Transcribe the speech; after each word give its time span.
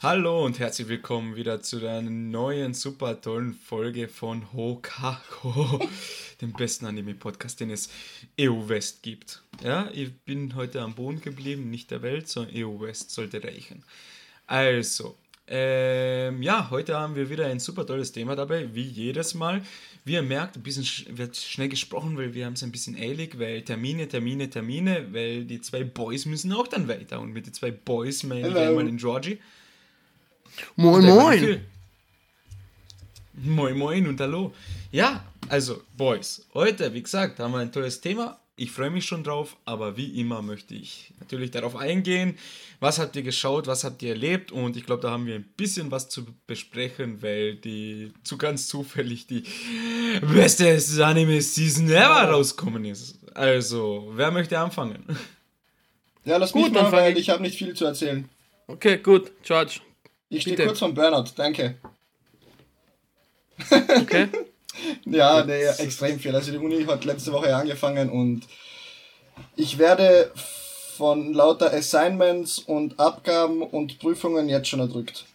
Hallo, 0.00 0.44
und 0.44 0.60
herzlich 0.60 0.86
willkommen 0.86 1.34
wieder 1.34 1.60
zu 1.60 1.80
der 1.80 2.00
neuen 2.02 2.72
super 2.72 3.20
tollen 3.20 3.52
Folge 3.52 4.06
von 4.06 4.52
Hokako, 4.52 5.84
dem 6.40 6.52
besten 6.52 6.86
Anime-Podcast, 6.86 7.58
den 7.58 7.70
es 7.70 7.90
EU 8.40 8.68
West 8.68 9.02
gibt. 9.02 9.42
Ja, 9.60 9.90
ich 9.92 10.16
bin 10.20 10.54
heute 10.54 10.82
am 10.82 10.94
Boden 10.94 11.20
geblieben, 11.20 11.68
nicht 11.68 11.90
der 11.90 12.02
Welt, 12.02 12.28
sondern 12.28 12.54
EU 12.54 12.78
West 12.78 13.10
sollte 13.10 13.42
reichen. 13.42 13.82
Also, 14.46 15.16
ähm, 15.48 16.44
ja, 16.44 16.70
heute 16.70 16.96
haben 16.96 17.16
wir 17.16 17.28
wieder 17.28 17.46
ein 17.46 17.58
super 17.58 17.84
tolles 17.84 18.12
Thema 18.12 18.36
dabei, 18.36 18.72
wie 18.72 18.86
jedes 18.86 19.34
Mal. 19.34 19.62
Wie 20.04 20.12
ihr 20.12 20.22
merkt, 20.22 20.56
ein 20.56 20.62
bisschen 20.62 20.84
sch 20.84 21.06
wird 21.10 21.36
schnell 21.36 21.70
gesprochen, 21.70 22.16
weil 22.16 22.34
wir 22.34 22.46
haben 22.46 22.52
es 22.52 22.62
ein 22.62 22.70
bisschen 22.70 22.94
eilig, 22.94 23.36
weil 23.40 23.62
Termine, 23.62 24.06
Termine, 24.06 24.48
Termine, 24.48 25.08
weil 25.12 25.44
die 25.44 25.60
zwei 25.60 25.82
Boys 25.82 26.24
müssen 26.24 26.52
auch 26.52 26.68
dann 26.68 26.86
weiter. 26.86 27.18
Und 27.18 27.32
mit 27.32 27.46
den 27.46 27.52
zwei 27.52 27.72
Boys 27.72 28.22
meine 28.22 28.48
ich 28.48 28.54
einmal 28.54 28.84
den 28.84 28.98
Georgie. 28.98 29.40
Moin, 30.76 31.04
moin. 31.04 31.60
Moin, 33.34 33.78
moin 33.78 34.06
und 34.08 34.20
hallo. 34.20 34.52
Ja, 34.90 35.24
also, 35.48 35.82
Boys, 35.96 36.46
heute, 36.54 36.92
wie 36.92 37.02
gesagt, 37.02 37.38
haben 37.38 37.52
wir 37.52 37.58
ein 37.58 37.72
tolles 37.72 38.00
Thema. 38.00 38.38
Ich 38.56 38.72
freue 38.72 38.90
mich 38.90 39.06
schon 39.06 39.22
drauf, 39.22 39.56
aber 39.64 39.96
wie 39.96 40.20
immer 40.20 40.42
möchte 40.42 40.74
ich 40.74 41.12
natürlich 41.20 41.52
darauf 41.52 41.76
eingehen. 41.76 42.36
Was 42.80 42.98
habt 42.98 43.14
ihr 43.14 43.22
geschaut, 43.22 43.68
was 43.68 43.84
habt 43.84 44.02
ihr 44.02 44.10
erlebt? 44.10 44.50
Und 44.50 44.76
ich 44.76 44.84
glaube, 44.84 45.02
da 45.02 45.10
haben 45.12 45.26
wir 45.26 45.36
ein 45.36 45.48
bisschen 45.56 45.92
was 45.92 46.08
zu 46.08 46.26
besprechen, 46.48 47.22
weil 47.22 47.54
die 47.54 48.12
zu 48.24 48.36
ganz 48.36 48.66
zufällig 48.66 49.28
die 49.28 49.44
beste 50.34 50.76
Anime-Season 51.04 51.88
ever 51.88 52.30
rauskommen 52.30 52.84
ist. 52.84 53.18
Also, 53.34 54.10
wer 54.14 54.32
möchte 54.32 54.58
anfangen? 54.58 55.04
Ja, 56.24 56.36
lass 56.36 56.50
gut, 56.50 56.72
mich 56.72 56.72
mal, 56.72 56.90
weil 56.90 57.16
ich 57.16 57.30
habe 57.30 57.42
nicht 57.42 57.56
viel 57.56 57.74
zu 57.74 57.84
erzählen. 57.84 58.28
Okay, 58.66 58.98
gut, 58.98 59.30
George. 59.44 59.80
Ich 60.28 60.42
stehe 60.42 60.56
kurz 60.56 60.78
vom 60.78 60.94
Burnout, 60.94 61.32
danke. 61.36 61.76
Okay. 63.70 64.28
ja, 65.04 65.44
nee, 65.44 65.64
extrem 65.64 66.18
viel. 66.18 66.34
Also 66.34 66.52
die 66.52 66.58
Uni 66.58 66.84
hat 66.84 67.04
letzte 67.04 67.32
Woche 67.32 67.54
angefangen 67.54 68.10
und 68.10 68.42
ich 69.56 69.78
werde 69.78 70.30
von 70.96 71.32
lauter 71.32 71.72
Assignments 71.72 72.58
und 72.58 72.98
Abgaben 72.98 73.62
und 73.62 73.98
Prüfungen 73.98 74.48
jetzt 74.48 74.68
schon 74.68 74.80
erdrückt. 74.80 75.26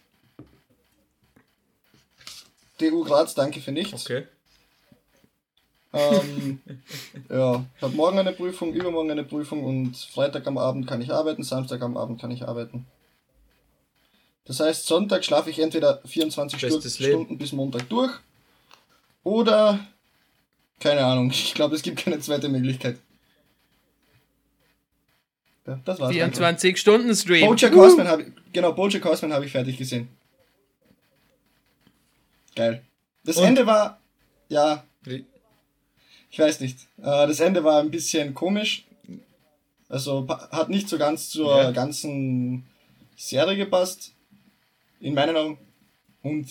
TU 2.78 3.04
Graz, 3.04 3.34
danke 3.34 3.60
für 3.60 3.72
nichts. 3.72 4.04
Okay. 4.04 4.26
Ähm, 5.92 6.60
ja, 7.30 7.64
ich 7.76 7.82
habe 7.82 7.94
morgen 7.94 8.18
eine 8.18 8.32
Prüfung, 8.32 8.72
übermorgen 8.72 9.12
eine 9.12 9.24
Prüfung 9.24 9.64
und 9.64 9.96
Freitag 9.96 10.46
am 10.46 10.58
Abend 10.58 10.86
kann 10.86 11.00
ich 11.00 11.12
arbeiten, 11.12 11.42
Samstag 11.44 11.82
am 11.82 11.96
Abend 11.96 12.20
kann 12.20 12.30
ich 12.30 12.46
arbeiten. 12.46 12.86
Das 14.46 14.60
heißt, 14.60 14.86
Sonntag 14.86 15.24
schlafe 15.24 15.50
ich 15.50 15.58
entweder 15.58 16.00
24 16.04 16.60
Bestes 16.60 16.96
Stunden 16.96 17.18
Leben. 17.18 17.38
bis 17.38 17.52
Montag 17.52 17.88
durch 17.88 18.12
oder, 19.22 19.80
keine 20.80 21.04
Ahnung, 21.04 21.30
ich 21.30 21.54
glaube, 21.54 21.74
es 21.74 21.82
gibt 21.82 21.98
keine 21.98 22.20
zweite 22.20 22.48
Möglichkeit. 22.48 22.98
Ja, 25.66 25.80
das 25.84 25.98
war's. 25.98 26.12
24 26.12 26.78
Stunden 26.78 27.14
Stream. 27.16 27.46
Bojack 27.46 27.72
uh. 27.72 27.76
Horseman 27.76 28.06
habe 28.06 28.32
genau, 28.52 28.72
Bojack 28.72 29.04
Horseman 29.04 29.32
habe 29.32 29.46
ich 29.46 29.52
fertig 29.52 29.78
gesehen. 29.78 30.08
Geil. 32.54 32.84
Das 33.24 33.38
Und? 33.38 33.46
Ende 33.46 33.66
war, 33.66 33.98
ja, 34.48 34.84
ich 36.30 36.38
weiß 36.38 36.60
nicht. 36.60 36.80
Äh, 36.98 37.26
das 37.26 37.40
Ende 37.40 37.64
war 37.64 37.80
ein 37.80 37.90
bisschen 37.90 38.34
komisch. 38.34 38.84
Also 39.88 40.26
hat 40.28 40.68
nicht 40.68 40.88
so 40.88 40.98
ganz 40.98 41.30
zur 41.30 41.56
ja. 41.56 41.70
ganzen 41.70 42.66
Serie 43.16 43.56
gepasst. 43.56 44.12
In 45.04 45.12
meinen 45.12 45.36
Augen. 45.36 45.58
Und 46.22 46.48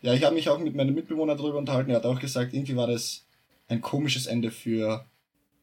ja, 0.00 0.14
ich 0.14 0.24
habe 0.24 0.34
mich 0.34 0.48
auch 0.48 0.58
mit 0.58 0.74
meinem 0.74 0.94
Mitbewohner 0.94 1.36
darüber 1.36 1.58
unterhalten. 1.58 1.90
Er 1.90 1.96
hat 1.96 2.06
auch 2.06 2.18
gesagt, 2.18 2.54
irgendwie 2.54 2.76
war 2.76 2.86
das 2.86 3.26
ein 3.68 3.82
komisches 3.82 4.24
Ende 4.26 4.50
für 4.50 5.04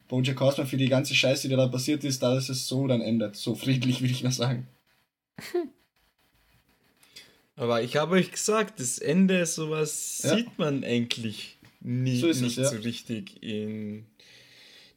Bojack 0.06 0.38
Horseman, 0.38 0.68
für 0.68 0.76
die 0.76 0.88
ganze 0.88 1.16
Scheiße, 1.16 1.48
die 1.48 1.56
da 1.56 1.66
passiert 1.66 2.04
ist, 2.04 2.22
da 2.22 2.38
ist 2.38 2.48
es 2.48 2.68
so 2.68 2.86
dann 2.86 3.00
endet. 3.00 3.34
So 3.34 3.56
friedlich, 3.56 4.02
will 4.02 4.10
ich 4.12 4.22
mal 4.22 4.30
sagen. 4.30 4.68
Aber 7.56 7.82
ich 7.82 7.96
habe 7.96 8.14
euch 8.14 8.30
gesagt, 8.30 8.78
das 8.78 8.98
Ende, 8.98 9.44
sowas 9.44 10.20
ja. 10.22 10.36
sieht 10.36 10.58
man 10.60 10.84
eigentlich 10.84 11.58
nie, 11.80 12.20
so 12.20 12.28
nicht 12.28 12.40
es, 12.40 12.56
ja. 12.56 12.64
so 12.66 12.76
richtig 12.76 13.42
in 13.42 14.06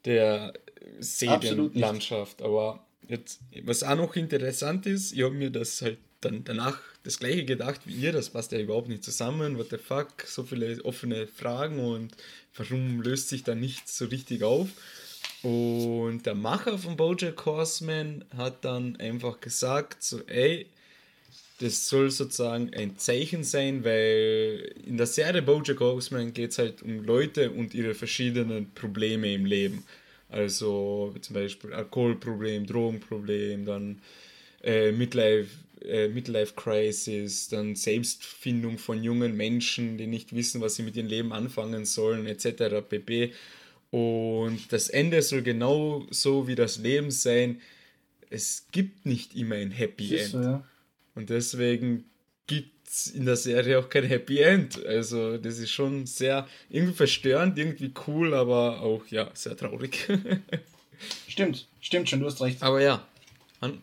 der 0.06 0.54
Serienlandschaft. 1.00 2.44
Aber 2.44 2.86
jetzt, 3.08 3.40
was 3.64 3.82
auch 3.82 3.96
noch 3.96 4.16
interessant 4.16 4.86
ist, 4.86 5.14
ich 5.14 5.24
habe 5.24 5.34
mir 5.34 5.50
das 5.50 5.82
halt 5.82 5.98
dann 6.22 6.44
danach 6.44 6.80
das 7.04 7.20
gleiche 7.20 7.46
gedacht 7.46 7.82
wie 7.86 7.94
ihr, 7.94 8.12
das 8.12 8.30
passt 8.30 8.52
ja 8.52 8.60
überhaupt 8.60 8.90
nicht 8.90 9.04
zusammen, 9.04 9.58
what 9.58 9.70
the 9.70 9.78
fuck, 9.78 10.24
so 10.26 10.44
viele 10.44 10.84
offene 10.84 11.28
Fragen 11.28 11.80
und 11.80 12.16
warum 12.56 13.02
löst 13.02 13.30
sich 13.30 13.44
da 13.44 13.56
nichts 13.56 13.98
so 13.98 14.06
richtig 14.06 14.44
auf? 14.44 14.70
Und 15.42 16.26
der 16.26 16.36
Macher 16.36 16.78
von 16.78 16.98
Bojack 16.98 17.46
Horseman 17.46 18.26
hat 18.36 18.66
dann 18.66 18.98
einfach 18.98 19.40
gesagt, 19.40 20.04
so 20.04 20.22
ey, 20.28 20.66
das 21.60 21.88
soll 21.90 22.10
sozusagen 22.10 22.74
ein 22.74 22.98
Zeichen 22.98 23.44
sein, 23.44 23.84
weil 23.84 24.74
in 24.86 24.98
der 24.98 25.08
Serie 25.08 25.42
Bojack 25.42 25.80
Horseman 25.80 26.34
geht 26.34 26.52
es 26.52 26.58
halt 26.58 26.82
um 26.82 27.04
Leute 27.04 27.52
und 27.52 27.74
ihre 27.74 27.94
verschiedenen 27.94 28.74
Probleme 28.74 29.34
im 29.34 29.46
Leben. 29.46 29.84
Also 30.30 31.16
zum 31.22 31.34
Beispiel 31.34 31.74
Alkoholproblem, 31.74 32.66
Drogenproblem, 32.66 33.66
dann 33.66 34.02
äh, 34.64 34.92
Midlife 34.92 35.50
äh, 35.86 36.08
Midlife 36.08 36.54
Crisis, 36.56 37.50
dann 37.50 37.76
Selbstfindung 37.76 38.78
von 38.78 39.04
jungen 39.04 39.36
Menschen, 39.36 39.98
die 39.98 40.08
nicht 40.08 40.36
wissen, 40.36 40.62
was 40.62 40.76
sie 40.76 40.84
mit 40.84 40.96
ihrem 40.96 41.08
Leben 41.08 41.34
anfangen 41.34 41.86
sollen, 41.86 42.26
etc. 42.26 42.88
pp. 42.88 43.34
Und 43.92 44.72
das 44.72 44.90
Ende 44.90 45.22
soll 45.22 45.42
genau 45.42 46.06
so 46.12 46.48
wie 46.48 46.56
das 46.56 46.78
Leben 46.78 47.12
sein. 47.12 47.62
Es 48.30 48.68
gibt 48.72 49.06
nicht 49.06 49.36
immer 49.36 49.56
ein 49.56 49.72
Happy 49.72 50.16
End. 50.16 50.30
So, 50.30 50.42
ja. 50.42 50.64
Und 51.16 51.30
deswegen 51.30 52.06
gibt 52.46 52.88
es 52.88 53.08
in 53.08 53.26
der 53.26 53.36
Serie 53.36 53.80
auch 53.80 53.90
kein 53.90 54.04
Happy 54.04 54.40
End. 54.40 54.86
Also, 54.86 55.38
das 55.38 55.58
ist 55.58 55.72
schon 55.72 56.06
sehr 56.06 56.48
irgendwie 56.70 56.94
verstörend, 56.94 57.58
irgendwie 57.58 57.92
cool, 58.08 58.34
aber 58.34 58.82
auch 58.82 59.06
ja, 59.08 59.32
sehr 59.34 59.58
traurig. 59.58 60.08
stimmt, 61.28 61.68
stimmt 61.82 62.10
schon, 62.10 62.20
du 62.20 62.28
hast 62.28 62.42
recht. 62.42 62.62
Aber 62.62 62.82
ja, 62.82 63.08
an, 63.60 63.82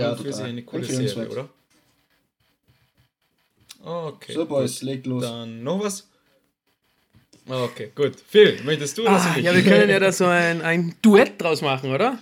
ja, 0.00 0.16
für 0.16 0.32
sich 0.32 0.44
eine 0.44 0.62
coole 0.62 0.84
Serie, 0.84 1.28
oder? 1.28 1.48
Okay. 3.82 4.32
So, 4.32 4.46
Boys, 4.46 4.82
legt 4.82 5.06
los. 5.06 5.22
Dann 5.22 5.62
noch 5.62 5.80
was? 5.80 6.08
Okay, 7.48 7.92
gut. 7.94 8.14
Phil, 8.28 8.60
möchtest 8.64 8.98
du 8.98 9.06
ah, 9.06 9.36
Ja, 9.38 9.54
wir 9.54 9.62
können 9.62 9.88
ja 9.88 10.00
da 10.00 10.10
so 10.10 10.24
ein, 10.26 10.60
ein 10.62 10.96
Duett 11.00 11.40
draus 11.40 11.62
machen, 11.62 11.92
oder? 11.92 12.18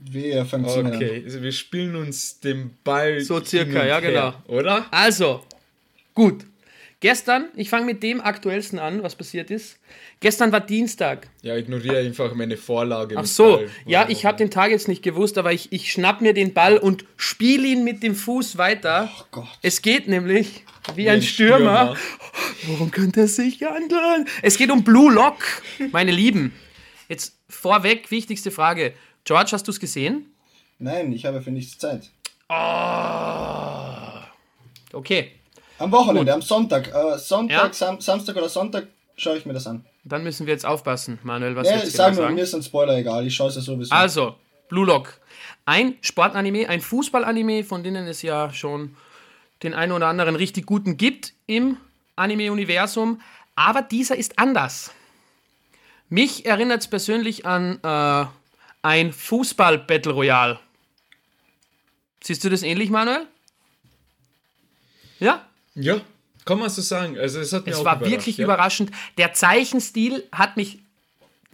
Wer 0.00 0.44
fängt 0.46 0.66
Okay, 0.66 1.22
also 1.24 1.42
wir 1.42 1.52
spielen 1.52 1.96
uns 1.96 2.40
den 2.40 2.76
Ball. 2.84 3.20
So 3.20 3.44
circa, 3.44 3.84
ja, 3.84 4.00
genau. 4.00 4.32
Oder? 4.46 4.86
Also, 4.92 5.44
gut. 6.14 6.44
Gestern, 7.00 7.48
ich 7.54 7.70
fange 7.70 7.86
mit 7.86 8.02
dem 8.02 8.20
aktuellsten 8.20 8.80
an, 8.80 9.04
was 9.04 9.14
passiert 9.14 9.52
ist. 9.52 9.78
Gestern 10.18 10.50
war 10.50 10.60
Dienstag. 10.60 11.28
Ja, 11.42 11.56
ignoriere 11.56 11.98
einfach 11.98 12.34
meine 12.34 12.56
Vorlage. 12.56 13.16
Ach 13.16 13.24
so, 13.24 13.62
ja, 13.86 14.08
ich 14.08 14.26
habe 14.26 14.36
den 14.36 14.50
Tag 14.50 14.72
jetzt 14.72 14.88
nicht 14.88 15.04
gewusst, 15.04 15.38
aber 15.38 15.52
ich, 15.52 15.70
ich 15.70 15.92
schnapp 15.92 16.20
mir 16.20 16.34
den 16.34 16.54
Ball 16.54 16.76
und 16.76 17.04
spiele 17.16 17.68
ihn 17.68 17.84
mit 17.84 18.02
dem 18.02 18.16
Fuß 18.16 18.58
weiter. 18.58 19.08
Oh 19.16 19.24
Gott. 19.30 19.58
Es 19.62 19.80
geht 19.80 20.08
nämlich 20.08 20.64
wie, 20.94 21.04
wie 21.04 21.08
ein, 21.08 21.16
ein 21.16 21.22
Stürmer. 21.22 21.94
Stürmer. 21.94 21.96
Worum 22.66 22.90
könnte 22.90 23.20
es 23.22 23.36
sich 23.36 23.62
handeln? 23.62 24.26
Es 24.42 24.58
geht 24.58 24.72
um 24.72 24.82
Blue 24.82 25.12
Lock, 25.12 25.44
meine 25.92 26.10
Lieben. 26.10 26.52
Jetzt 27.08 27.38
vorweg, 27.48 28.10
wichtigste 28.10 28.50
Frage. 28.50 28.92
George, 29.22 29.50
hast 29.52 29.68
du 29.68 29.70
es 29.70 29.78
gesehen? 29.78 30.32
Nein, 30.80 31.12
ich 31.12 31.26
habe 31.26 31.42
für 31.42 31.52
nichts 31.52 31.78
Zeit. 31.78 32.10
Oh. 32.48 34.18
Okay, 34.92 35.32
am 35.78 35.92
Wochenende, 35.92 36.24
Gut. 36.24 36.34
am 36.34 36.42
Sonntag. 36.42 36.92
Äh, 36.92 37.18
Sonntag, 37.18 37.68
ja? 37.68 37.72
Sam 37.72 38.00
Samstag 38.00 38.36
oder 38.36 38.48
Sonntag 38.48 38.86
schaue 39.16 39.38
ich 39.38 39.46
mir 39.46 39.52
das 39.52 39.66
an. 39.66 39.84
Dann 40.04 40.22
müssen 40.22 40.46
wir 40.46 40.54
jetzt 40.54 40.64
aufpassen, 40.64 41.18
Manuel, 41.22 41.54
was 41.56 41.68
ja, 41.68 41.76
jetzt 41.76 41.92
sag 41.92 42.12
genau 42.12 42.22
sagen. 42.22 42.34
mir 42.34 42.42
ist 42.42 42.54
ein 42.54 42.62
Spoiler 42.62 42.96
egal, 42.96 43.26
ich 43.26 43.34
schaue 43.34 43.48
es 43.48 43.56
ja 43.56 43.60
sowieso. 43.60 43.94
Also, 43.94 44.36
Blue 44.68 44.86
Lock. 44.86 45.20
Ein 45.66 45.96
Sportanime, 46.00 46.68
ein 46.68 46.80
Fußballanime, 46.80 47.64
von 47.64 47.82
denen 47.82 48.06
es 48.06 48.22
ja 48.22 48.52
schon 48.52 48.96
den 49.62 49.74
einen 49.74 49.92
oder 49.92 50.06
anderen 50.06 50.36
richtig 50.36 50.66
guten 50.66 50.96
gibt 50.96 51.34
im 51.46 51.76
Anime-Universum. 52.16 53.20
Aber 53.54 53.82
dieser 53.82 54.16
ist 54.16 54.38
anders. 54.38 54.92
Mich 56.08 56.46
erinnert 56.46 56.80
es 56.80 56.88
persönlich 56.88 57.44
an 57.44 57.78
äh, 57.82 58.26
ein 58.82 59.12
Fußball-Battle 59.12 60.12
Royale. 60.12 60.58
Siehst 62.22 62.44
du 62.44 62.48
das 62.48 62.62
ähnlich, 62.62 62.90
Manuel? 62.90 63.26
Ja? 65.18 65.47
Ja, 65.80 66.00
kann 66.44 66.58
man 66.58 66.70
so 66.70 66.82
sagen. 66.82 67.18
Also 67.18 67.40
es 67.40 67.52
hat 67.52 67.66
mich 67.66 67.74
es 67.74 67.84
war 67.84 68.00
wirklich 68.00 68.38
ja. 68.38 68.44
überraschend. 68.44 68.90
Der 69.16 69.32
Zeichenstil 69.32 70.26
hat 70.32 70.56
mich 70.56 70.80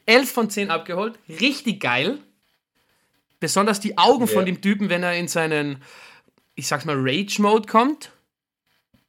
11 0.06 0.32
von 0.32 0.50
10 0.50 0.70
abgeholt. 0.70 1.18
Richtig 1.28 1.80
geil. 1.80 2.18
Besonders 3.40 3.80
die 3.80 3.98
Augen 3.98 4.24
yeah. 4.24 4.32
von 4.32 4.46
dem 4.46 4.60
Typen, 4.62 4.88
wenn 4.88 5.02
er 5.02 5.16
in 5.16 5.28
seinen, 5.28 5.82
ich 6.54 6.66
sag's 6.66 6.84
mal, 6.84 6.96
Rage-Mode 6.96 7.68
kommt. 7.68 8.10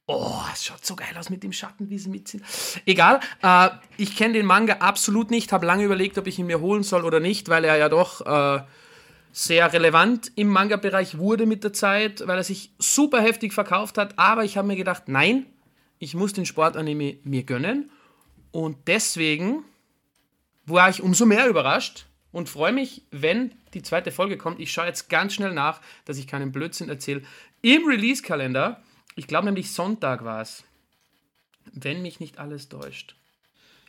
Oh, 0.08 0.40
es 0.52 0.64
schaut 0.64 0.84
so 0.84 0.94
geil 0.94 1.16
aus 1.18 1.30
mit 1.30 1.42
dem 1.42 1.52
Schatten, 1.52 1.90
wie 1.90 1.98
sie 1.98 2.10
mitziehen. 2.10 2.44
Egal, 2.84 3.20
äh, 3.42 3.70
ich 3.96 4.16
kenne 4.16 4.34
den 4.34 4.46
Manga 4.46 4.74
absolut 4.74 5.30
nicht, 5.30 5.52
habe 5.52 5.66
lange 5.66 5.84
überlegt, 5.84 6.16
ob 6.18 6.26
ich 6.26 6.38
ihn 6.38 6.46
mir 6.46 6.60
holen 6.60 6.84
soll 6.84 7.04
oder 7.04 7.18
nicht, 7.18 7.48
weil 7.48 7.64
er 7.64 7.76
ja 7.76 7.88
doch 7.88 8.20
äh, 8.20 8.62
sehr 9.36 9.72
relevant 9.72 10.32
im 10.36 10.48
Manga-Bereich 10.48 11.18
wurde 11.18 11.44
mit 11.46 11.64
der 11.64 11.72
Zeit, 11.72 12.26
weil 12.26 12.38
er 12.38 12.44
sich 12.44 12.70
super 12.78 13.20
heftig 13.20 13.52
verkauft 13.52 13.98
hat. 13.98 14.18
Aber 14.18 14.44
ich 14.44 14.56
habe 14.56 14.68
mir 14.68 14.76
gedacht, 14.76 15.04
nein, 15.08 15.46
ich 15.98 16.14
muss 16.14 16.32
den 16.32 16.46
Sportanime 16.46 17.18
mir 17.24 17.42
gönnen. 17.42 17.90
Und 18.50 18.76
deswegen 18.86 19.64
war 20.64 20.88
ich 20.88 21.02
umso 21.02 21.26
mehr 21.26 21.48
überrascht 21.48 22.06
und 22.32 22.48
freue 22.48 22.72
mich, 22.72 23.02
wenn 23.10 23.52
die 23.74 23.82
zweite 23.82 24.10
Folge 24.10 24.38
kommt. 24.38 24.60
Ich 24.60 24.72
schaue 24.72 24.86
jetzt 24.86 25.08
ganz 25.10 25.34
schnell 25.34 25.52
nach, 25.52 25.80
dass 26.06 26.18
ich 26.18 26.26
keinen 26.26 26.52
Blödsinn 26.52 26.88
erzähle. 26.88 27.22
Im 27.60 27.86
Release-Kalender 27.86 28.80
ich 29.18 29.26
glaube 29.26 29.46
nämlich 29.46 29.72
Sonntag 29.72 30.24
war 30.24 30.42
es. 30.42 30.62
Wenn 31.72 32.02
mich 32.02 32.20
nicht 32.20 32.38
alles 32.38 32.68
täuscht. 32.68 33.16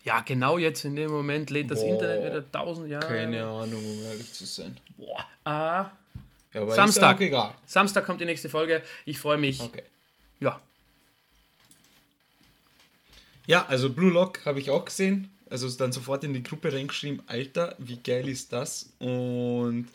Ja, 0.07 0.21
genau 0.21 0.57
jetzt 0.57 0.86
in 0.86 0.95
dem 0.95 1.12
Moment 1.12 1.50
lädt 1.50 1.69
das 1.69 1.81
Boah, 1.81 1.89
Internet 1.89 2.24
wieder 2.24 2.50
tausend 2.50 2.88
Jahre. 2.88 3.06
Keine 3.06 3.44
Ahnung, 3.44 3.83
um 3.83 4.04
ehrlich 4.06 4.31
zu 4.31 4.45
sein. 4.45 4.77
Boah. 4.95 5.25
Ah. 5.44 5.92
Ja, 6.54 6.71
Samstag. 6.71 7.19
Samstag 7.65 8.06
kommt 8.06 8.21
die 8.21 8.25
nächste 8.25 8.48
Folge. 8.48 8.81
Ich 9.04 9.19
freue 9.19 9.38
mich. 9.38 9.59
Okay. 9.59 9.83
Ja. 10.39 10.62
Ja, 13.48 13.65
also 13.65 13.89
Blue 13.89 14.09
Lock 14.09 14.45
habe 14.45 14.62
ich 14.62 14.69
auch 14.69 14.86
gesehen. 14.86 15.30
Also 15.50 15.69
dann 15.71 15.92
sofort 15.92 16.24
in 16.24 16.33
die 16.33 16.44
Gruppe 16.44 16.71
reingeschrieben, 16.71 17.21
Alter, 17.27 17.75
wie 17.77 17.98
geil 17.98 18.30
ist 18.30 18.54
das? 18.54 18.89
Und 19.00 19.89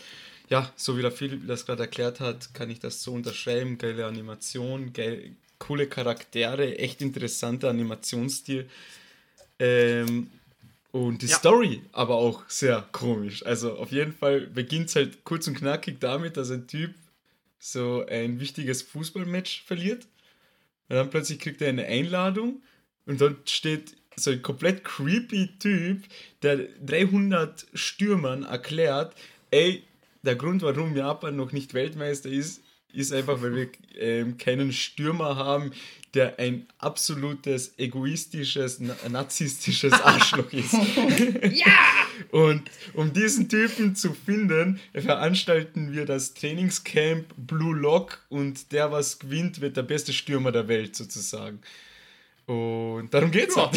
ja, 0.51 0.71
so 0.77 0.99
wie 0.99 1.03
der 1.03 1.13
Philipp 1.13 1.47
das 1.47 1.65
gerade 1.65 1.85
erklärt 1.85 2.21
hat, 2.21 2.53
kann 2.53 2.69
ich 2.69 2.81
das 2.81 3.03
so 3.03 3.15
unterschreiben. 3.15 3.79
Geile 3.79 4.05
Animation, 4.05 4.93
geil, 4.93 5.31
coole 5.59 5.87
Charaktere, 5.87 6.77
echt 6.77 7.01
interessanter 7.01 7.71
Animationsstil. 7.71 8.69
Ähm, 9.63 10.29
und 10.91 11.23
die 11.23 11.27
ja. 11.27 11.37
Story 11.37 11.83
aber 11.93 12.17
auch 12.17 12.43
sehr 12.49 12.85
komisch. 12.91 13.47
Also 13.47 13.77
auf 13.77 13.93
jeden 13.93 14.13
Fall 14.13 14.41
beginnt 14.49 14.89
es 14.89 14.97
halt 14.97 15.25
kurz 15.25 15.47
und 15.47 15.57
knackig 15.57 16.01
damit, 16.01 16.37
dass 16.37 16.51
ein 16.51 16.67
Typ 16.67 16.93
so 17.61 18.05
ein 18.07 18.41
wichtiges 18.41 18.83
Fußballmatch 18.83 19.63
verliert. 19.63 20.07
Und 20.89 20.97
dann 20.97 21.11
plötzlich 21.11 21.39
kriegt 21.39 21.63
er 21.63 21.69
eine 21.69 21.87
Einladung 21.87 22.61
und 23.07 23.21
dort 23.21 23.49
steht 23.49 23.97
so 24.17 24.33
ein 24.33 24.43
komplett 24.43 24.85
creepy 24.85 25.51
Typ, 25.59 26.03
der 26.43 26.69
300 26.85 27.67
Stürmern 27.73 28.43
erklärt, 28.43 29.15
ey, 29.53 29.85
der 30.23 30.35
Grund, 30.35 30.63
warum 30.63 30.97
Japan 30.97 31.37
noch 31.37 31.53
nicht 31.53 31.73
Weltmeister 31.73 32.29
ist, 32.29 32.63
ist 32.93 33.13
einfach, 33.13 33.41
weil 33.43 33.55
wir 33.55 33.69
ähm, 33.99 34.39
keinen 34.39 34.73
Stürmer 34.73 35.37
haben, 35.37 35.73
der 36.15 36.39
ein 36.39 36.67
absolutes 36.79 37.75
egoistisches, 37.79 38.81
narzisstisches 38.81 39.93
Arschloch 40.03 40.53
ist. 40.53 40.75
ja! 41.53 41.73
Und 42.31 42.71
um 42.95 43.13
diesen 43.13 43.49
Typen 43.49 43.95
zu 43.95 44.13
finden, 44.13 44.81
veranstalten 44.95 45.93
wir 45.93 46.05
das 46.05 46.35
Trainingscamp 46.35 47.27
Blue 47.37 47.75
Lock 47.75 48.25
und 48.29 48.73
der, 48.73 48.93
was 48.93 49.19
gewinnt, 49.19 49.61
wird 49.61 49.77
der 49.77 49.83
beste 49.83 50.13
Stürmer 50.13 50.53
der 50.53 50.69
Welt 50.69 50.95
sozusagen. 50.95 51.61
Und 52.47 53.13
darum 53.13 53.31
geht's 53.31 53.57
ja. 53.57 53.65
auch. 53.65 53.73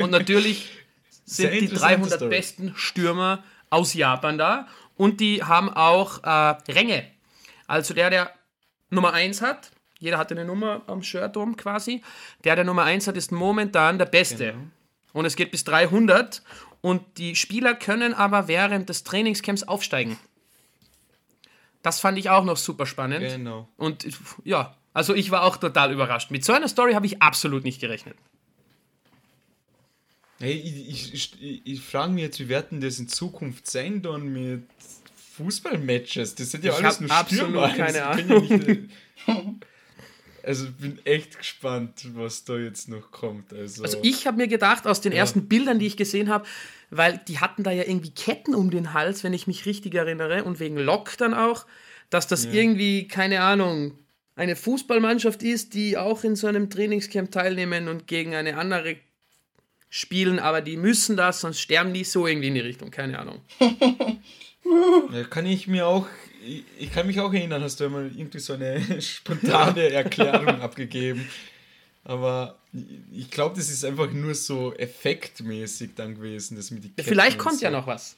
Und 0.00 0.10
natürlich 0.10 0.68
sind 1.24 1.52
die 1.52 1.68
300 1.68 2.12
Story. 2.12 2.30
besten 2.30 2.72
Stürmer 2.76 3.44
aus 3.68 3.94
Japan 3.94 4.36
da 4.36 4.68
und 4.96 5.20
die 5.20 5.42
haben 5.42 5.68
auch 5.70 6.22
äh, 6.24 6.72
Ränge. 6.72 7.04
Also 7.70 7.94
der, 7.94 8.10
der 8.10 8.34
Nummer 8.90 9.12
1 9.12 9.42
hat, 9.42 9.70
jeder 10.00 10.18
hat 10.18 10.32
eine 10.32 10.44
Nummer 10.44 10.82
am 10.88 11.04
Shirt 11.04 11.36
um 11.36 11.56
quasi, 11.56 12.02
der, 12.42 12.56
der 12.56 12.64
Nummer 12.64 12.82
1 12.82 13.06
hat, 13.06 13.16
ist 13.16 13.30
momentan 13.30 13.96
der 13.96 14.06
Beste. 14.06 14.52
Genau. 14.52 14.64
Und 15.12 15.24
es 15.24 15.36
geht 15.36 15.52
bis 15.52 15.62
300 15.62 16.42
und 16.80 17.02
die 17.16 17.36
Spieler 17.36 17.74
können 17.76 18.12
aber 18.12 18.48
während 18.48 18.88
des 18.88 19.04
Trainingscamps 19.04 19.62
aufsteigen. 19.62 20.18
Das 21.82 22.00
fand 22.00 22.18
ich 22.18 22.28
auch 22.28 22.44
noch 22.44 22.56
super 22.56 22.86
spannend. 22.86 23.20
Genau. 23.20 23.68
Und 23.76 24.04
ja, 24.42 24.76
also 24.92 25.14
ich 25.14 25.30
war 25.30 25.44
auch 25.44 25.56
total 25.56 25.92
überrascht. 25.92 26.32
Mit 26.32 26.44
so 26.44 26.52
einer 26.52 26.66
Story 26.66 26.94
habe 26.94 27.06
ich 27.06 27.22
absolut 27.22 27.62
nicht 27.62 27.80
gerechnet. 27.80 28.16
Hey, 30.40 30.54
ich, 30.54 31.14
ich, 31.14 31.40
ich, 31.40 31.62
ich 31.64 31.80
frage 31.80 32.12
mich 32.12 32.24
jetzt, 32.24 32.40
wie 32.40 32.48
werden 32.48 32.80
das 32.80 32.98
in 32.98 33.06
Zukunft 33.06 33.70
sein 33.70 34.02
dann 34.02 34.32
mit 34.32 34.64
Fußballmatches. 35.42 36.34
Das 36.34 36.50
sind 36.50 36.64
ja 36.64 36.72
ich 36.72 36.84
alles 36.84 37.00
nur 37.00 37.10
Stürmer. 37.10 37.62
Absolut 37.64 37.76
keine 37.76 38.04
Ahnung. 38.06 38.88
Ja 39.26 39.34
also 40.42 40.66
bin 40.72 40.98
echt 41.04 41.38
gespannt, 41.38 42.06
was 42.14 42.44
da 42.44 42.56
jetzt 42.56 42.88
noch 42.88 43.10
kommt. 43.10 43.52
Also, 43.52 43.82
also 43.82 43.98
ich 44.02 44.26
habe 44.26 44.36
mir 44.36 44.48
gedacht, 44.48 44.86
aus 44.86 45.00
den 45.00 45.12
ja. 45.12 45.18
ersten 45.18 45.48
Bildern, 45.48 45.78
die 45.78 45.86
ich 45.86 45.96
gesehen 45.96 46.28
habe, 46.28 46.46
weil 46.90 47.20
die 47.28 47.38
hatten 47.38 47.62
da 47.62 47.70
ja 47.70 47.84
irgendwie 47.84 48.10
Ketten 48.10 48.54
um 48.54 48.70
den 48.70 48.92
Hals, 48.92 49.24
wenn 49.24 49.32
ich 49.32 49.46
mich 49.46 49.66
richtig 49.66 49.94
erinnere, 49.94 50.44
und 50.44 50.60
wegen 50.60 50.76
Lock 50.76 51.16
dann 51.18 51.34
auch, 51.34 51.66
dass 52.10 52.26
das 52.26 52.44
ja. 52.46 52.52
irgendwie, 52.52 53.08
keine 53.08 53.42
Ahnung, 53.42 53.98
eine 54.36 54.56
Fußballmannschaft 54.56 55.42
ist, 55.42 55.74
die 55.74 55.98
auch 55.98 56.24
in 56.24 56.36
so 56.36 56.46
einem 56.46 56.70
Trainingscamp 56.70 57.30
teilnehmen 57.30 57.88
und 57.88 58.06
gegen 58.06 58.34
eine 58.34 58.56
andere 58.56 58.96
spielen, 59.88 60.38
aber 60.38 60.60
die 60.60 60.76
müssen 60.76 61.16
das, 61.16 61.40
sonst 61.40 61.60
sterben 61.60 61.92
die 61.92 62.04
so 62.04 62.26
irgendwie 62.26 62.48
in 62.48 62.54
die 62.54 62.60
Richtung, 62.60 62.90
keine 62.90 63.18
Ahnung. 63.18 63.40
Ja, 65.12 65.24
kann 65.24 65.46
ich 65.46 65.66
mir 65.66 65.86
auch, 65.86 66.06
ich, 66.78 66.92
kann 66.92 67.06
mich 67.06 67.20
auch 67.20 67.32
erinnern, 67.32 67.62
hast 67.62 67.80
du 67.80 67.84
einmal 67.84 68.10
irgendwie 68.14 68.38
so 68.38 68.54
eine 68.54 69.00
spontane 69.02 69.90
Erklärung 69.90 70.60
abgegeben. 70.60 71.28
Aber 72.04 72.56
ich 73.12 73.30
glaube, 73.30 73.56
das 73.56 73.68
ist 73.68 73.84
einfach 73.84 74.10
nur 74.10 74.34
so 74.34 74.74
effektmäßig 74.74 75.90
dann 75.96 76.14
gewesen, 76.14 76.56
das 76.56 76.70
mit 76.70 76.84
die 76.84 76.92
ja, 76.96 77.04
Vielleicht 77.04 77.38
kommt 77.38 77.58
so. 77.58 77.64
ja 77.64 77.70
noch 77.70 77.86
was. 77.86 78.16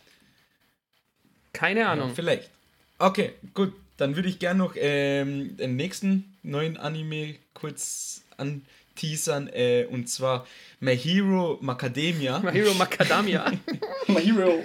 Keine 1.52 1.88
Ahnung. 1.88 2.08
Ja, 2.08 2.14
vielleicht. 2.14 2.50
Okay, 2.98 3.32
gut. 3.54 3.72
Dann 3.98 4.16
würde 4.16 4.28
ich 4.28 4.38
gerne 4.38 4.58
noch 4.58 4.74
ähm, 4.76 5.56
den 5.56 5.76
nächsten 5.76 6.34
neuen 6.42 6.76
Anime 6.76 7.36
kurz 7.54 8.22
anteasern. 8.36 9.48
Äh, 9.48 9.86
und 9.90 10.08
zwar 10.08 10.46
My 10.80 10.96
Hero 10.96 11.58
Macadamia. 11.60 12.40
My 12.40 12.52
Hero 12.52 12.74
Macadamia. 12.74 13.52
My 14.08 14.20
Hero. 14.20 14.64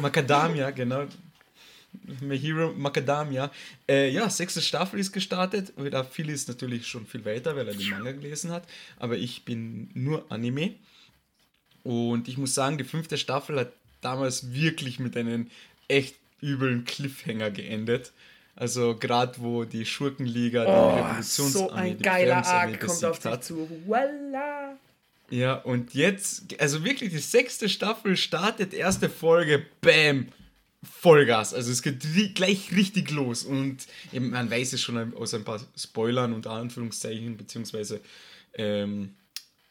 Macadamia, 0.00 0.70
genau. 0.70 1.06
My 2.20 2.38
Hero 2.38 2.72
Macadamia. 2.72 3.50
Äh, 3.88 4.10
ja, 4.10 4.30
sechste 4.30 4.62
Staffel 4.62 5.00
ist 5.00 5.12
gestartet. 5.12 5.72
Da 5.90 6.04
viel 6.04 6.30
ist 6.30 6.48
natürlich 6.48 6.86
schon 6.86 7.06
viel 7.06 7.24
weiter, 7.24 7.56
weil 7.56 7.68
er 7.68 7.74
den 7.74 7.90
Manga 7.90 8.12
gelesen 8.12 8.52
hat. 8.52 8.64
Aber 8.98 9.16
ich 9.16 9.44
bin 9.44 9.90
nur 9.94 10.24
Anime. 10.30 10.74
Und 11.82 12.28
ich 12.28 12.36
muss 12.36 12.54
sagen, 12.54 12.78
die 12.78 12.84
fünfte 12.84 13.18
Staffel 13.18 13.58
hat 13.58 13.72
damals 14.00 14.52
wirklich 14.52 14.98
mit 14.98 15.16
einem 15.16 15.48
echt 15.88 16.14
üblen 16.42 16.84
Cliffhanger 16.84 17.50
geendet. 17.50 18.12
Also 18.56 18.96
gerade 18.96 19.34
wo 19.38 19.64
die 19.64 19.86
Schurkenliga 19.86 20.62
oh, 20.62 20.94
die 20.94 21.00
Revolutionsarmee, 21.00 21.68
so 21.68 21.70
ein 21.70 21.98
geiler 21.98 22.46
Arc 22.46 22.80
kommt 22.80 23.04
auf 23.04 23.18
dich 23.18 23.40
zu. 23.40 23.68
Voila! 23.86 24.76
Ja, 25.30 25.54
und 25.54 25.94
jetzt, 25.94 26.60
also 26.60 26.84
wirklich, 26.84 27.10
die 27.10 27.18
sechste 27.18 27.68
Staffel 27.68 28.16
startet, 28.16 28.74
erste 28.74 29.08
Folge, 29.08 29.64
bam, 29.80 30.26
Vollgas. 30.82 31.54
Also 31.54 31.70
es 31.70 31.82
geht 31.82 32.34
gleich 32.34 32.72
richtig 32.74 33.10
los. 33.10 33.44
Und 33.44 33.86
eben, 34.12 34.30
man 34.30 34.50
weiß 34.50 34.72
es 34.72 34.80
schon 34.80 35.14
aus 35.14 35.34
ein 35.34 35.44
paar 35.44 35.60
Spoilern 35.76 36.32
und 36.32 36.46
Anführungszeichen, 36.46 37.36
beziehungsweise 37.36 38.00
ähm, 38.54 39.14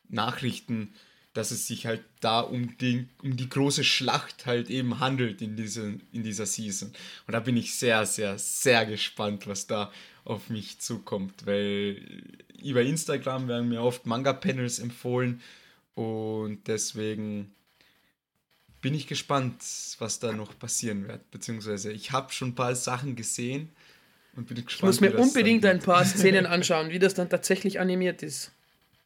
Nachrichten, 0.08 0.94
dass 1.34 1.52
es 1.52 1.68
sich 1.68 1.86
halt 1.86 2.04
da 2.22 2.40
um 2.40 2.78
die, 2.78 3.08
um 3.22 3.38
die 3.38 3.50
große 3.50 3.84
Schlacht 3.84 4.46
halt 4.46 4.70
eben 4.70 5.00
handelt 5.00 5.42
in, 5.42 5.56
diese, 5.56 6.00
in 6.12 6.24
dieser 6.24 6.46
Season. 6.46 6.92
Und 7.28 7.34
da 7.34 7.40
bin 7.40 7.58
ich 7.58 7.76
sehr, 7.76 8.06
sehr, 8.06 8.38
sehr 8.38 8.86
gespannt, 8.86 9.48
was 9.48 9.68
da 9.68 9.92
auf 10.26 10.50
mich 10.50 10.80
zukommt, 10.80 11.46
weil 11.46 12.24
über 12.62 12.82
Instagram 12.82 13.48
werden 13.48 13.70
mir 13.70 13.82
oft 13.82 14.06
Manga-Panels 14.06 14.80
empfohlen 14.80 15.42
und 15.96 16.68
deswegen 16.68 17.52
bin 18.82 18.94
ich 18.94 19.08
gespannt, 19.08 19.56
was 20.00 20.20
da 20.20 20.32
noch 20.32 20.58
passieren 20.58 21.08
wird. 21.08 21.30
Beziehungsweise 21.32 21.92
ich 21.92 22.12
habe 22.12 22.32
schon 22.32 22.50
ein 22.50 22.56
paar 22.56 22.76
Sachen 22.76 23.16
gesehen 23.16 23.70
und 24.36 24.48
bin 24.48 24.64
gespannt. 24.64 24.96
Ich 24.96 25.02
muss 25.02 25.02
mir 25.02 25.18
unbedingt 25.18 25.66
ein 25.66 25.80
paar 25.80 26.06
Szenen 26.06 26.46
anschauen, 26.46 26.90
wie 26.90 27.00
das 27.00 27.14
dann 27.14 27.30
tatsächlich 27.30 27.80
animiert 27.80 28.24
ist. 28.24 28.52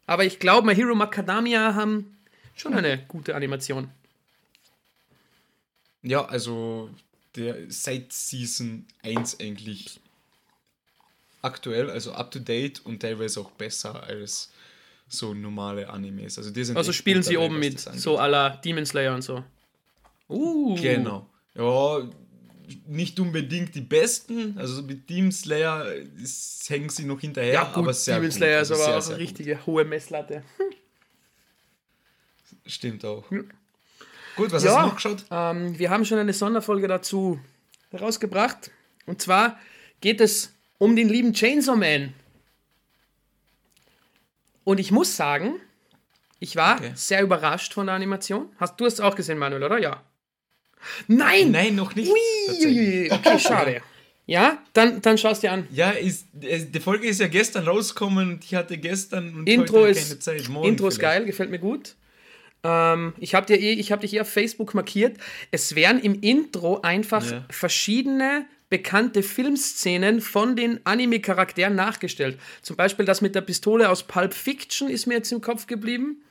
Aber 0.06 0.26
ich 0.26 0.40
glaube, 0.40 0.68
My 0.68 0.76
Hero 0.76 0.96
Macadamia 0.96 1.76
haben 1.76 2.18
schon 2.56 2.74
eine 2.74 3.00
gute 3.08 3.36
Animation. 3.36 3.90
Ja, 6.04 6.26
also 6.26 6.90
der 7.36 7.56
seit 7.70 8.12
Season 8.12 8.86
1 9.04 9.40
eigentlich 9.40 10.00
aktuell, 11.44 11.90
also 11.90 12.14
up 12.14 12.32
to 12.32 12.40
date 12.40 12.82
und 12.86 13.00
teilweise 13.00 13.42
auch 13.42 13.52
besser 13.52 14.04
als 14.04 14.52
so 15.08 15.34
normale 15.34 15.90
Animes. 15.90 16.38
Also, 16.38 16.52
die 16.52 16.64
sind 16.64 16.78
also 16.78 16.92
spielen 16.92 17.22
sie 17.22 17.38
oben 17.38 17.60
mit, 17.60 17.80
so 17.80 18.20
à 18.20 18.28
la 18.28 18.50
Demon 18.50 18.86
Slayer 18.86 19.14
und 19.14 19.22
so. 19.22 19.44
Uh. 20.30 20.76
Genau. 20.76 21.30
Ja, 21.56 22.08
nicht 22.88 23.20
unbedingt 23.20 23.76
die 23.76 23.82
besten. 23.82 24.58
Also 24.58 24.82
mit 24.82 25.10
Demon 25.10 25.32
Slayer 25.32 25.86
hängen 26.68 26.90
sie 26.90 27.06
noch 27.06 27.20
hinterher, 27.20 27.54
ja, 27.54 27.64
gut, 27.66 27.78
aber 27.78 27.94
sehr 27.94 28.16
Demon 28.16 28.32
Slayer 28.32 28.62
ist 28.62 28.72
also 28.72 28.84
aber 28.84 29.02
sehr, 29.02 29.14
auch 29.14 29.16
eine 29.16 29.24
richtige 29.24 29.56
gut. 29.56 29.66
hohe 29.68 29.86
Messlatte. 29.86 30.44
Stimmt 32.66 33.04
auch. 33.04 33.30
Hm. 33.30 33.50
Gut, 34.36 34.52
was 34.52 34.64
ja, 34.64 34.72
hast 34.72 34.78
du 34.78 34.88
noch 34.88 34.96
geschaut? 34.96 35.26
Ähm, 35.30 35.78
wir 35.78 35.90
haben 35.90 36.06
schon 36.06 36.18
eine 36.18 36.34
Sonderfolge 36.34 36.88
dazu 36.88 37.40
herausgebracht. 37.92 38.72
Und 39.06 39.22
zwar 39.22 39.60
geht 40.02 40.22
es 40.22 40.53
um 40.84 40.98
den 40.98 41.08
lieben 41.08 41.34
Chainsaw 41.34 41.78
Man. 41.78 42.14
Und 44.66 44.82
ich 44.82 44.92
muss 44.92 45.16
sagen, 45.16 45.56
ich 46.40 46.58
war 46.58 46.76
okay. 46.76 46.92
sehr 46.94 47.22
überrascht 47.22 47.74
von 47.74 47.86
der 47.86 47.96
Animation. 47.96 48.50
Hast 48.58 48.78
du 48.82 48.86
es 48.86 49.00
auch 49.00 49.16
gesehen, 49.16 49.38
Manuel, 49.38 49.64
oder? 49.64 49.80
Ja. 49.80 50.04
Nein! 51.08 51.52
Nein, 51.52 51.76
noch 51.76 51.96
nicht. 51.96 52.12
Ui, 52.12 53.10
okay, 53.10 53.40
schade. 53.40 53.82
Ja, 54.26 54.62
dann, 54.74 55.02
dann 55.02 55.18
schau 55.18 55.32
es 55.32 55.40
dir 55.40 55.54
an. 55.54 55.68
Ja, 55.72 55.92
ist, 55.92 56.28
die 56.34 56.80
Folge 56.82 57.08
ist 57.08 57.22
ja 57.22 57.28
gestern 57.28 57.66
rausgekommen 57.66 58.42
ich 58.44 58.54
hatte 58.54 58.78
gestern 58.78 59.36
und 59.36 59.48
Intro 59.48 59.80
heute 59.80 59.92
ist, 59.92 60.08
keine 60.08 60.20
Zeit. 60.20 60.50
Morgen 60.50 60.68
Intro 60.68 60.88
ist 60.90 61.00
geil, 61.00 61.26
gefällt 61.26 61.50
mir 61.50 61.60
gut. 61.60 61.96
Ähm, 62.64 63.14
ich 63.20 63.36
habe 63.36 63.54
eh, 63.54 63.82
hab 63.82 64.02
dich 64.02 64.14
eh 64.14 64.22
auf 64.22 64.30
Facebook 64.30 64.74
markiert. 64.74 65.18
Es 65.52 65.76
werden 65.76 66.02
im 66.02 66.20
Intro 66.20 66.82
einfach 66.82 67.30
ja. 67.30 67.46
verschiedene 67.50 68.46
bekannte 68.74 69.22
Filmszenen 69.22 70.20
von 70.20 70.56
den 70.56 70.84
Anime-Charakteren 70.84 71.76
nachgestellt. 71.76 72.40
Zum 72.64 72.76
Beispiel 72.76 73.06
das 73.06 73.22
mit 73.22 73.36
der 73.36 73.42
Pistole 73.42 73.88
aus 73.88 74.02
Pulp 74.02 74.34
Fiction 74.34 74.90
ist 74.90 75.06
mir 75.06 75.14
jetzt 75.14 75.32
im 75.32 75.42
Kopf 75.42 75.68
geblieben. 75.68 76.24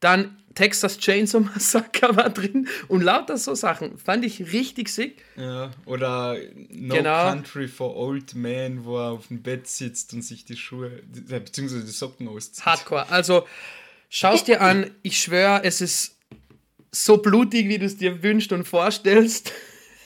Dann 0.00 0.36
Texas 0.54 0.98
Chainsaw 0.98 1.40
Massacre 1.40 2.14
war 2.16 2.28
drin 2.28 2.68
und 2.88 3.00
lauter 3.00 3.38
so 3.38 3.54
Sachen. 3.54 3.96
Fand 3.96 4.26
ich 4.26 4.52
richtig 4.52 4.90
sick. 4.90 5.24
Ja, 5.36 5.70
oder 5.86 6.36
No 6.68 6.96
genau. 6.96 7.30
Country 7.30 7.66
for 7.66 7.96
Old 7.96 8.34
Men, 8.34 8.84
wo 8.84 8.98
er 8.98 9.12
auf 9.12 9.28
dem 9.28 9.42
Bett 9.42 9.66
sitzt 9.66 10.12
und 10.12 10.20
sich 10.20 10.44
die 10.44 10.58
Schuhe, 10.58 11.00
beziehungsweise 11.06 11.82
die 11.82 11.92
Socken 11.92 12.28
auszieht. 12.28 12.66
Hardcore. 12.66 13.08
Also, 13.08 13.46
schau 14.10 14.36
dir 14.36 14.60
an. 14.60 14.90
Ich 15.00 15.18
schwöre, 15.18 15.64
es 15.64 15.80
ist 15.80 16.18
so 16.92 17.16
blutig, 17.16 17.68
wie 17.68 17.78
du 17.78 17.86
es 17.86 17.96
dir 17.96 18.22
wünschst 18.22 18.52
und 18.52 18.68
vorstellst. 18.68 19.50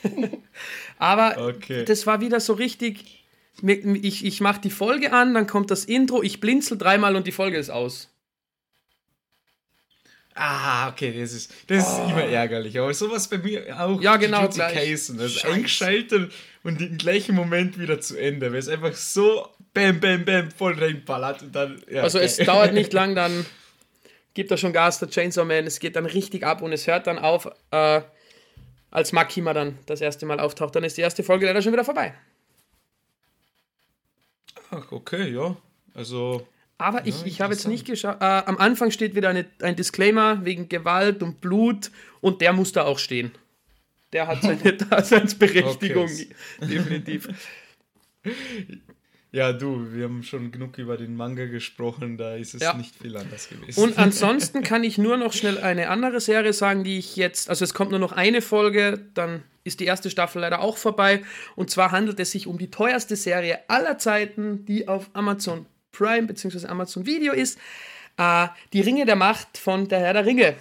Aber 1.01 1.47
okay. 1.47 1.83
das 1.83 2.05
war 2.05 2.21
wieder 2.21 2.39
so 2.39 2.53
richtig. 2.53 3.25
Ich, 3.63 4.23
ich 4.23 4.39
mache 4.39 4.61
die 4.61 4.69
Folge 4.69 5.11
an, 5.13 5.33
dann 5.33 5.47
kommt 5.47 5.71
das 5.71 5.83
Intro, 5.83 6.21
ich 6.21 6.39
blinzel 6.39 6.77
dreimal 6.77 7.15
und 7.15 7.25
die 7.25 7.31
Folge 7.31 7.57
ist 7.57 7.71
aus. 7.71 8.09
Ah, 10.35 10.89
okay, 10.89 11.11
das 11.19 11.33
ist, 11.33 11.51
das 11.67 11.85
oh. 11.85 12.03
ist 12.03 12.11
immer 12.11 12.23
ärgerlich. 12.23 12.77
Aber 12.77 12.93
sowas 12.93 13.27
bei 13.27 13.39
mir 13.39 13.79
auch. 13.79 13.99
Ja, 13.99 14.17
genau. 14.17 14.47
Case 14.47 15.11
und 15.11 15.19
das 15.19 15.37
ist 15.37 15.45
eingeschaltet 15.45 16.31
und 16.61 16.79
im 16.79 16.97
gleichen 16.99 17.35
Moment 17.35 17.79
wieder 17.79 17.99
zu 17.99 18.15
Ende. 18.15 18.51
Weil 18.51 18.59
es 18.59 18.69
einfach 18.69 18.93
so 18.93 19.47
bam, 19.73 19.99
bam, 19.99 20.23
bam 20.23 20.51
voll 20.51 20.77
reinballert 20.79 21.41
und 21.41 21.55
dann. 21.55 21.81
Ja, 21.89 22.03
also, 22.03 22.19
okay. 22.19 22.27
es 22.27 22.37
dauert 22.37 22.73
nicht 22.73 22.93
lang, 22.93 23.15
dann 23.15 23.43
gibt 24.35 24.51
er 24.51 24.57
schon 24.57 24.71
Gas, 24.71 24.99
der 24.99 25.09
Chainsaw 25.09 25.45
Man. 25.45 25.65
Es 25.65 25.79
geht 25.79 25.95
dann 25.95 26.05
richtig 26.05 26.45
ab 26.45 26.61
und 26.61 26.71
es 26.73 26.85
hört 26.85 27.07
dann 27.07 27.17
auf. 27.17 27.49
Äh, 27.71 28.01
als 28.91 29.13
Makima 29.13 29.53
dann 29.53 29.77
das 29.85 30.01
erste 30.01 30.25
Mal 30.25 30.39
auftaucht, 30.39 30.75
dann 30.75 30.83
ist 30.83 30.97
die 30.97 31.01
erste 31.01 31.23
Folge 31.23 31.45
leider 31.45 31.61
schon 31.61 31.73
wieder 31.73 31.85
vorbei. 31.85 32.13
Ach, 34.69 34.91
okay, 34.91 35.31
ja. 35.33 35.55
Also. 35.93 36.47
Aber 36.77 36.99
ja, 36.99 37.05
ich, 37.05 37.25
ich 37.25 37.41
habe 37.41 37.53
jetzt 37.53 37.67
nicht 37.67 37.85
geschaut. 37.85 38.17
Äh, 38.21 38.25
am 38.25 38.57
Anfang 38.57 38.91
steht 38.91 39.15
wieder 39.15 39.29
eine, 39.29 39.45
ein 39.61 39.75
Disclaimer 39.75 40.45
wegen 40.45 40.69
Gewalt 40.69 41.23
und 41.23 41.41
Blut 41.41 41.91
und 42.21 42.41
der 42.41 42.53
muss 42.53 42.71
da 42.71 42.83
auch 42.83 42.99
stehen. 42.99 43.31
Der 44.13 44.27
hat 44.27 44.41
seine 44.41 44.73
Daseinsberechtigung, 44.73 46.05
okay. 46.05 46.29
definitiv. 46.59 47.29
Ja, 49.33 49.53
du, 49.53 49.93
wir 49.93 50.05
haben 50.05 50.23
schon 50.23 50.51
genug 50.51 50.77
über 50.77 50.97
den 50.97 51.15
Manga 51.15 51.45
gesprochen, 51.45 52.17
da 52.17 52.35
ist 52.35 52.53
es 52.53 52.61
ja. 52.61 52.73
nicht 52.73 52.93
viel 52.95 53.15
anders 53.15 53.47
gewesen. 53.47 53.81
Und 53.81 53.97
ansonsten 53.97 54.61
kann 54.61 54.83
ich 54.83 54.97
nur 54.97 55.15
noch 55.15 55.31
schnell 55.31 55.57
eine 55.57 55.89
andere 55.89 56.19
Serie 56.19 56.51
sagen, 56.51 56.83
die 56.83 56.97
ich 56.97 57.15
jetzt, 57.15 57.49
also 57.49 57.63
es 57.63 57.73
kommt 57.73 57.91
nur 57.91 57.99
noch 57.99 58.11
eine 58.11 58.41
Folge, 58.41 58.99
dann 59.13 59.43
ist 59.63 59.79
die 59.79 59.85
erste 59.85 60.09
Staffel 60.09 60.41
leider 60.41 60.59
auch 60.59 60.75
vorbei. 60.75 61.23
Und 61.55 61.69
zwar 61.69 61.91
handelt 61.91 62.19
es 62.19 62.31
sich 62.31 62.45
um 62.45 62.57
die 62.57 62.71
teuerste 62.71 63.15
Serie 63.15 63.59
aller 63.69 63.97
Zeiten, 63.97 64.65
die 64.65 64.89
auf 64.89 65.09
Amazon 65.13 65.65
Prime 65.93 66.23
bzw. 66.23 66.67
Amazon 66.67 67.05
Video 67.05 67.31
ist. 67.31 67.57
Äh, 68.17 68.47
die 68.73 68.81
Ringe 68.81 69.05
der 69.05 69.15
Macht 69.15 69.57
von 69.57 69.87
der 69.87 69.99
Herr 69.99 70.13
der 70.13 70.25
Ringe. 70.25 70.55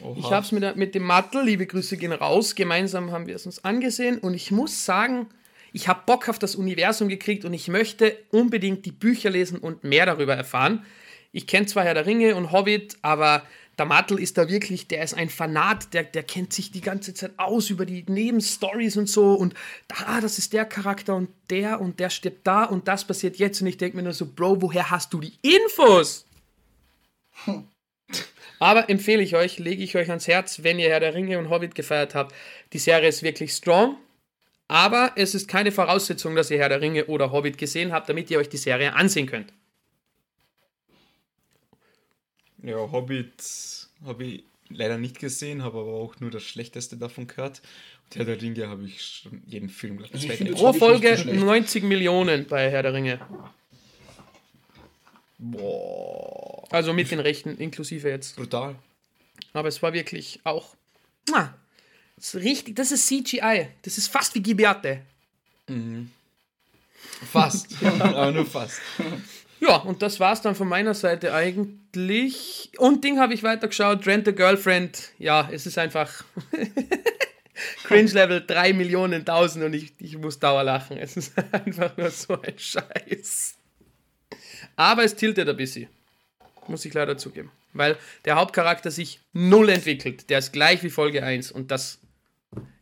Oha. 0.00 0.16
Ich 0.18 0.30
habe 0.32 0.44
es 0.44 0.50
mit, 0.50 0.76
mit 0.76 0.94
dem 0.96 1.04
Mattel, 1.04 1.44
liebe 1.44 1.66
Grüße 1.66 1.96
gehen 1.96 2.12
raus, 2.12 2.56
gemeinsam 2.56 3.12
haben 3.12 3.28
wir 3.28 3.36
es 3.36 3.46
uns 3.46 3.64
angesehen 3.64 4.18
und 4.18 4.34
ich 4.34 4.50
muss 4.50 4.84
sagen, 4.84 5.28
ich 5.74 5.88
habe 5.88 6.02
Bock 6.06 6.28
auf 6.28 6.38
das 6.38 6.54
Universum 6.54 7.08
gekriegt 7.08 7.44
und 7.44 7.52
ich 7.52 7.66
möchte 7.66 8.16
unbedingt 8.30 8.86
die 8.86 8.92
Bücher 8.92 9.28
lesen 9.28 9.58
und 9.58 9.82
mehr 9.82 10.06
darüber 10.06 10.34
erfahren. 10.36 10.86
Ich 11.32 11.48
kenne 11.48 11.66
zwar 11.66 11.82
Herr 11.82 11.94
der 11.94 12.06
Ringe 12.06 12.36
und 12.36 12.52
Hobbit, 12.52 12.96
aber 13.02 13.42
der 13.76 13.84
Mattel 13.84 14.20
ist 14.20 14.38
da 14.38 14.48
wirklich, 14.48 14.86
der 14.86 15.02
ist 15.02 15.14
ein 15.14 15.28
Fanat, 15.28 15.92
der, 15.92 16.04
der 16.04 16.22
kennt 16.22 16.52
sich 16.52 16.70
die 16.70 16.80
ganze 16.80 17.12
Zeit 17.12 17.32
aus 17.38 17.70
über 17.70 17.86
die 17.86 18.04
Nebenstories 18.06 18.96
und 18.96 19.08
so 19.08 19.34
und 19.34 19.54
da, 19.88 20.20
das 20.20 20.38
ist 20.38 20.52
der 20.52 20.64
Charakter 20.64 21.16
und 21.16 21.28
der 21.50 21.80
und 21.80 21.98
der 21.98 22.08
stirbt 22.08 22.46
da 22.46 22.62
und 22.62 22.86
das 22.86 23.04
passiert 23.04 23.36
jetzt 23.38 23.60
und 23.60 23.66
ich 23.66 23.76
denke 23.76 23.96
mir 23.96 24.04
nur 24.04 24.12
so, 24.12 24.26
Bro, 24.26 24.62
woher 24.62 24.92
hast 24.92 25.12
du 25.12 25.18
die 25.18 25.32
Infos? 25.42 26.24
Hm. 27.46 27.66
Aber 28.60 28.88
empfehle 28.88 29.24
ich 29.24 29.34
euch, 29.34 29.58
lege 29.58 29.82
ich 29.82 29.96
euch 29.96 30.08
ans 30.08 30.28
Herz, 30.28 30.62
wenn 30.62 30.78
ihr 30.78 30.90
Herr 30.90 31.00
der 31.00 31.14
Ringe 31.14 31.36
und 31.40 31.50
Hobbit 31.50 31.74
gefeiert 31.74 32.14
habt. 32.14 32.32
Die 32.72 32.78
Serie 32.78 33.08
ist 33.08 33.24
wirklich 33.24 33.52
strong. 33.52 33.96
Aber 34.68 35.12
es 35.16 35.34
ist 35.34 35.46
keine 35.46 35.72
Voraussetzung, 35.72 36.34
dass 36.34 36.50
ihr 36.50 36.58
Herr 36.58 36.68
der 36.68 36.80
Ringe 36.80 37.06
oder 37.06 37.32
Hobbit 37.32 37.58
gesehen 37.58 37.92
habt, 37.92 38.08
damit 38.08 38.30
ihr 38.30 38.38
euch 38.38 38.48
die 38.48 38.56
Serie 38.56 38.94
ansehen 38.94 39.26
könnt. 39.26 39.52
Ja, 42.62 42.76
Hobbit 42.76 43.88
habe 44.06 44.24
ich 44.24 44.44
leider 44.70 44.96
nicht 44.96 45.18
gesehen, 45.18 45.62
habe 45.62 45.80
aber 45.80 45.92
auch 45.92 46.18
nur 46.20 46.30
das 46.30 46.42
Schlechteste 46.42 46.96
davon 46.96 47.26
gehört. 47.26 47.60
Und 48.04 48.16
Herr 48.16 48.24
der 48.24 48.40
Ringe 48.40 48.68
habe 48.68 48.84
ich 48.86 49.02
schon 49.02 49.42
jeden 49.46 49.68
Film 49.68 49.98
gleich 49.98 50.52
Pro 50.52 50.72
Folge 50.72 51.16
so 51.16 51.30
90 51.30 51.84
Millionen 51.84 52.46
bei 52.46 52.70
Herr 52.70 52.82
der 52.82 52.94
Ringe. 52.94 53.20
Boah. 55.38 56.64
Also 56.70 56.92
mit 56.92 57.10
den 57.10 57.20
Rechten 57.20 57.56
inklusive 57.58 58.08
jetzt. 58.08 58.36
Brutal. 58.36 58.76
Aber 59.52 59.68
es 59.68 59.82
war 59.82 59.92
wirklich 59.92 60.40
auch. 60.44 60.74
Das 62.16 62.34
ist 62.34 62.42
richtig, 62.42 62.76
das 62.76 62.92
ist 62.92 63.06
CGI. 63.06 63.68
Das 63.82 63.98
ist 63.98 64.08
fast 64.08 64.34
wie 64.34 64.42
Gibiate. 64.42 65.02
Mhm. 65.68 66.10
Fast, 67.30 67.68
aber 68.00 68.32
nur 68.32 68.46
fast. 68.46 68.80
Ja, 69.60 69.76
und 69.76 70.02
das 70.02 70.20
war's 70.20 70.42
dann 70.42 70.54
von 70.54 70.68
meiner 70.68 70.94
Seite 70.94 71.32
eigentlich. 71.32 72.70
Und 72.78 73.04
Ding 73.04 73.18
habe 73.18 73.34
ich 73.34 73.42
weitergeschaut, 73.42 74.06
Rent 74.06 74.28
a 74.28 74.32
Girlfriend. 74.32 75.10
Ja, 75.18 75.48
es 75.50 75.66
ist 75.66 75.78
einfach 75.78 76.24
Cringe-Level 77.84 78.44
3 78.46 78.72
Millionen 78.74 79.20
1000 79.20 79.64
und 79.64 79.74
ich, 79.74 79.92
ich 79.98 80.18
muss 80.18 80.38
dauerlachen. 80.38 80.98
Es 80.98 81.16
ist 81.16 81.32
einfach 81.52 81.96
nur 81.96 82.10
so 82.10 82.40
ein 82.40 82.58
Scheiß. 82.58 83.54
Aber 84.76 85.04
es 85.04 85.16
tiltet 85.16 85.48
ein 85.48 85.56
bisschen. 85.56 85.88
Muss 86.66 86.84
ich 86.84 86.94
leider 86.94 87.16
zugeben. 87.16 87.50
Weil 87.72 87.96
der 88.24 88.36
Hauptcharakter 88.36 88.90
sich 88.90 89.20
null 89.32 89.68
entwickelt. 89.68 90.30
Der 90.30 90.38
ist 90.38 90.52
gleich 90.52 90.82
wie 90.82 90.90
Folge 90.90 91.22
1 91.22 91.52
und 91.52 91.70
das 91.70 91.98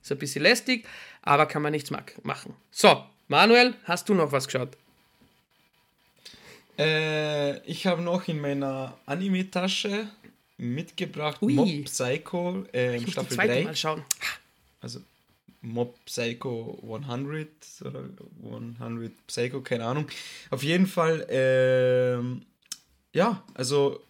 ist 0.02 0.12
ein 0.12 0.18
bisschen 0.18 0.42
lästig, 0.42 0.86
aber 1.22 1.46
kann 1.46 1.62
man 1.62 1.72
nichts 1.72 1.90
machen. 1.90 2.54
So, 2.70 3.04
Manuel, 3.28 3.74
hast 3.84 4.08
du 4.08 4.14
noch 4.14 4.32
was 4.32 4.46
geschaut? 4.46 4.76
Äh, 6.78 7.58
ich 7.66 7.86
habe 7.86 8.02
noch 8.02 8.26
in 8.28 8.40
meiner 8.40 8.96
Anime-Tasche 9.06 10.08
mitgebracht 10.56 11.42
Ui. 11.42 11.54
Mob 11.54 11.84
Psycho 11.84 12.64
äh, 12.72 12.96
ich 12.96 13.12
Staffel 13.12 13.36
3. 13.36 13.64
Mal 13.64 13.76
schauen. 13.76 14.04
Also 14.80 15.00
Mob 15.60 15.96
Psycho 16.06 16.78
100 16.82 17.48
oder 17.84 18.04
100 18.44 19.26
Psycho, 19.26 19.60
keine 19.60 19.84
Ahnung. 19.84 20.08
Auf 20.50 20.62
jeden 20.62 20.86
Fall, 20.86 21.26
ähm, 21.30 22.42
ja, 23.12 23.42
also 23.54 24.02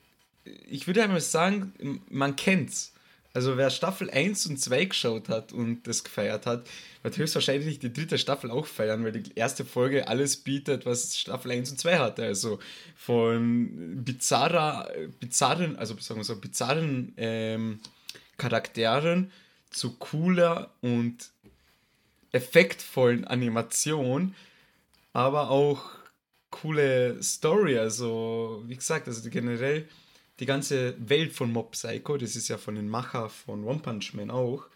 ich 0.45 0.87
würde 0.87 1.03
einmal 1.03 1.21
sagen, 1.21 2.03
man 2.09 2.37
kennt's. 2.37 2.92
Also 3.35 3.57
wer 3.57 3.71
Staffel 3.71 4.11
1 4.11 4.47
und 4.47 4.59
2 4.59 4.85
geschaut 4.87 5.29
hat 5.29 5.53
und 5.53 5.87
das 5.87 6.05
gefeiert 6.05 6.45
hat, 6.45 6.67
wird 7.03 7.17
höchstwahrscheinlich 7.17 7.79
die 7.79 7.93
dritte 7.93 8.19
Staffel 8.19 8.51
auch 8.51 8.67
feiern, 8.67 9.05
weil 9.05 9.13
die 9.13 9.33
erste 9.35 9.65
Folge 9.65 10.07
alles 10.07 10.37
bietet, 10.37 10.85
was 10.85 11.17
Staffel 11.17 11.51
1 11.51 11.71
und 11.71 11.79
2 11.79 11.99
hatte. 11.99 12.25
Also 12.25 12.59
von 12.95 14.05
bizarrer, 14.05 14.91
bizarren, 15.19 15.77
also 15.77 15.97
sagen 15.99 16.21
wir 16.21 16.25
so, 16.25 16.37
bizarren 16.37 17.15
ähm, 17.17 17.81
Charakteren 18.37 19.31
zu 19.71 19.95
cooler 19.95 20.71
und 20.83 21.31
effektvollen 22.33 23.25
Animation, 23.25 24.35
aber 25.13 25.51
auch 25.51 25.91
coole 26.51 27.23
Story. 27.23 27.79
Also, 27.79 28.63
wie 28.67 28.77
gesagt, 28.77 29.09
also 29.09 29.29
generell 29.31 29.89
die 30.41 30.47
ganze 30.47 30.95
Welt 30.99 31.33
von 31.33 31.53
Mob 31.53 31.73
Psycho, 31.73 32.17
das 32.17 32.37
ist 32.37 32.49
ja 32.49 32.59
von 32.59 32.75
den 32.75 32.89
Macher 32.89 33.29
von 33.29 33.65
One 33.65 33.81
Punch 33.81 34.15
Man 34.15 34.31
auch, 34.31 34.67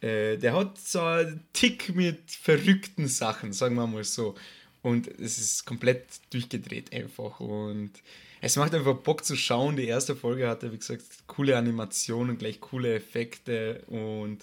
Äh, 0.00 0.36
der 0.38 0.54
hat 0.54 0.78
so 0.78 1.00
einen 1.00 1.44
Tick 1.52 1.94
mit 1.94 2.30
verrückten 2.30 3.08
Sachen, 3.08 3.52
sagen 3.52 3.74
wir 3.74 3.86
mal 3.86 4.04
so. 4.04 4.34
Und 4.82 5.08
es 5.08 5.38
ist 5.38 5.66
komplett 5.66 6.04
durchgedreht 6.30 6.92
einfach. 6.92 7.40
Und 7.40 7.92
es 8.40 8.56
macht 8.56 8.74
einfach 8.74 8.94
Bock 8.98 9.24
zu 9.24 9.36
schauen. 9.36 9.76
Die 9.76 9.86
erste 9.86 10.14
Folge 10.14 10.48
hatte, 10.48 10.72
wie 10.72 10.78
gesagt, 10.78 11.02
coole 11.26 11.56
Animationen, 11.56 12.38
gleich 12.38 12.60
coole 12.60 12.94
Effekte 12.94 13.82
und 13.88 14.38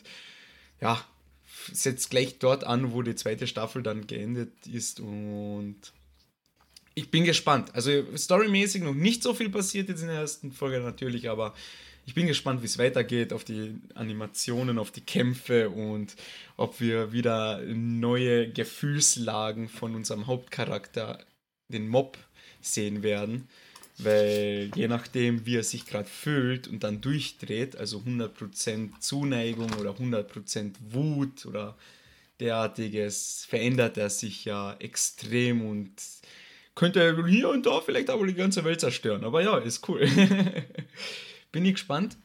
ja, 0.81 1.01
setzt 1.71 2.09
gleich 2.09 2.37
dort 2.39 2.65
an, 2.65 2.91
wo 2.91 3.01
die 3.01 3.15
zweite 3.15 3.47
Staffel 3.47 3.81
dann 3.81 4.07
geendet 4.07 4.67
ist. 4.67 4.99
Und 4.99 5.77
ich 6.95 7.11
bin 7.11 7.25
gespannt. 7.25 7.75
Also 7.75 7.91
storymäßig 8.15 8.81
noch 8.81 8.93
nicht 8.93 9.21
so 9.21 9.33
viel 9.33 9.49
passiert 9.49 9.89
jetzt 9.89 10.01
in 10.01 10.07
der 10.07 10.17
ersten 10.17 10.51
Folge 10.51 10.79
natürlich, 10.79 11.29
aber 11.29 11.53
ich 12.07 12.13
bin 12.13 12.27
gespannt, 12.27 12.61
wie 12.61 12.67
es 12.67 12.77
weitergeht, 12.77 13.33
auf 13.33 13.43
die 13.43 13.75
Animationen, 13.95 14.79
auf 14.79 14.91
die 14.91 15.01
Kämpfe 15.01 15.69
und 15.69 16.15
ob 16.55 16.79
wir 16.79 17.11
wieder 17.11 17.61
neue 17.61 18.49
Gefühlslagen 18.49 19.67
von 19.67 19.95
unserem 19.95 20.27
Hauptcharakter, 20.27 21.19
den 21.67 21.87
Mob, 21.87 22.17
sehen 22.61 23.03
werden. 23.03 23.47
Weil 23.97 24.71
je 24.75 24.87
nachdem, 24.87 25.45
wie 25.45 25.57
er 25.57 25.63
sich 25.63 25.85
gerade 25.85 26.07
fühlt 26.07 26.67
und 26.67 26.83
dann 26.83 27.01
durchdreht, 27.01 27.77
also 27.77 27.99
100% 27.99 28.99
Zuneigung 28.99 29.71
oder 29.79 29.91
100% 29.91 30.73
Wut 30.91 31.45
oder 31.45 31.77
derartiges, 32.39 33.45
verändert 33.47 33.97
er 33.97 34.09
sich 34.09 34.45
ja 34.45 34.75
extrem 34.79 35.65
und 35.65 35.91
könnte 36.75 37.25
hier 37.27 37.49
und 37.49 37.65
da 37.65 37.81
vielleicht 37.81 38.09
aber 38.09 38.27
die 38.27 38.33
ganze 38.33 38.63
Welt 38.63 38.81
zerstören. 38.81 39.23
Aber 39.23 39.41
ja, 39.41 39.57
ist 39.57 39.87
cool. 39.87 40.01
Bin 41.51 41.65
ich 41.65 41.73
gespannt. 41.73 42.17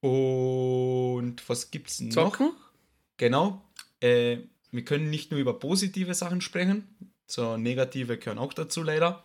Und 0.00 1.36
was 1.46 1.70
gibt's 1.70 2.00
noch? 2.00 2.12
Zocken? 2.12 2.52
Genau. 3.16 3.62
Äh, 4.00 4.38
wir 4.70 4.84
können 4.84 5.08
nicht 5.08 5.30
nur 5.30 5.40
über 5.40 5.58
positive 5.58 6.14
Sachen 6.14 6.40
sprechen, 6.40 6.88
so 7.26 7.56
negative 7.56 8.18
gehören 8.18 8.38
auch 8.38 8.52
dazu 8.52 8.82
leider. 8.82 9.24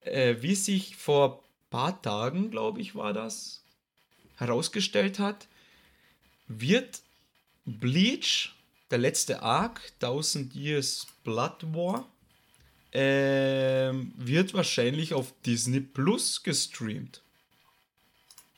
Äh, 0.00 0.36
wie 0.40 0.54
sich 0.54 0.96
vor 0.96 1.42
ein 1.42 1.70
paar 1.70 2.02
Tagen, 2.02 2.50
glaube 2.50 2.80
ich, 2.80 2.94
war 2.94 3.12
das, 3.12 3.62
herausgestellt 4.36 5.18
hat, 5.18 5.46
wird 6.48 7.00
Bleach, 7.64 8.54
der 8.90 8.98
letzte 8.98 9.42
Arc, 9.42 9.80
1000 10.00 10.54
Years 10.54 11.06
Blood 11.24 11.74
War, 11.74 12.08
äh, 12.92 13.92
wird 14.16 14.54
wahrscheinlich 14.54 15.14
auf 15.14 15.32
Disney 15.44 15.80
Plus 15.80 16.42
gestreamt. 16.42 17.22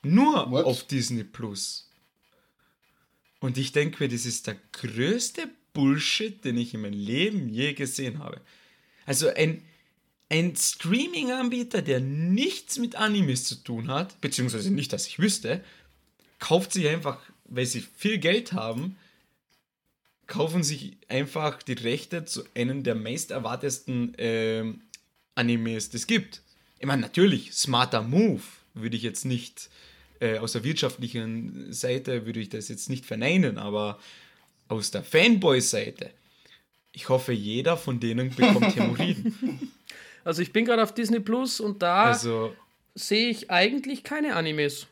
Nur 0.02 0.50
What? 0.50 0.64
auf 0.64 0.84
Disney 0.84 1.24
Plus. 1.24 1.90
Und 3.40 3.58
ich 3.58 3.72
denke 3.72 4.02
mir, 4.02 4.08
das 4.08 4.26
ist 4.26 4.46
der 4.46 4.56
größte 4.72 5.48
Bullshit, 5.72 6.44
den 6.44 6.58
ich 6.58 6.74
in 6.74 6.80
meinem 6.82 6.98
Leben 6.98 7.48
je 7.48 7.72
gesehen 7.74 8.18
habe. 8.18 8.40
Also 9.06 9.28
ein, 9.28 9.62
ein 10.28 10.54
Streaming-Anbieter, 10.56 11.82
der 11.82 12.00
nichts 12.00 12.78
mit 12.78 12.96
Animes 12.96 13.44
zu 13.44 13.56
tun 13.56 13.88
hat, 13.88 14.20
beziehungsweise 14.20 14.72
nicht, 14.72 14.92
dass 14.92 15.06
ich 15.06 15.18
wüsste, 15.18 15.64
kauft 16.38 16.72
sich 16.72 16.88
einfach, 16.88 17.20
weil 17.44 17.66
sie 17.66 17.80
viel 17.80 18.18
Geld 18.18 18.52
haben, 18.52 18.96
kaufen 20.28 20.62
sich 20.62 20.96
einfach 21.08 21.62
die 21.62 21.72
Rechte 21.72 22.24
zu 22.24 22.44
einem 22.54 22.84
der 22.84 22.94
meist 22.94 23.32
erwartesten 23.32 24.14
äh, 24.14 24.64
Animes, 25.34 25.90
das 25.90 26.06
gibt. 26.06 26.42
Ich 26.78 26.86
meine, 26.86 27.02
natürlich, 27.02 27.52
smarter 27.54 28.02
Move, 28.02 28.42
würde 28.74 28.96
ich 28.96 29.02
jetzt 29.02 29.24
nicht 29.24 29.68
äh, 30.20 30.38
aus 30.38 30.52
der 30.52 30.64
wirtschaftlichen 30.64 31.72
Seite 31.72 32.26
würde 32.26 32.40
ich 32.40 32.48
das 32.48 32.68
jetzt 32.68 32.88
nicht 32.88 33.06
verneinen, 33.06 33.58
aber 33.58 33.98
aus 34.68 34.90
der 34.90 35.02
Fanboy-Seite, 35.02 36.10
ich 36.92 37.08
hoffe, 37.08 37.32
jeder 37.32 37.76
von 37.76 38.00
denen 38.00 38.34
bekommt 38.34 38.76
Hämorrhoiden. 38.76 39.72
Also 40.24 40.42
ich 40.42 40.52
bin 40.52 40.64
gerade 40.64 40.82
auf 40.82 40.92
Disney 40.92 41.20
Plus 41.20 41.60
und 41.60 41.82
da 41.82 42.04
also, 42.04 42.54
sehe 42.94 43.30
ich 43.30 43.50
eigentlich 43.50 44.04
keine 44.04 44.36
Animes. 44.36 44.86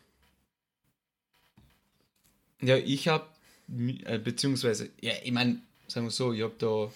Ja, 2.63 2.77
ich 2.77 3.09
habe, 3.09 3.27
beziehungsweise, 3.69 4.91
ja, 5.01 5.13
ich 5.23 5.33
meine, 5.33 5.61
sagen 5.89 6.07
wir 6.07 6.11
so, 6.11 6.33
ich 6.33 6.43
habe 6.43 6.55
da 6.59 6.91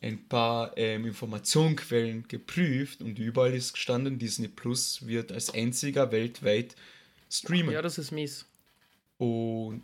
ein 0.00 0.28
paar 0.28 0.76
ähm, 0.76 1.06
Informationsquellen 1.06 2.28
geprüft 2.28 3.00
und 3.00 3.18
überall 3.18 3.54
ist 3.54 3.72
gestanden, 3.72 4.18
Disney 4.18 4.48
Plus 4.48 5.06
wird 5.06 5.32
als 5.32 5.52
einziger 5.52 6.12
weltweit 6.12 6.76
streamen. 7.30 7.72
Ja, 7.72 7.82
das 7.82 7.98
ist 7.98 8.12
mies. 8.12 8.46
Und 9.18 9.82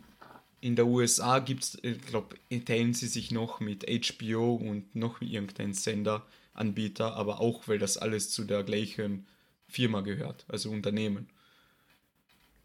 in 0.61 0.75
der 0.75 0.87
USA 0.87 1.39
gibt 1.39 1.63
es, 1.63 1.77
ich 1.83 2.01
glaube, 2.01 2.37
teilen 2.63 2.93
sie 2.93 3.07
sich 3.07 3.31
noch 3.31 3.59
mit 3.59 3.85
HBO 3.85 4.55
und 4.55 4.95
noch 4.95 5.21
irgendein 5.21 5.73
Senderanbieter, 5.73 7.13
aber 7.15 7.41
auch, 7.41 7.67
weil 7.67 7.77
das 7.77 7.97
alles 7.97 8.31
zu 8.31 8.45
der 8.45 8.63
gleichen 8.63 9.27
Firma 9.67 10.01
gehört, 10.01 10.45
also 10.47 10.71
Unternehmen. 10.71 11.27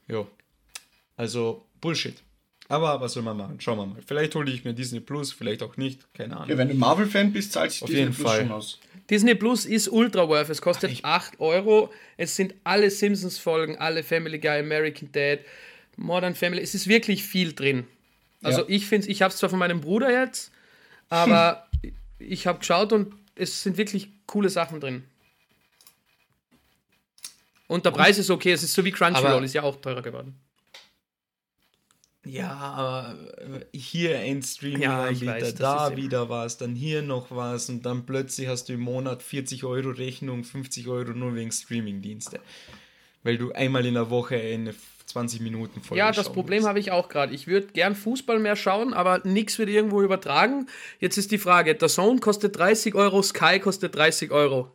Ja. 0.06 0.26
Also 1.16 1.66
Bullshit. 1.80 2.22
Aber 2.70 3.00
was 3.00 3.14
soll 3.14 3.24
man 3.24 3.36
machen? 3.36 3.60
Schauen 3.60 3.78
wir 3.78 3.86
mal. 3.86 3.98
Vielleicht 4.06 4.32
hole 4.36 4.48
ich 4.48 4.64
mir 4.64 4.72
Disney 4.72 5.00
Plus, 5.00 5.32
vielleicht 5.32 5.60
auch 5.64 5.76
nicht. 5.76 6.06
Keine 6.14 6.36
Ahnung. 6.36 6.50
Ja, 6.50 6.56
wenn 6.56 6.68
du 6.68 6.74
Marvel-Fan 6.74 7.32
bist, 7.32 7.52
zahlst 7.52 7.80
du 7.80 7.86
Disney 7.86 8.02
jeden 8.02 8.14
Plus 8.14 8.30
Fall. 8.30 8.40
schon 8.42 8.52
aus. 8.52 8.78
Disney 9.10 9.34
Plus 9.34 9.66
ist 9.66 9.88
ultra 9.88 10.28
worth. 10.28 10.50
Es 10.50 10.62
kostet 10.62 11.00
Ach, 11.02 11.22
8 11.22 11.40
Euro. 11.40 11.92
Es 12.16 12.36
sind 12.36 12.54
alle 12.62 12.88
Simpsons-Folgen, 12.92 13.76
alle 13.78 14.04
Family 14.04 14.38
Guy, 14.38 14.60
American 14.60 15.10
Dad, 15.10 15.40
Modern 15.96 16.36
Family. 16.36 16.62
Es 16.62 16.76
ist 16.76 16.86
wirklich 16.86 17.24
viel 17.24 17.54
drin. 17.54 17.88
Also 18.40 18.60
ja. 18.60 18.66
ich 18.68 18.86
finde 18.86 19.08
ich 19.08 19.20
habe 19.20 19.32
es 19.32 19.38
zwar 19.38 19.50
von 19.50 19.58
meinem 19.58 19.80
Bruder 19.80 20.10
jetzt, 20.10 20.52
aber 21.08 21.66
hm. 21.82 21.92
ich 22.20 22.46
habe 22.46 22.60
geschaut 22.60 22.92
und 22.92 23.12
es 23.34 23.64
sind 23.64 23.78
wirklich 23.78 24.10
coole 24.26 24.48
Sachen 24.48 24.78
drin. 24.78 25.02
Und 27.66 27.84
der 27.84 27.90
Preis 27.90 28.16
ist 28.16 28.30
okay, 28.30 28.52
es 28.52 28.62
ist 28.62 28.74
so 28.74 28.84
wie 28.84 28.92
Crunchyroll, 28.92 29.44
ist 29.44 29.54
ja 29.54 29.64
auch 29.64 29.80
teurer 29.80 30.02
geworden. 30.02 30.40
Ja, 32.24 32.50
aber 32.50 33.16
äh, 33.38 33.76
hier 33.76 34.18
ein 34.18 34.42
Streaming-Anbieter, 34.42 35.38
ja, 35.38 35.52
da 35.52 35.96
wieder 35.96 36.28
was, 36.28 36.58
dann 36.58 36.74
hier 36.74 37.00
noch 37.00 37.30
was 37.30 37.70
und 37.70 37.86
dann 37.86 38.04
plötzlich 38.04 38.46
hast 38.46 38.68
du 38.68 38.74
im 38.74 38.80
Monat 38.80 39.22
40 39.22 39.64
Euro 39.64 39.90
Rechnung, 39.90 40.44
50 40.44 40.86
Euro 40.88 41.12
nur 41.12 41.34
wegen 41.34 41.50
Streaming-Dienste. 41.50 42.40
Weil 43.22 43.38
du 43.38 43.52
einmal 43.52 43.86
in 43.86 43.94
der 43.94 44.10
Woche 44.10 44.36
eine 44.36 44.74
20 45.06 45.40
Minuten 45.40 45.80
Folge 45.80 45.98
Ja, 45.98 46.12
das 46.12 46.30
Problem 46.30 46.66
habe 46.66 46.78
ich 46.78 46.90
auch 46.90 47.08
gerade. 47.08 47.34
Ich 47.34 47.46
würde 47.46 47.68
gern 47.68 47.94
Fußball 47.94 48.38
mehr 48.38 48.56
schauen, 48.56 48.92
aber 48.92 49.22
nichts 49.24 49.58
wird 49.58 49.70
irgendwo 49.70 50.02
übertragen. 50.02 50.66
Jetzt 51.00 51.16
ist 51.16 51.30
die 51.30 51.38
Frage, 51.38 51.74
der 51.74 51.88
Zone 51.88 52.20
kostet 52.20 52.56
30 52.58 52.94
Euro, 52.94 53.22
Sky 53.22 53.60
kostet 53.60 53.94
30 53.94 54.30
Euro. 54.30 54.70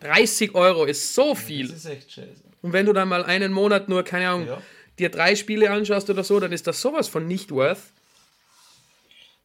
30 0.00 0.54
Euro 0.54 0.84
ist 0.84 1.14
so 1.14 1.34
viel. 1.34 1.66
Das 1.66 1.78
ist 1.78 1.86
echt 1.86 2.12
scheiße. 2.12 2.44
Und 2.62 2.72
wenn 2.72 2.86
du 2.86 2.92
dann 2.92 3.08
mal 3.08 3.24
einen 3.24 3.52
Monat 3.52 3.88
nur, 3.88 4.04
keine 4.04 4.28
Ahnung, 4.28 4.46
ja 4.46 4.62
dir 4.98 5.10
drei 5.10 5.36
Spiele 5.36 5.70
anschaust 5.70 6.10
oder 6.10 6.24
so, 6.24 6.38
dann 6.40 6.52
ist 6.52 6.66
das 6.66 6.80
sowas 6.80 7.08
von 7.08 7.26
nicht 7.26 7.50
worth. 7.50 7.82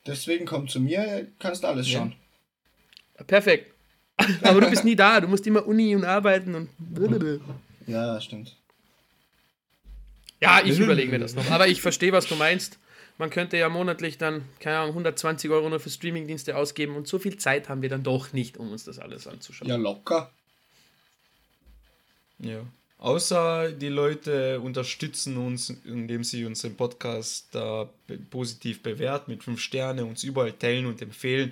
Deswegen 0.05 0.45
komm 0.45 0.67
zu 0.67 0.79
mir, 0.79 1.27
kannst 1.39 1.63
du 1.63 1.67
alles 1.67 1.89
schauen. 1.89 2.15
Perfekt. 3.25 3.73
Aber 4.41 4.61
du 4.61 4.69
bist 4.69 4.83
nie 4.83 4.95
da, 4.95 5.19
du 5.21 5.27
musst 5.27 5.45
immer 5.45 5.67
Uni 5.67 5.95
und 5.95 6.05
arbeiten 6.05 6.55
und. 6.55 6.69
Ja, 7.85 8.19
stimmt. 8.19 8.55
Ja, 10.39 10.61
ich 10.63 10.79
überlege 10.79 11.11
mir 11.11 11.19
das 11.19 11.35
noch. 11.35 11.49
Aber 11.49 11.67
ich 11.67 11.81
verstehe, 11.81 12.11
was 12.11 12.27
du 12.27 12.35
meinst. 12.35 12.77
Man 13.17 13.31
könnte 13.31 13.57
ja 13.57 13.67
monatlich 13.67 14.19
dann, 14.19 14.43
keine 14.59 14.77
Ahnung, 14.77 14.89
120 14.89 15.49
Euro 15.49 15.69
nur 15.69 15.79
für 15.79 15.89
Streamingdienste 15.89 16.55
ausgeben 16.55 16.95
und 16.95 17.07
so 17.07 17.17
viel 17.17 17.37
Zeit 17.37 17.67
haben 17.67 17.81
wir 17.81 17.89
dann 17.89 18.03
doch 18.03 18.31
nicht, 18.31 18.57
um 18.57 18.71
uns 18.71 18.83
das 18.83 18.99
alles 18.99 19.25
anzuschauen. 19.25 19.67
Ja, 19.67 19.75
locker. 19.75 20.31
Ja. 22.37 22.61
Außer 22.99 23.71
die 23.71 23.89
Leute 23.89 24.59
unterstützen 24.59 25.37
uns, 25.37 25.69
indem 25.85 26.23
sie 26.23 26.45
unseren 26.45 26.75
Podcast 26.75 27.47
da 27.51 27.87
positiv 28.31 28.81
bewerten, 28.81 29.31
mit 29.31 29.43
fünf 29.43 29.59
Sterne, 29.59 30.03
uns 30.03 30.23
überall 30.23 30.53
teilen 30.53 30.87
und 30.87 31.01
empfehlen. 31.01 31.51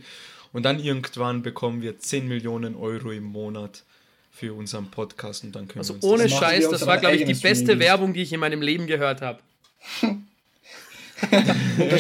Und 0.54 0.64
dann 0.64 0.80
irgendwann 0.80 1.44
bekommen 1.44 1.82
wir 1.82 2.00
10 2.00 2.28
Millionen 2.28 2.76
Euro 2.76 3.12
im 3.12 3.26
Monat 3.26 3.84
für 4.32 4.54
unseren 4.54 4.90
Podcast 4.90 5.44
und 5.44 5.56
dann 5.56 5.68
können 5.68 5.80
also 5.80 5.94
wir 5.94 5.96
uns 5.96 6.06
ohne 6.06 6.24
das 6.24 6.32
Scheiß, 6.34 6.70
das 6.70 6.86
war 6.86 6.98
glaube 6.98 7.16
ich 7.16 7.26
die 7.26 7.34
beste 7.34 7.80
Werbung, 7.80 8.14
die 8.14 8.22
ich 8.22 8.34
in 8.34 8.40
meinem 8.40 8.62
Leben 8.62 8.86
gehört 8.86 9.22
habe. 9.22 9.40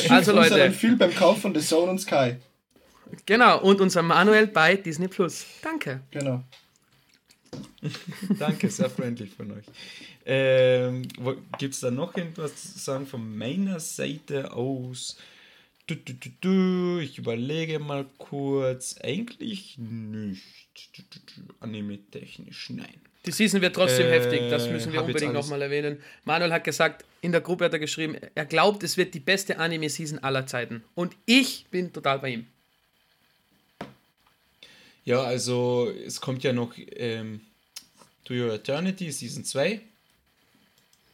also 0.09 0.33
Leute, 0.33 0.71
viel 0.71 0.97
beim 0.97 1.15
Kauf 1.15 1.41
von 1.41 1.55
The 1.55 1.61
Zone 1.61 1.91
und 1.91 1.99
Sky. 1.99 2.35
Genau 3.25 3.61
und 3.61 3.79
unser 3.79 4.01
Manuel 4.01 4.47
bei 4.47 4.75
Disney 4.75 5.07
Plus. 5.07 5.45
Danke. 5.61 6.01
Genau. 6.11 6.43
Danke, 8.39 8.69
sehr 8.69 8.89
freundlich 8.89 9.31
von 9.31 9.51
euch. 9.51 9.65
Ähm, 10.25 11.07
Gibt 11.57 11.73
es 11.73 11.79
da 11.79 11.91
noch 11.91 12.15
irgendwas 12.15 12.73
zu 12.73 12.79
sagen 12.79 13.05
von 13.05 13.37
meiner 13.37 13.79
Seite 13.79 14.53
aus? 14.53 15.17
Du, 15.87 15.95
du, 15.95 16.13
du, 16.41 16.99
ich 16.99 17.19
überlege 17.19 17.79
mal 17.79 18.05
kurz. 18.17 18.97
Eigentlich 19.01 19.77
nicht. 19.77 20.43
Anime-technisch, 21.59 22.71
nein. 22.71 22.95
Die 23.25 23.31
Season 23.31 23.61
wird 23.61 23.75
trotzdem 23.75 24.07
äh, 24.07 24.11
heftig, 24.11 24.49
das 24.49 24.69
müssen 24.69 24.93
wir 24.93 25.01
unbedingt 25.01 25.33
nochmal 25.33 25.61
erwähnen. 25.61 25.99
Manuel 26.25 26.53
hat 26.53 26.63
gesagt, 26.63 27.05
in 27.21 27.31
der 27.31 27.41
Gruppe 27.41 27.65
hat 27.65 27.73
er 27.73 27.79
geschrieben, 27.79 28.17
er 28.35 28.45
glaubt, 28.45 28.83
es 28.83 28.97
wird 28.97 29.13
die 29.13 29.19
beste 29.19 29.57
Anime-Season 29.57 30.19
aller 30.19 30.45
Zeiten. 30.45 30.83
Und 30.93 31.15
ich 31.25 31.65
bin 31.71 31.91
total 31.91 32.19
bei 32.19 32.29
ihm. 32.29 32.47
Ja, 35.05 35.21
also 35.21 35.91
es 36.05 36.19
kommt 36.19 36.43
ja 36.43 36.51
noch 36.51 36.73
ähm, 36.77 37.41
To 38.25 38.33
Your 38.33 38.53
Eternity 38.53 39.11
Season 39.11 39.45
2. 39.45 39.79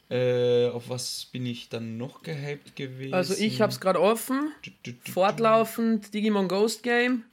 Äh, 0.10 0.70
auf 0.70 0.90
was 0.90 1.28
bin 1.32 1.46
ich 1.46 1.70
dann 1.70 1.98
noch 1.98 2.24
gehypt 2.24 2.76
gewesen? 2.76 3.14
Also 3.14 3.34
ich 3.34 3.62
habe 3.62 3.72
es 3.72 3.80
gerade 3.80 4.02
offen. 4.02 4.52
Fortlaufend 5.12 6.14
Digimon 6.14 6.48
Ghost 6.48 6.84
Game. 6.84 7.24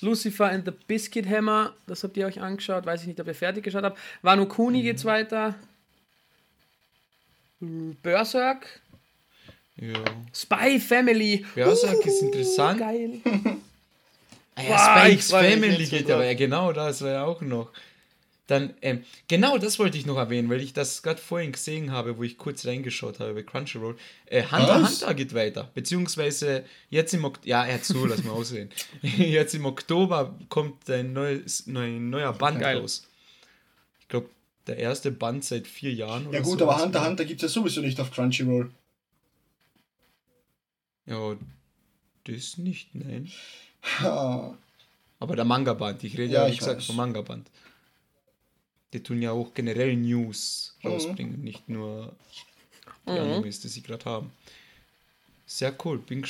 Lucifer 0.00 0.48
and 0.48 0.64
the 0.64 0.72
Biscuit 0.86 1.28
Hammer, 1.28 1.74
das 1.86 2.02
habt 2.04 2.16
ihr 2.16 2.26
euch 2.26 2.40
angeschaut, 2.40 2.86
weiß 2.86 3.02
ich 3.02 3.08
nicht, 3.08 3.20
ob 3.20 3.26
ihr 3.26 3.34
fertig 3.34 3.64
geschaut 3.64 3.84
habt. 3.84 3.98
Wano 4.22 4.46
Kuni 4.46 4.78
mhm. 4.78 4.82
geht's 4.82 5.04
weiter. 5.04 5.54
Berserk. 7.60 8.80
Ja. 9.76 10.02
Spy 10.34 10.80
Family. 10.80 11.44
Berserk 11.54 11.98
uh, 11.98 12.08
ist 12.08 12.22
interessant. 12.22 12.80
Geil. 12.80 13.20
ah 14.60 15.08
ja, 15.08 15.18
Spy 15.18 15.18
Family 15.18 15.86
geht 15.86 16.10
aber 16.10 16.24
ja 16.24 16.34
genau 16.34 16.72
das 16.72 17.02
war 17.02 17.10
ja 17.10 17.24
auch 17.24 17.40
noch. 17.40 17.70
Dann, 18.50 18.74
ähm, 18.82 19.04
genau 19.28 19.58
das 19.58 19.78
wollte 19.78 19.96
ich 19.96 20.06
noch 20.06 20.16
erwähnen, 20.16 20.50
weil 20.50 20.60
ich 20.60 20.72
das 20.72 21.04
gerade 21.04 21.20
vorhin 21.20 21.52
gesehen 21.52 21.92
habe, 21.92 22.18
wo 22.18 22.24
ich 22.24 22.36
kurz 22.36 22.66
reingeschaut 22.66 23.20
habe 23.20 23.32
bei 23.32 23.44
Crunchyroll. 23.44 23.96
Äh, 24.26 24.42
Hunter 24.42 24.82
Was? 24.82 25.02
Hunter 25.02 25.14
geht 25.14 25.34
weiter. 25.34 25.70
Beziehungsweise 25.72 26.64
jetzt 26.88 27.14
im 27.14 27.24
Oktober, 27.24 27.46
ja, 27.46 27.64
er 27.64 27.78
so, 27.78 28.04
lass 28.06 28.24
mal 28.24 28.32
aussehen. 28.32 28.68
jetzt 29.02 29.54
im 29.54 29.66
Oktober 29.66 30.34
kommt 30.48 30.90
ein 30.90 31.12
neues, 31.12 31.64
ein 31.68 32.10
neuer 32.10 32.32
Band 32.32 32.58
Geil. 32.58 32.78
raus. 32.78 33.06
Ich 34.00 34.08
glaube, 34.08 34.28
der 34.66 34.78
erste 34.78 35.12
Band 35.12 35.44
seit 35.44 35.68
vier 35.68 35.92
Jahren. 35.94 36.32
Ja, 36.32 36.40
gut, 36.40 36.58
so 36.58 36.68
aber 36.68 36.82
Hunter 36.82 37.06
Hunter 37.06 37.24
gibt 37.24 37.44
es 37.44 37.54
ja 37.54 37.60
sowieso 37.60 37.82
nicht 37.82 38.00
auf 38.00 38.10
Crunchyroll. 38.10 38.72
Ja, 41.06 41.36
das 42.24 42.58
nicht, 42.58 42.96
nein. 42.96 43.30
Aber 44.02 45.36
der 45.36 45.44
Manga-Band, 45.44 46.04
ich 46.04 46.16
rede 46.16 46.32
ja, 46.32 46.46
ja 46.46 46.52
wie 46.52 46.56
gesagt 46.56 46.82
vom 46.82 46.96
Manga-Band 46.96 47.50
die 48.92 49.02
tun 49.02 49.22
ja 49.22 49.32
auch 49.32 49.54
generell 49.54 49.96
News 49.96 50.76
mhm. 50.82 50.90
rausbringen, 50.90 51.42
nicht 51.42 51.68
nur 51.68 52.14
die 53.06 53.12
mhm. 53.12 53.18
Animes, 53.18 53.60
die 53.60 53.68
sie 53.68 53.82
gerade 53.82 54.04
haben. 54.04 54.32
Sehr 55.46 55.74
cool, 55.84 55.98
bin, 55.98 56.24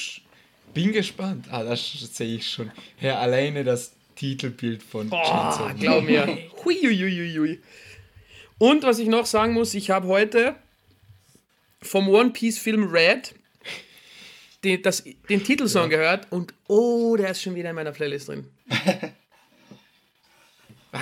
bin 0.74 0.92
gespannt. 0.92 1.46
Ah, 1.50 1.64
das 1.64 1.90
sehe 1.92 2.36
ich 2.36 2.48
schon. 2.48 2.70
Herr, 2.96 3.18
alleine 3.20 3.64
das 3.64 3.92
Titelbild 4.16 4.82
von 4.82 5.08
oh, 5.10 5.70
Glaub 5.78 6.04
mir. 6.04 6.26
Und 8.58 8.82
was 8.82 8.98
ich 8.98 9.08
noch 9.08 9.26
sagen 9.26 9.54
muss, 9.54 9.74
ich 9.74 9.90
habe 9.90 10.08
heute 10.08 10.54
vom 11.80 12.08
One 12.08 12.30
Piece 12.30 12.58
Film 12.58 12.88
Red 12.88 13.34
den, 14.64 14.82
das, 14.82 15.04
den 15.28 15.42
Titelsong 15.42 15.90
ja. 15.90 15.96
gehört 15.98 16.26
und 16.30 16.54
oh, 16.68 17.16
der 17.16 17.30
ist 17.30 17.42
schon 17.42 17.54
wieder 17.54 17.70
in 17.70 17.76
meiner 17.76 17.92
Playlist 17.92 18.28
drin. 18.28 18.46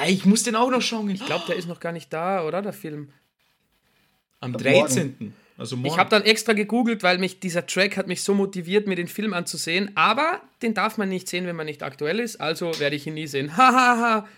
Ich 0.07 0.25
muss 0.27 0.43
den 0.43 0.55
auch 0.55 0.71
noch 0.71 0.83
schauen. 0.83 1.09
Ich 1.11 1.25
glaube, 1.25 1.45
der 1.49 1.57
ist 1.57 1.67
noch 1.67 1.81
gar 1.81 1.93
nicht 1.93 2.13
da, 2.13 2.45
oder? 2.45 2.61
Der 2.63 2.73
Film. 2.73 3.09
Am 4.41 4.53
13. 4.53 5.17
Morgen. 5.19 5.35
Also 5.57 5.77
morgen. 5.77 5.89
Ich 5.89 5.99
habe 5.99 6.11
dann 6.11 6.23
extra 6.23 6.53
gegoogelt, 6.53 7.03
weil 7.03 7.19
mich 7.19 7.41
dieser 7.41 7.67
Track 7.67 7.97
hat 7.97 8.07
mich 8.07 8.23
so 8.23 8.35
motiviert, 8.35 8.87
mir 8.87 8.97
den 8.97 9.09
Film 9.09 9.33
anzusehen. 9.33 9.91
Aber 9.97 10.41
den 10.63 10.75
darf 10.75 10.99
man 10.99 11.09
nicht 11.09 11.29
sehen, 11.29 11.47
wenn 11.47 11.57
man 11.57 11.67
nicht 11.67 11.83
aktuell 11.83 12.21
ist. 12.21 12.41
Also 12.41 12.79
werde 12.79 12.97
ich 12.97 13.07
ihn 13.07 13.15
nie 13.15 13.27
sehen. 13.27 13.57
Hahaha. 13.57 14.29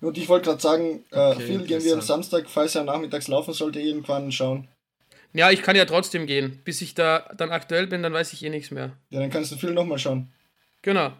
Und 0.00 0.18
ich 0.18 0.28
wollte 0.28 0.50
gerade 0.50 0.60
sagen, 0.60 1.04
äh, 1.10 1.18
okay, 1.18 1.40
Phil, 1.40 1.64
gehen 1.64 1.82
wir 1.82 1.94
am 1.94 2.02
Samstag, 2.02 2.50
falls 2.50 2.74
er 2.74 2.84
nachmittags 2.84 3.28
laufen 3.28 3.54
sollte, 3.54 3.80
irgendwann 3.80 4.30
schauen. 4.30 4.68
Ja, 5.32 5.50
ich 5.50 5.62
kann 5.62 5.76
ja 5.76 5.84
trotzdem 5.84 6.26
gehen. 6.26 6.60
Bis 6.64 6.82
ich 6.82 6.94
da 6.94 7.30
dann 7.36 7.50
aktuell 7.50 7.86
bin, 7.86 8.02
dann 8.02 8.12
weiß 8.12 8.32
ich 8.32 8.44
eh 8.44 8.50
nichts 8.50 8.70
mehr. 8.70 8.96
Ja, 9.10 9.20
dann 9.20 9.30
kannst 9.30 9.52
du 9.52 9.56
Phil 9.56 9.72
nochmal 9.72 9.98
schauen. 9.98 10.30
Genau. 10.82 11.12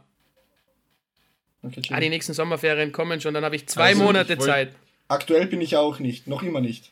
Okay, 1.63 1.83
ah, 1.91 2.01
die 2.01 2.09
nächsten 2.09 2.35
Sommerferien 2.35 2.91
kommen 2.91 3.21
schon, 3.21 3.35
dann 3.35 3.45
habe 3.45 3.55
ich 3.55 3.69
zwei 3.69 3.91
also, 3.91 4.03
Monate 4.03 4.33
ich 4.33 4.41
Zeit. 4.41 4.75
Aktuell 5.07 5.47
bin 5.47 5.61
ich 5.61 5.77
auch 5.77 6.01
nicht, 6.01 6.27
noch 6.27 6.43
immer 6.43 6.61
nicht. 6.61 6.91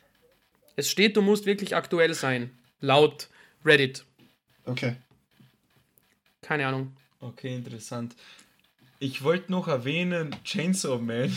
Es 0.76 0.88
steht, 0.88 1.16
du 1.16 1.22
musst 1.22 1.46
wirklich 1.46 1.74
aktuell 1.74 2.14
sein. 2.14 2.56
Laut 2.80 3.28
Reddit. 3.64 4.04
Okay. 4.64 4.94
Keine 6.40 6.68
Ahnung. 6.68 6.96
Okay, 7.20 7.52
interessant. 7.54 8.14
Ich 9.00 9.24
wollte 9.24 9.50
noch 9.50 9.66
erwähnen, 9.66 10.36
Chainsaw 10.44 11.00
Man, 11.00 11.30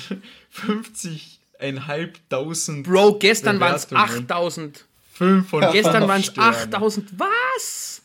50.500. 0.54 2.84
Bro, 2.84 3.18
gestern 3.20 3.60
waren 3.60 3.76
es 3.76 3.92
8000. 3.92 4.86
Gestern 5.18 6.08
waren 6.08 6.22
es 6.22 6.38
8000. 6.38 7.10
Was? 7.20 8.02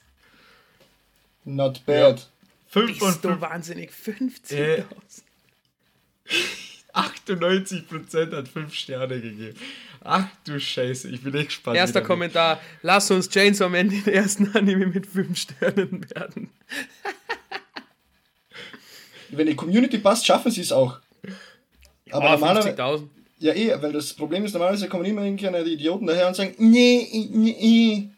Not 1.45 1.85
bad. 1.87 2.19
Ja. 2.19 2.25
5 2.69 2.99
Bist 2.99 3.25
du 3.25 3.41
wahnsinnig? 3.41 3.91
50.000. 3.91 4.53
Äh, 4.55 4.85
98% 6.93 8.37
hat 8.37 8.49
5 8.49 8.75
Sterne 8.75 9.21
gegeben. 9.21 9.59
Ach 10.03 10.27
du 10.45 10.61
Scheiße, 10.61 11.09
ich 11.09 11.23
bin 11.23 11.35
echt 11.35 11.49
gespannt. 11.49 11.77
Erster 11.77 12.03
Kommentar: 12.03 12.61
Lass 12.83 13.11
uns 13.11 13.29
Chainsaw 13.29 13.69
Man 13.69 13.89
den 13.89 14.07
ersten 14.07 14.55
Anime 14.55 14.87
mit 14.87 15.07
5 15.07 15.37
Sternen 15.39 16.07
werden. 16.11 16.51
Wenn 19.31 19.47
die 19.47 19.57
Community 19.57 19.99
passt, 19.99 20.27
schaffen 20.27 20.51
sie 20.51 20.63
es 20.63 20.73
auch. 20.73 20.99
Aber 22.11 22.25
ja, 22.25 22.31
normalerweise. 22.33 23.09
Ja, 23.41 23.53
eh, 23.55 23.81
weil 23.81 23.93
das 23.93 24.15
Problem 24.15 24.45
ist, 24.45 24.53
normalerweise 24.53 24.89
kommen 24.89 25.05
immer 25.05 25.25
irgendwelche 25.25 25.71
Idioten 25.71 26.07
daher 26.07 26.29
und 26.29 26.35
sagen: 26.35 26.55
Nee, 26.59 27.29
nee, 27.33 28.09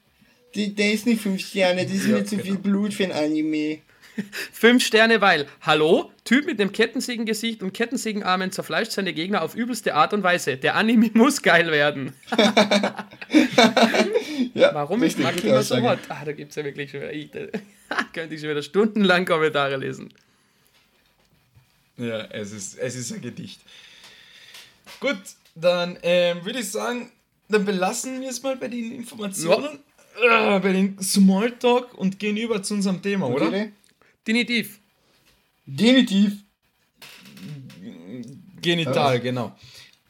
nee, 0.55 0.69
der 0.69 0.93
ist 0.93 1.07
nicht 1.07 1.21
5 1.21 1.41
Sterne, 1.41 1.85
das 1.85 1.95
ist 1.95 2.07
ja, 2.07 2.17
mir 2.17 2.25
zu 2.25 2.37
genau. 2.37 2.47
viel 2.47 2.59
Blut 2.59 2.95
für 2.95 3.05
ein 3.05 3.13
Anime. 3.13 3.81
Fünf 4.53 4.85
Sterne, 4.85 5.21
weil, 5.21 5.47
hallo, 5.63 6.11
Typ 6.25 6.47
mit 6.47 6.59
dem 6.59 6.73
Kettensägengesicht 6.73 7.63
und 7.63 7.73
Kettensägenarmen 7.73 8.51
zerfleischt 8.53 8.93
seine 8.93 9.13
Gegner 9.13 9.43
auf 9.43 9.55
übelste 9.55 9.95
Art 9.95 10.13
und 10.13 10.23
Weise. 10.23 10.57
Der 10.57 10.77
Anime 10.77 11.11
muss 11.15 11.43
geil 11.43 11.71
werden. 11.71 12.13
ja, 14.55 14.75
Warum 14.75 15.03
ist 15.03 15.19
Mark 15.19 15.43
immer 15.45 15.63
so 15.63 15.81
hot? 15.83 15.99
Ah, 16.09 16.25
da 16.25 16.33
gibt 16.33 16.51
es 16.51 16.57
ja 16.57 16.65
wirklich 16.65 16.91
schon 16.91 17.01
wieder, 17.01 17.13
ich, 17.13 17.31
da, 17.31 17.41
könnte 18.13 18.35
ich 18.35 18.41
schon 18.41 18.51
wieder 18.51 18.63
stundenlang 18.63 19.25
Kommentare 19.25 19.77
lesen. 19.77 20.13
Ja, 21.97 22.25
es 22.31 22.53
ist, 22.53 22.79
es 22.79 22.97
ist 22.97 23.13
ein 23.13 23.21
Gedicht. 23.21 23.61
Gut, 24.99 25.19
dann 25.55 25.99
ähm, 26.03 26.45
würde 26.45 26.61
ich 26.61 26.71
sagen, 26.71 27.11
dann 27.49 27.65
belassen 27.65 28.21
wir 28.21 28.31
es 28.31 28.43
mal 28.43 28.57
bei 28.57 28.69
den 28.69 28.93
Informationen, 28.93 29.81
ja. 30.23 30.57
äh, 30.57 30.61
bei 30.61 30.73
den 30.73 31.01
Smalltalk 31.01 31.95
und 31.95 32.19
gehen 32.19 32.37
über 32.37 32.63
zu 32.63 32.75
unserem 32.75 33.03
Thema, 33.03 33.27
okay. 33.29 33.47
oder? 33.47 33.69
Genitiv. 34.25 34.81
Genitiv. 35.67 36.33
Genital, 38.61 39.15
ja. 39.15 39.21
genau. 39.21 39.57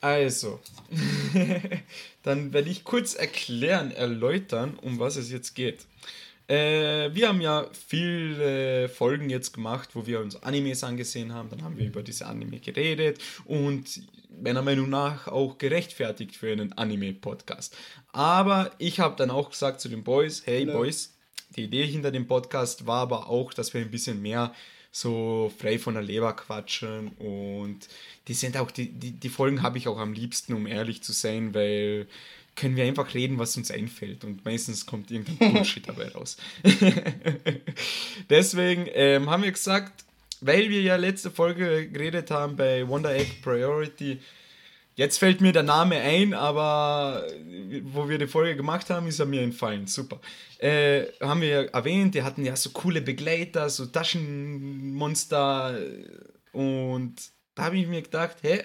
Also, 0.00 0.60
dann 2.22 2.52
werde 2.52 2.70
ich 2.70 2.84
kurz 2.84 3.14
erklären, 3.14 3.90
erläutern, 3.90 4.78
um 4.80 4.98
was 4.98 5.16
es 5.16 5.30
jetzt 5.30 5.54
geht. 5.54 5.86
Äh, 6.48 7.14
wir 7.14 7.28
haben 7.28 7.40
ja 7.40 7.68
viele 7.86 8.88
Folgen 8.88 9.30
jetzt 9.30 9.52
gemacht, 9.52 9.90
wo 9.94 10.06
wir 10.06 10.20
uns 10.20 10.42
Animes 10.42 10.82
angesehen 10.82 11.32
haben. 11.32 11.48
Dann 11.50 11.62
haben 11.62 11.76
wir 11.76 11.86
über 11.86 12.02
diese 12.02 12.26
Anime 12.26 12.58
geredet 12.58 13.20
und 13.44 14.02
meiner 14.40 14.62
Meinung 14.62 14.88
nach 14.88 15.28
auch 15.28 15.58
gerechtfertigt 15.58 16.36
für 16.36 16.52
einen 16.52 16.72
Anime-Podcast. 16.72 17.76
Aber 18.12 18.70
ich 18.78 19.00
habe 19.00 19.16
dann 19.16 19.30
auch 19.30 19.50
gesagt 19.50 19.80
zu 19.80 19.88
den 19.88 20.04
Boys, 20.04 20.42
hey 20.44 20.60
Hello. 20.60 20.78
Boys, 20.78 21.16
die 21.56 21.64
Idee 21.64 21.86
hinter 21.86 22.10
dem 22.10 22.26
Podcast 22.26 22.86
war 22.86 23.02
aber 23.02 23.28
auch, 23.28 23.52
dass 23.52 23.74
wir 23.74 23.80
ein 23.80 23.90
bisschen 23.90 24.22
mehr 24.22 24.54
so 24.92 25.52
frei 25.58 25.78
von 25.78 25.94
der 25.94 26.02
Leber 26.02 26.32
quatschen 26.32 27.08
und 27.18 27.88
die 28.26 28.34
sind 28.34 28.56
auch, 28.56 28.70
die, 28.70 28.90
die, 28.90 29.12
die 29.12 29.28
Folgen 29.28 29.62
habe 29.62 29.78
ich 29.78 29.86
auch 29.86 29.98
am 29.98 30.12
liebsten, 30.12 30.52
um 30.52 30.66
ehrlich 30.66 31.02
zu 31.02 31.12
sein, 31.12 31.54
weil 31.54 32.08
können 32.56 32.76
wir 32.76 32.84
einfach 32.84 33.14
reden, 33.14 33.38
was 33.38 33.56
uns 33.56 33.70
einfällt 33.70 34.24
und 34.24 34.44
meistens 34.44 34.86
kommt 34.86 35.10
irgendein 35.10 35.52
Bullshit 35.52 35.86
dabei 35.88 36.08
raus. 36.08 36.36
Deswegen 38.30 38.86
ähm, 38.92 39.30
haben 39.30 39.44
wir 39.44 39.52
gesagt, 39.52 40.04
weil 40.40 40.68
wir 40.68 40.82
ja 40.82 40.96
letzte 40.96 41.30
Folge 41.30 41.88
geredet 41.88 42.30
haben 42.30 42.56
bei 42.56 42.86
Wonder 42.86 43.14
Egg 43.14 43.40
Priority, 43.42 44.20
Jetzt 45.00 45.18
fällt 45.18 45.40
mir 45.40 45.52
der 45.52 45.62
Name 45.62 45.96
ein, 45.96 46.34
aber 46.34 47.26
wo 47.84 48.10
wir 48.10 48.18
die 48.18 48.26
Folge 48.26 48.54
gemacht 48.54 48.90
haben, 48.90 49.06
ist 49.06 49.18
er 49.18 49.24
mir 49.24 49.40
entfallen. 49.40 49.86
Super. 49.86 50.20
Äh, 50.58 51.04
haben 51.22 51.40
wir 51.40 51.70
erwähnt, 51.72 52.14
die 52.14 52.22
hatten 52.22 52.44
ja 52.44 52.54
so 52.54 52.68
coole 52.68 53.00
Begleiter, 53.00 53.70
so 53.70 53.86
Taschenmonster. 53.86 55.78
Und 56.52 57.14
da 57.54 57.62
habe 57.64 57.78
ich 57.78 57.86
mir 57.86 58.02
gedacht, 58.02 58.36
hey, 58.42 58.64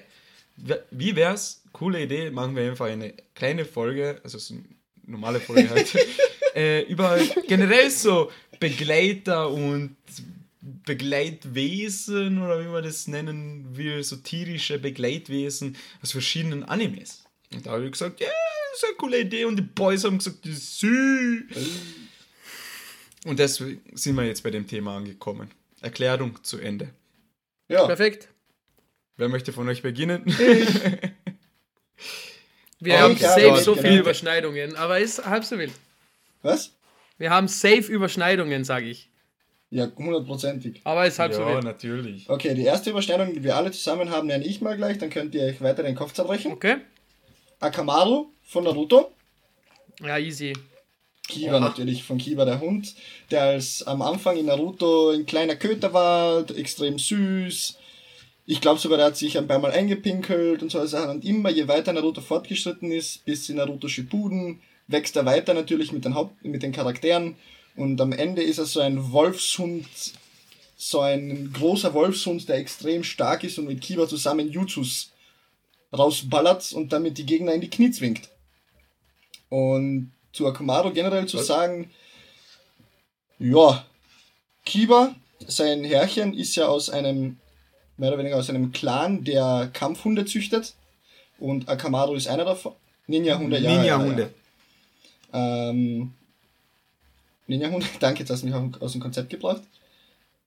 wie 0.91 1.15
wär's? 1.15 1.63
Coole 1.71 2.03
Idee, 2.03 2.29
machen 2.31 2.53
wir 2.55 2.69
einfach 2.69 2.87
eine 2.87 3.13
kleine 3.33 3.63
Folge, 3.63 4.19
also 4.21 4.37
so 4.37 4.55
eine 4.55 4.63
normale 5.05 5.39
Folge 5.39 5.69
halt, 5.69 5.95
äh, 6.55 6.81
über 6.81 7.17
generell 7.47 7.89
so 7.89 8.29
Begleiter 8.59 9.49
und 9.49 9.95
Begleitwesen 10.85 12.41
oder 12.41 12.59
wie 12.59 12.67
man 12.67 12.83
das 12.83 13.07
nennen 13.07 13.77
will, 13.77 14.03
so 14.03 14.15
tierische 14.15 14.79
Begleitwesen 14.79 15.77
aus 16.01 16.11
verschiedenen 16.11 16.63
Animes. 16.63 17.23
Und 17.53 17.65
da 17.65 17.71
habe 17.71 17.85
ich 17.85 17.91
gesagt, 17.91 18.19
ja, 18.19 18.27
das 18.71 18.79
ist 18.79 18.85
eine 18.85 18.95
coole 18.95 19.19
Idee. 19.21 19.45
Und 19.45 19.57
die 19.57 19.61
Boys 19.61 20.03
haben 20.03 20.17
gesagt, 20.17 20.43
das 20.43 20.53
ist 20.53 20.79
süß. 20.79 21.79
Und 23.25 23.39
deswegen 23.39 23.81
sind 23.93 24.15
wir 24.15 24.25
jetzt 24.25 24.41
bei 24.43 24.49
dem 24.49 24.67
Thema 24.67 24.97
angekommen. 24.97 25.51
Erklärung 25.81 26.43
zu 26.43 26.57
Ende. 26.57 26.89
Ja. 27.67 27.85
Perfekt. 27.85 28.29
Wer 29.17 29.29
möchte 29.29 29.53
von 29.53 29.69
euch 29.69 29.81
beginnen? 29.83 30.25
Wir 32.79 32.95
oh, 32.95 32.97
haben 32.97 33.17
safe 33.17 33.61
so 33.61 33.75
viele 33.75 33.89
genau. 33.89 34.01
Überschneidungen, 34.01 34.75
aber 34.75 34.99
ist 34.99 35.25
halb 35.25 35.45
so 35.45 35.57
wild. 35.57 35.71
Was? 36.41 36.75
Wir 37.17 37.29
haben 37.29 37.47
safe 37.47 37.91
Überschneidungen, 37.91 38.63
sage 38.63 38.87
ich. 38.87 39.09
Ja, 39.69 39.91
hundertprozentig. 39.95 40.81
Aber 40.83 41.05
ist 41.05 41.19
halb 41.19 41.31
ja, 41.31 41.37
so 41.37 41.45
wild. 41.45 41.63
natürlich. 41.63 42.29
Okay, 42.29 42.53
die 42.53 42.63
erste 42.63 42.91
Überschneidung, 42.91 43.33
die 43.33 43.43
wir 43.43 43.55
alle 43.55 43.71
zusammen 43.71 44.09
haben, 44.09 44.27
nenne 44.27 44.45
ich 44.45 44.61
mal 44.61 44.77
gleich, 44.77 44.97
dann 44.97 45.09
könnt 45.09 45.35
ihr 45.35 45.43
euch 45.43 45.61
weiter 45.61 45.83
den 45.83 45.95
Kopf 45.95 46.13
zerbrechen. 46.13 46.51
Okay. 46.51 46.77
Akamaru 47.59 48.27
von 48.43 48.63
Naruto. 48.63 49.11
Ja, 50.01 50.17
easy. 50.17 50.53
Kiba 51.27 51.59
natürlich, 51.59 52.03
von 52.03 52.19
Kiba 52.19 52.45
der 52.45 52.59
Hund, 52.59 52.93
der 53.31 53.43
als 53.43 53.81
am 53.83 54.01
Anfang 54.01 54.37
in 54.37 54.45
Naruto 54.45 55.09
ein 55.09 55.25
kleiner 55.25 55.55
Köter 55.55 55.91
war, 55.91 56.45
extrem 56.55 56.99
süß. 56.99 57.77
Ich 58.45 58.61
glaube 58.61 58.79
sogar, 58.79 58.97
der 58.97 59.07
hat 59.07 59.17
sich 59.17 59.37
ein 59.37 59.47
paar 59.47 59.57
Mal 59.57 59.71
eingepinkelt 59.71 60.61
und 60.61 60.71
so 60.71 60.85
Sachen. 60.85 61.09
Und 61.09 61.25
immer, 61.25 61.49
je 61.49 61.67
weiter 61.67 61.93
Naruto 61.93 62.21
fortgeschritten 62.21 62.91
ist, 62.91 63.25
bis 63.25 63.49
in 63.49 63.55
Naruto 63.55 63.87
Shippuden, 63.87 64.61
wächst 64.87 65.15
er 65.15 65.25
weiter 65.25 65.55
natürlich 65.55 65.91
mit 65.91 66.05
den, 66.05 66.13
Haupt 66.13 66.45
mit 66.45 66.61
den 66.61 66.71
Charakteren. 66.71 67.35
Und 67.75 67.99
am 67.99 68.11
Ende 68.11 68.41
ist 68.41 68.57
er 68.57 68.65
so 68.65 68.79
ein 68.79 69.11
Wolfshund, 69.11 69.87
so 70.77 71.01
ein 71.01 71.51
großer 71.53 71.93
Wolfshund, 71.93 72.47
der 72.47 72.57
extrem 72.57 73.03
stark 73.03 73.43
ist 73.43 73.57
und 73.59 73.67
mit 73.67 73.81
Kiba 73.81 74.07
zusammen 74.07 74.49
Jutsus 74.49 75.11
rausballert 75.95 76.73
und 76.73 76.93
damit 76.93 77.17
die 77.17 77.25
Gegner 77.25 77.53
in 77.53 77.61
die 77.61 77.69
Knie 77.69 77.91
zwingt. 77.91 78.29
Und 79.49 80.11
zu 80.33 80.47
Akamaro 80.47 80.91
generell 80.91 81.27
zu 81.27 81.37
Was? 81.37 81.47
sagen, 81.47 81.91
ja, 83.39 83.85
Kiba, 84.65 85.15
sein 85.47 85.83
Herrchen, 85.83 86.33
ist 86.33 86.55
ja 86.55 86.67
aus 86.67 86.89
einem, 86.89 87.37
mehr 87.97 88.09
oder 88.09 88.17
weniger 88.17 88.37
aus 88.37 88.49
einem 88.49 88.71
Clan, 88.71 89.23
der 89.23 89.69
Kampfhunde 89.73 90.25
züchtet. 90.25 90.75
Und 91.37 91.69
Akamaru 91.69 92.15
ist 92.15 92.27
einer 92.27 92.45
davon. 92.45 92.73
Ninja-Hunde, 93.07 93.59
ja. 93.59 93.69
Ninja-Hunde. 93.69 94.33
Ja, 95.33 95.39
ja. 95.39 95.69
ähm, 95.69 96.13
Ninja-Hunde, 97.47 97.85
danke, 97.99 98.21
jetzt 98.21 98.29
hast 98.29 98.43
du 98.43 98.47
mich 98.47 98.81
aus 98.81 98.91
dem 98.91 99.01
Konzept 99.01 99.29
gebracht. 99.29 99.61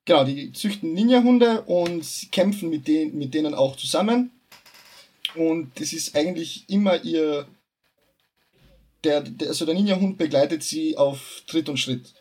Genau, 0.05 0.25
die 0.25 0.53
züchten 0.53 0.95
Ninja-Hunde 0.95 1.63
und 1.63 2.05
kämpfen 2.33 2.71
mit, 2.71 2.89
den, 2.89 3.17
mit 3.19 3.35
denen 3.35 3.55
auch 3.55 3.77
zusammen. 3.77 4.31
Und 5.35 5.79
das 5.79 5.93
ist 5.93 6.17
eigentlich 6.17 6.65
immer 6.69 7.03
ihr 7.05 7.47
der, 9.05 9.21
der, 9.21 9.49
also 9.49 9.65
der 9.65 9.75
Ninja-Hund 9.75 10.19
begleitet 10.19 10.63
sie 10.63 10.97
auf 10.97 11.43
Tritt 11.47 11.69
und 11.69 11.79
Schritt. 11.79 12.15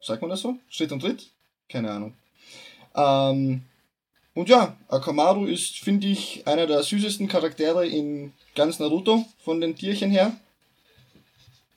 Sagt 0.00 0.22
man 0.22 0.30
das 0.30 0.40
so? 0.40 0.56
Schritt 0.68 0.92
und 0.92 1.00
Tritt? 1.00 1.30
Keine 1.68 1.90
Ahnung. 1.90 2.14
Ähm, 2.94 3.62
und 4.34 4.48
ja, 4.48 4.76
Akamaru 4.88 5.46
ist, 5.46 5.78
finde 5.78 6.06
ich, 6.06 6.46
einer 6.46 6.66
der 6.66 6.82
süßesten 6.82 7.28
Charaktere 7.28 7.86
in 7.86 8.32
ganz 8.54 8.78
Naruto 8.78 9.24
von 9.44 9.60
den 9.60 9.76
Tierchen 9.76 10.10
her. 10.10 10.32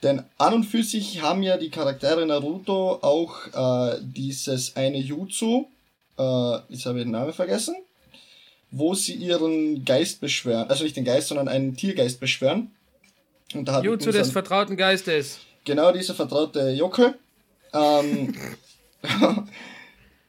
Denn 0.03 0.23
an 0.37 0.53
und 0.53 0.63
für 0.63 0.83
sich 0.83 1.21
haben 1.21 1.43
ja 1.43 1.57
die 1.57 1.69
Charaktere 1.69 2.25
Naruto 2.25 2.99
auch 3.01 3.35
äh, 3.53 3.99
dieses 4.01 4.75
eine 4.75 4.97
Jutsu, 4.97 5.67
äh, 6.17 6.57
jetzt 6.69 6.85
habe 6.85 6.99
ich 6.99 7.05
den 7.05 7.11
Namen 7.11 7.33
vergessen, 7.33 7.75
wo 8.71 8.95
sie 8.95 9.13
ihren 9.13 9.85
Geist 9.85 10.19
beschwören, 10.19 10.69
also 10.69 10.83
nicht 10.83 10.95
den 10.95 11.05
Geist, 11.05 11.27
sondern 11.27 11.47
einen 11.47 11.75
Tiergeist 11.75 12.19
beschwören. 12.19 12.71
Und 13.53 13.67
da 13.67 13.73
hat 13.73 13.83
Jutsu 13.83 14.11
des 14.11 14.31
vertrauten 14.31 14.75
Geistes. 14.75 15.39
Genau, 15.65 15.91
dieser 15.91 16.15
vertraute 16.15 16.71
Jocke. 16.71 17.15
Ähm, 17.73 18.33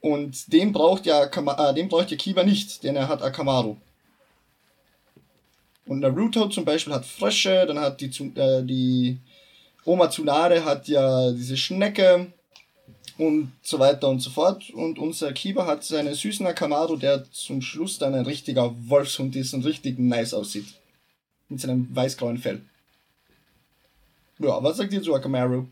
und 0.01 0.53
den 0.53 0.73
braucht 0.73 1.07
ja 1.07 1.25
äh, 1.25 1.75
den 1.75 1.89
braucht 1.89 2.11
ja 2.11 2.17
Kiba 2.19 2.45
nicht, 2.45 2.83
denn 2.85 2.97
er 2.97 3.09
hat 3.09 3.23
Akamaru. 3.23 3.77
Und 5.87 6.01
Naruto 6.01 6.49
zum 6.49 6.65
Beispiel 6.65 6.93
hat 6.93 7.07
Frösche, 7.07 7.65
dann 7.67 7.81
hat 7.81 8.01
die, 8.01 8.11
äh, 8.37 8.63
die 8.63 9.19
Oma 9.85 10.11
Tsunade 10.11 10.65
hat 10.65 10.89
ja 10.89 11.33
diese 11.33 11.57
Schnecke 11.57 12.33
und 13.19 13.53
so 13.63 13.79
weiter 13.79 14.09
und 14.09 14.21
so 14.21 14.31
fort. 14.31 14.71
Und 14.71 14.99
unser 14.99 15.33
Kiba 15.33 15.67
hat 15.67 15.85
seinen 15.85 16.15
süßen 16.15 16.47
Akamaru, 16.47 16.97
der 16.97 17.31
zum 17.33 17.63
Schluss 17.63 17.99
dann 17.99 18.15
ein 18.15 18.27
richtiger 18.27 18.75
Wolfshund 18.89 19.37
ist 19.37 19.55
und 19.55 19.65
richtig 19.65 19.99
nice 19.99 20.35
aussieht. 20.35 20.67
Mit 21.49 21.61
seinem 21.61 21.95
weißgrauen 21.95 22.39
Fell. 22.39 22.63
Ja, 24.39 24.63
was 24.63 24.77
sagt 24.77 24.93
ihr 24.93 25.03
zu 25.03 25.13
Camaro? 25.13 25.69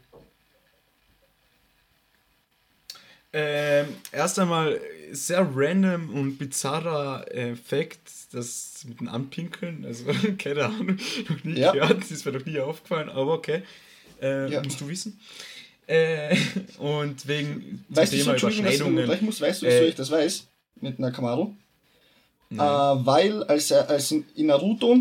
Ähm, 3.33 3.87
erst 4.11 4.39
einmal 4.39 4.81
sehr 5.13 5.49
random 5.55 6.11
und 6.15 6.37
bizarrer 6.37 7.33
Effekt, 7.33 8.01
das 8.33 8.85
mit 8.87 9.01
dem 9.01 9.09
Anpinkeln, 9.09 9.85
also 9.85 10.05
keine 10.39 10.67
Ahnung, 10.67 10.99
noch 11.29 11.45
nie 11.45 11.61
ja. 11.61 11.73
gehört, 11.73 12.01
das 12.01 12.11
ist 12.11 12.27
mir 12.27 12.33
noch 12.33 12.45
nie 12.45 12.59
aufgefallen, 12.59 13.09
aber 13.09 13.35
okay, 13.35 13.63
äh, 14.21 14.51
ja. 14.51 14.63
musst 14.63 14.81
du 14.81 14.89
wissen. 14.89 15.21
Äh, 15.87 16.37
und 16.79 17.27
wegen 17.27 17.85
weißt 17.89 18.13
Thema 18.13 18.33
du, 18.35 18.39
Überschneidungen. 18.39 19.07
Du, 19.07 19.25
muss, 19.25 19.41
weißt 19.41 19.63
du, 19.63 19.67
wieso 19.67 19.79
äh, 19.79 19.89
ich 19.89 19.95
das 19.95 20.11
weiß 20.11 20.47
mit 20.81 20.99
Camaro? 20.99 21.55
Äh, 22.53 22.57
weil 22.57 23.45
als, 23.45 23.71
als 23.73 24.11
in 24.13 24.47
Naruto 24.47 24.99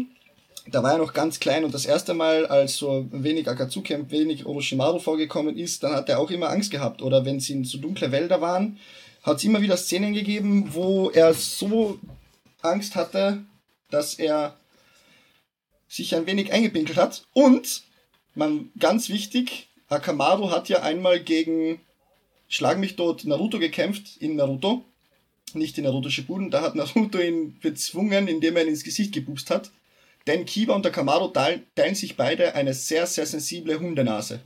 da 0.72 0.84
war 0.84 0.94
er 0.94 0.98
noch 0.98 1.14
ganz 1.14 1.40
klein 1.40 1.64
und 1.64 1.74
das 1.74 1.86
erste 1.86 2.14
Mal, 2.14 2.46
als 2.48 2.78
so 2.78 3.08
wenig 3.12 3.48
Akatsuki 3.48 3.96
und 3.96 4.12
wenig 4.12 4.46
Orochimaru 4.46 5.00
vorgekommen 5.00 5.58
ist, 5.58 5.84
dann 5.84 5.94
hat 5.94 6.10
er 6.10 6.20
auch 6.20 6.30
immer 6.32 6.50
Angst 6.50 6.72
gehabt. 6.72 7.02
Oder 7.02 7.26
wenn 7.26 7.40
sie 7.40 7.54
in 7.54 7.66
so 7.66 7.78
dunkle 7.78 8.12
Wälder 8.12 8.42
waren, 8.42 8.78
hat 9.24 9.38
es 9.38 9.44
immer 9.44 9.62
wieder 9.62 9.78
Szenen 9.78 10.14
gegeben, 10.14 10.70
wo 10.74 11.10
er 11.10 11.34
so 11.34 12.00
Angst 12.62 12.96
hatte, 12.96 13.40
dass 13.90 14.16
er 14.16 14.56
sich 15.88 16.16
ein 16.16 16.26
wenig 16.28 16.52
eingepinkelt 16.54 16.98
hat. 16.98 17.24
Und, 17.34 17.84
man, 18.40 18.72
ganz 18.80 19.10
wichtig, 19.10 19.68
Akamaru 19.90 20.50
hat 20.50 20.70
ja 20.70 20.82
einmal 20.82 21.20
gegen 21.20 21.80
Schlag 22.48 22.80
mich 22.80 22.96
tot 22.96 23.26
Naruto 23.26 23.60
gekämpft 23.60 24.18
in 24.20 24.36
Naruto. 24.36 24.84
Nicht 25.54 25.78
in 25.78 25.84
Naruto 25.84 26.10
Shippuden, 26.10 26.50
da 26.50 26.62
hat 26.62 26.74
Naruto 26.76 27.20
ihn 27.20 27.60
bezwungen, 27.60 28.28
indem 28.28 28.56
er 28.56 28.64
ihn 28.64 28.70
ins 28.70 28.84
Gesicht 28.84 29.14
gepupst 29.14 29.52
hat. 29.52 29.70
Denn 30.26 30.46
Kiba 30.46 30.74
und 30.74 30.84
der 30.84 30.92
Camaro 30.92 31.28
teilen, 31.28 31.64
teilen 31.76 31.96
sich 31.96 32.18
beide 32.18 32.56
eine 32.56 32.74
sehr, 32.74 33.06
sehr 33.08 33.26
sensible 33.26 33.80
Hundenase. 33.80 34.42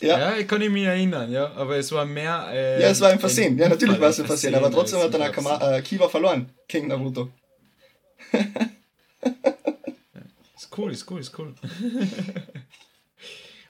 ja. 0.00 0.18
ja, 0.18 0.36
ich 0.36 0.46
kann 0.46 0.60
mich 0.72 0.84
erinnern, 0.84 1.32
ja, 1.32 1.52
aber 1.52 1.76
es 1.76 1.90
war 1.92 2.04
mehr. 2.04 2.48
Äh, 2.50 2.82
ja, 2.82 2.88
es 2.88 3.00
war 3.00 3.10
ein 3.10 3.18
Versehen, 3.18 3.58
ja, 3.58 3.68
natürlich 3.68 3.98
war 4.00 4.10
es 4.10 4.20
ein 4.20 4.26
Versehen, 4.26 4.54
aber 4.54 4.70
trotzdem 4.70 5.00
hat 5.00 5.14
dann 5.14 5.32
Kama, 5.32 5.76
äh, 5.76 5.82
Kiba 5.82 6.08
verloren 6.08 6.50
gegen 6.68 6.88
Naruto. 6.88 7.30
cool, 10.78 10.92
ist 10.92 11.10
cool, 11.10 11.20
ist 11.20 11.38
cool. 11.38 11.54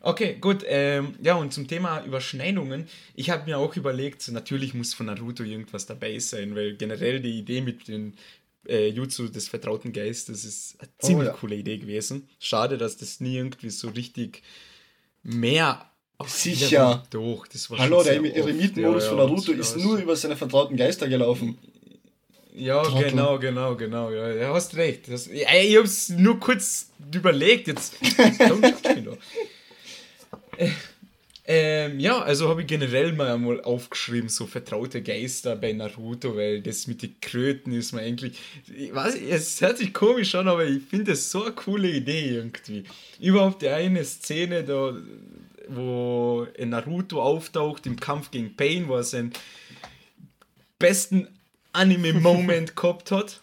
Okay, 0.06 0.36
gut. 0.40 0.62
Ähm, 0.68 1.16
ja, 1.20 1.34
und 1.34 1.52
zum 1.52 1.66
Thema 1.66 2.04
Überschneidungen. 2.04 2.86
Ich 3.16 3.28
habe 3.30 3.44
mir 3.44 3.58
auch 3.58 3.74
überlegt, 3.74 4.28
natürlich 4.28 4.72
muss 4.72 4.94
von 4.94 5.06
Naruto 5.06 5.42
irgendwas 5.42 5.86
dabei 5.86 6.20
sein, 6.20 6.54
weil 6.54 6.76
generell 6.76 7.18
die 7.18 7.36
Idee 7.36 7.60
mit 7.60 7.88
den 7.88 8.14
äh, 8.68 8.86
Jutsu 8.88 9.26
des 9.26 9.48
vertrauten 9.48 9.92
Geistes 9.92 10.44
ist 10.44 10.76
eine 10.80 10.88
oh, 10.88 11.06
ziemlich 11.06 11.28
oh, 11.28 11.32
ja. 11.32 11.36
coole 11.36 11.56
Idee 11.56 11.78
gewesen. 11.78 12.28
Schade, 12.38 12.78
dass 12.78 12.96
das 12.98 13.18
nie 13.18 13.36
irgendwie 13.36 13.70
so 13.70 13.88
richtig 13.88 14.42
mehr 15.24 15.90
Sicher. 16.24 17.02
Doch, 17.10 17.46
das 17.46 17.70
war 17.70 17.78
Hallo, 17.78 18.02
der 18.02 18.14
Eremitenmodus 18.14 19.04
ja, 19.04 19.10
ja, 19.10 19.16
von 19.16 19.18
Naruto 19.18 19.52
ist 19.52 19.76
nur 19.76 19.98
über 19.98 20.16
seine 20.16 20.34
vertrauten 20.34 20.76
Geister 20.76 21.08
gelaufen. 21.08 21.58
Ja, 22.56 22.82
Trottel. 22.82 23.10
genau, 23.10 23.38
genau, 23.38 23.76
genau. 23.76 24.10
Ja, 24.10 24.32
du 24.32 24.54
hast 24.54 24.76
recht. 24.76 25.12
Das, 25.12 25.26
ich, 25.26 25.42
ich 25.42 25.76
hab's 25.76 26.08
nur 26.08 26.40
kurz 26.40 26.90
überlegt. 27.12 27.68
Jetzt. 27.68 27.94
Äh, 30.58 30.70
ähm, 31.48 32.00
ja, 32.00 32.22
also 32.22 32.48
habe 32.48 32.62
ich 32.62 32.66
generell 32.66 33.12
mal 33.12 33.30
einmal 33.30 33.60
aufgeschrieben, 33.60 34.30
so 34.30 34.46
vertraute 34.46 35.02
Geister 35.02 35.54
bei 35.54 35.74
Naruto, 35.74 36.34
weil 36.34 36.62
das 36.62 36.86
mit 36.86 37.02
den 37.02 37.20
Kröten 37.20 37.72
ist 37.72 37.92
mir 37.92 38.00
eigentlich. 38.00 38.38
Ich 38.74 38.94
weiß, 38.94 39.16
es 39.16 39.60
hört 39.60 39.76
sich 39.76 39.92
komisch 39.92 40.34
an, 40.34 40.48
aber 40.48 40.64
ich 40.64 40.82
finde 40.82 41.12
es 41.12 41.30
so 41.30 41.44
eine 41.44 41.52
coole 41.52 41.90
Idee 41.90 42.30
irgendwie. 42.30 42.84
Überhaupt 43.20 43.60
die 43.60 43.68
eine 43.68 44.02
Szene, 44.04 44.64
da, 44.64 44.96
wo 45.68 46.46
Naruto 46.58 47.22
auftaucht 47.22 47.86
im 47.86 48.00
Kampf 48.00 48.30
gegen 48.30 48.56
Pain, 48.56 48.88
wo 48.88 48.96
er 48.96 49.04
seinen 49.04 49.32
besten 50.78 51.28
Anime-Moment 51.76 52.76
gehabt 52.76 53.10
hat. 53.10 53.40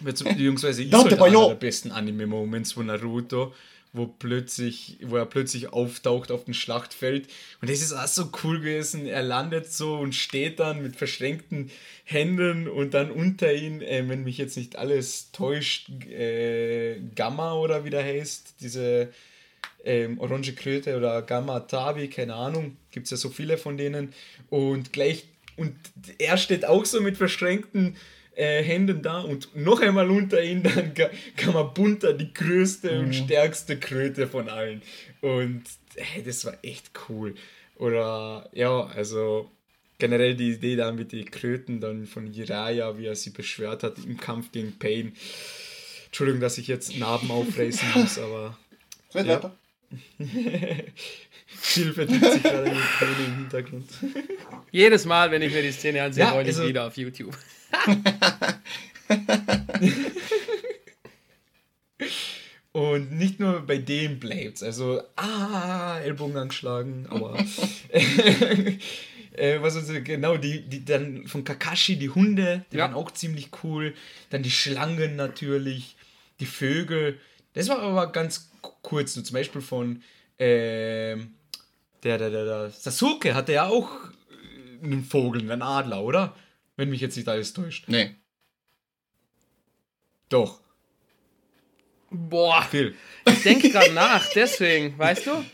Beziehungsweise 0.00 0.82
ist 0.82 0.92
halt 0.92 1.20
einer 1.20 1.48
der 1.48 1.54
besten 1.54 1.92
Anime-Moments 1.92 2.72
von 2.72 2.86
Naruto 2.86 3.52
wo 3.94 4.06
plötzlich, 4.06 4.98
wo 5.02 5.16
er 5.16 5.24
plötzlich 5.24 5.72
auftaucht 5.72 6.32
auf 6.32 6.44
dem 6.44 6.52
Schlachtfeld. 6.52 7.28
Und 7.62 7.70
das 7.70 7.80
ist 7.80 7.92
auch 7.92 8.08
so 8.08 8.28
cool 8.42 8.58
gewesen. 8.58 9.06
Er 9.06 9.22
landet 9.22 9.72
so 9.72 9.94
und 9.94 10.16
steht 10.16 10.58
dann 10.58 10.82
mit 10.82 10.96
verschränkten 10.96 11.70
Händen 12.02 12.66
und 12.68 12.92
dann 12.92 13.12
unter 13.12 13.54
ihn, 13.54 13.80
äh, 13.80 14.02
wenn 14.08 14.24
mich 14.24 14.36
jetzt 14.36 14.56
nicht 14.56 14.76
alles 14.76 15.30
täuscht, 15.30 15.90
äh, 16.10 16.98
Gamma 17.14 17.54
oder 17.54 17.84
wie 17.84 17.90
der 17.90 18.02
heißt, 18.02 18.56
diese 18.60 19.12
ähm, 19.84 20.18
Orange 20.18 20.56
Kröte 20.56 20.96
oder 20.96 21.22
Gamma 21.22 21.60
Tabi, 21.60 22.08
keine 22.08 22.34
Ahnung, 22.34 22.76
gibt 22.90 23.04
es 23.04 23.12
ja 23.12 23.16
so 23.16 23.28
viele 23.28 23.58
von 23.58 23.76
denen. 23.76 24.12
Und 24.50 24.92
gleich, 24.92 25.28
und 25.56 25.76
er 26.18 26.36
steht 26.36 26.64
auch 26.64 26.84
so 26.84 27.00
mit 27.00 27.16
verschränkten 27.16 27.96
äh, 28.36 28.62
Händen 28.62 29.02
da 29.02 29.20
und 29.20 29.54
noch 29.54 29.80
einmal 29.80 30.10
unter 30.10 30.42
ihm 30.42 30.62
dann 30.62 30.92
Kamabunta, 31.36 32.12
die 32.12 32.32
größte 32.32 32.92
mhm. 32.92 33.04
und 33.04 33.14
stärkste 33.14 33.78
Kröte 33.78 34.26
von 34.26 34.48
allen. 34.48 34.82
Und 35.20 35.62
hey, 35.96 36.22
das 36.22 36.44
war 36.44 36.56
echt 36.62 36.90
cool. 37.08 37.34
Oder 37.76 38.48
ja, 38.52 38.86
also 38.86 39.50
generell 39.98 40.34
die 40.34 40.52
Idee 40.52 40.76
da 40.76 40.92
mit 40.92 41.12
den 41.12 41.30
Kröten 41.30 41.80
dann 41.80 42.06
von 42.06 42.26
Jiraya, 42.26 42.98
wie 42.98 43.06
er 43.06 43.16
sie 43.16 43.30
beschwert 43.30 43.82
hat 43.82 43.98
im 43.98 44.18
Kampf 44.18 44.52
gegen 44.52 44.78
Pain. 44.78 45.12
Entschuldigung, 46.06 46.40
dass 46.40 46.58
ich 46.58 46.68
jetzt 46.68 46.96
Narben 46.96 47.30
aufreißen 47.30 47.88
muss, 47.94 48.18
aber. 48.18 48.58
Red 49.14 49.26
ja. 49.26 49.34
weiter. 49.36 49.56
Viel 51.60 51.92
verdient 51.92 52.24
sich 52.24 52.42
gerade 52.42 52.70
im 53.26 53.36
Hintergrund. 53.36 53.88
Jedes 54.70 55.04
Mal, 55.04 55.30
wenn 55.30 55.42
ich 55.42 55.52
mir 55.52 55.62
die 55.62 55.72
Szene 55.72 56.02
ansehe, 56.02 56.24
ja, 56.24 56.34
wollte 56.34 56.48
also, 56.48 56.62
ich 56.62 56.68
wieder 56.68 56.86
auf 56.86 56.96
YouTube. 56.96 57.36
Und 62.72 63.12
nicht 63.12 63.38
nur 63.38 63.60
bei 63.60 63.78
dem 63.78 64.18
bleibt's. 64.18 64.62
Also, 64.62 65.00
ah, 65.16 66.00
Ellbogen 66.00 66.36
angeschlagen, 66.36 67.06
aber. 67.08 67.38
äh, 69.32 69.60
was 69.60 69.76
also 69.76 69.92
genau, 70.02 70.36
die, 70.36 70.62
die 70.62 70.84
dann 70.84 71.28
von 71.28 71.44
Kakashi, 71.44 71.96
die 71.96 72.10
Hunde, 72.10 72.64
die 72.72 72.78
ja. 72.78 72.84
waren 72.84 72.94
auch 72.94 73.12
ziemlich 73.12 73.50
cool. 73.62 73.94
Dann 74.30 74.42
die 74.42 74.50
Schlangen 74.50 75.14
natürlich, 75.14 75.96
die 76.40 76.46
Vögel. 76.46 77.20
Das 77.52 77.68
war 77.68 77.78
aber 77.78 78.10
ganz 78.10 78.50
kurz, 78.82 79.14
nur 79.14 79.24
zum 79.24 79.34
Beispiel 79.34 79.60
von 79.60 80.02
äh, 80.38 81.16
der, 82.04 82.18
der, 82.18 82.30
der, 82.30 82.44
der 82.44 82.70
Sasuke 82.70 83.34
hatte 83.34 83.52
ja 83.52 83.66
auch 83.66 83.88
einen 84.82 85.04
Vogel, 85.04 85.40
einen 85.50 85.62
Adler, 85.62 86.02
oder? 86.02 86.34
Wenn 86.76 86.90
mich 86.90 87.00
jetzt 87.00 87.16
nicht 87.16 87.28
alles 87.28 87.52
täuscht. 87.52 87.84
Nee. 87.88 88.14
Doch. 90.28 90.60
Boah. 92.10 92.62
Viel. 92.62 92.94
Ich 93.26 93.42
denke 93.42 93.70
gerade 93.70 93.92
nach, 93.92 94.26
deswegen, 94.34 94.98
weißt 94.98 95.26
du? 95.26 95.44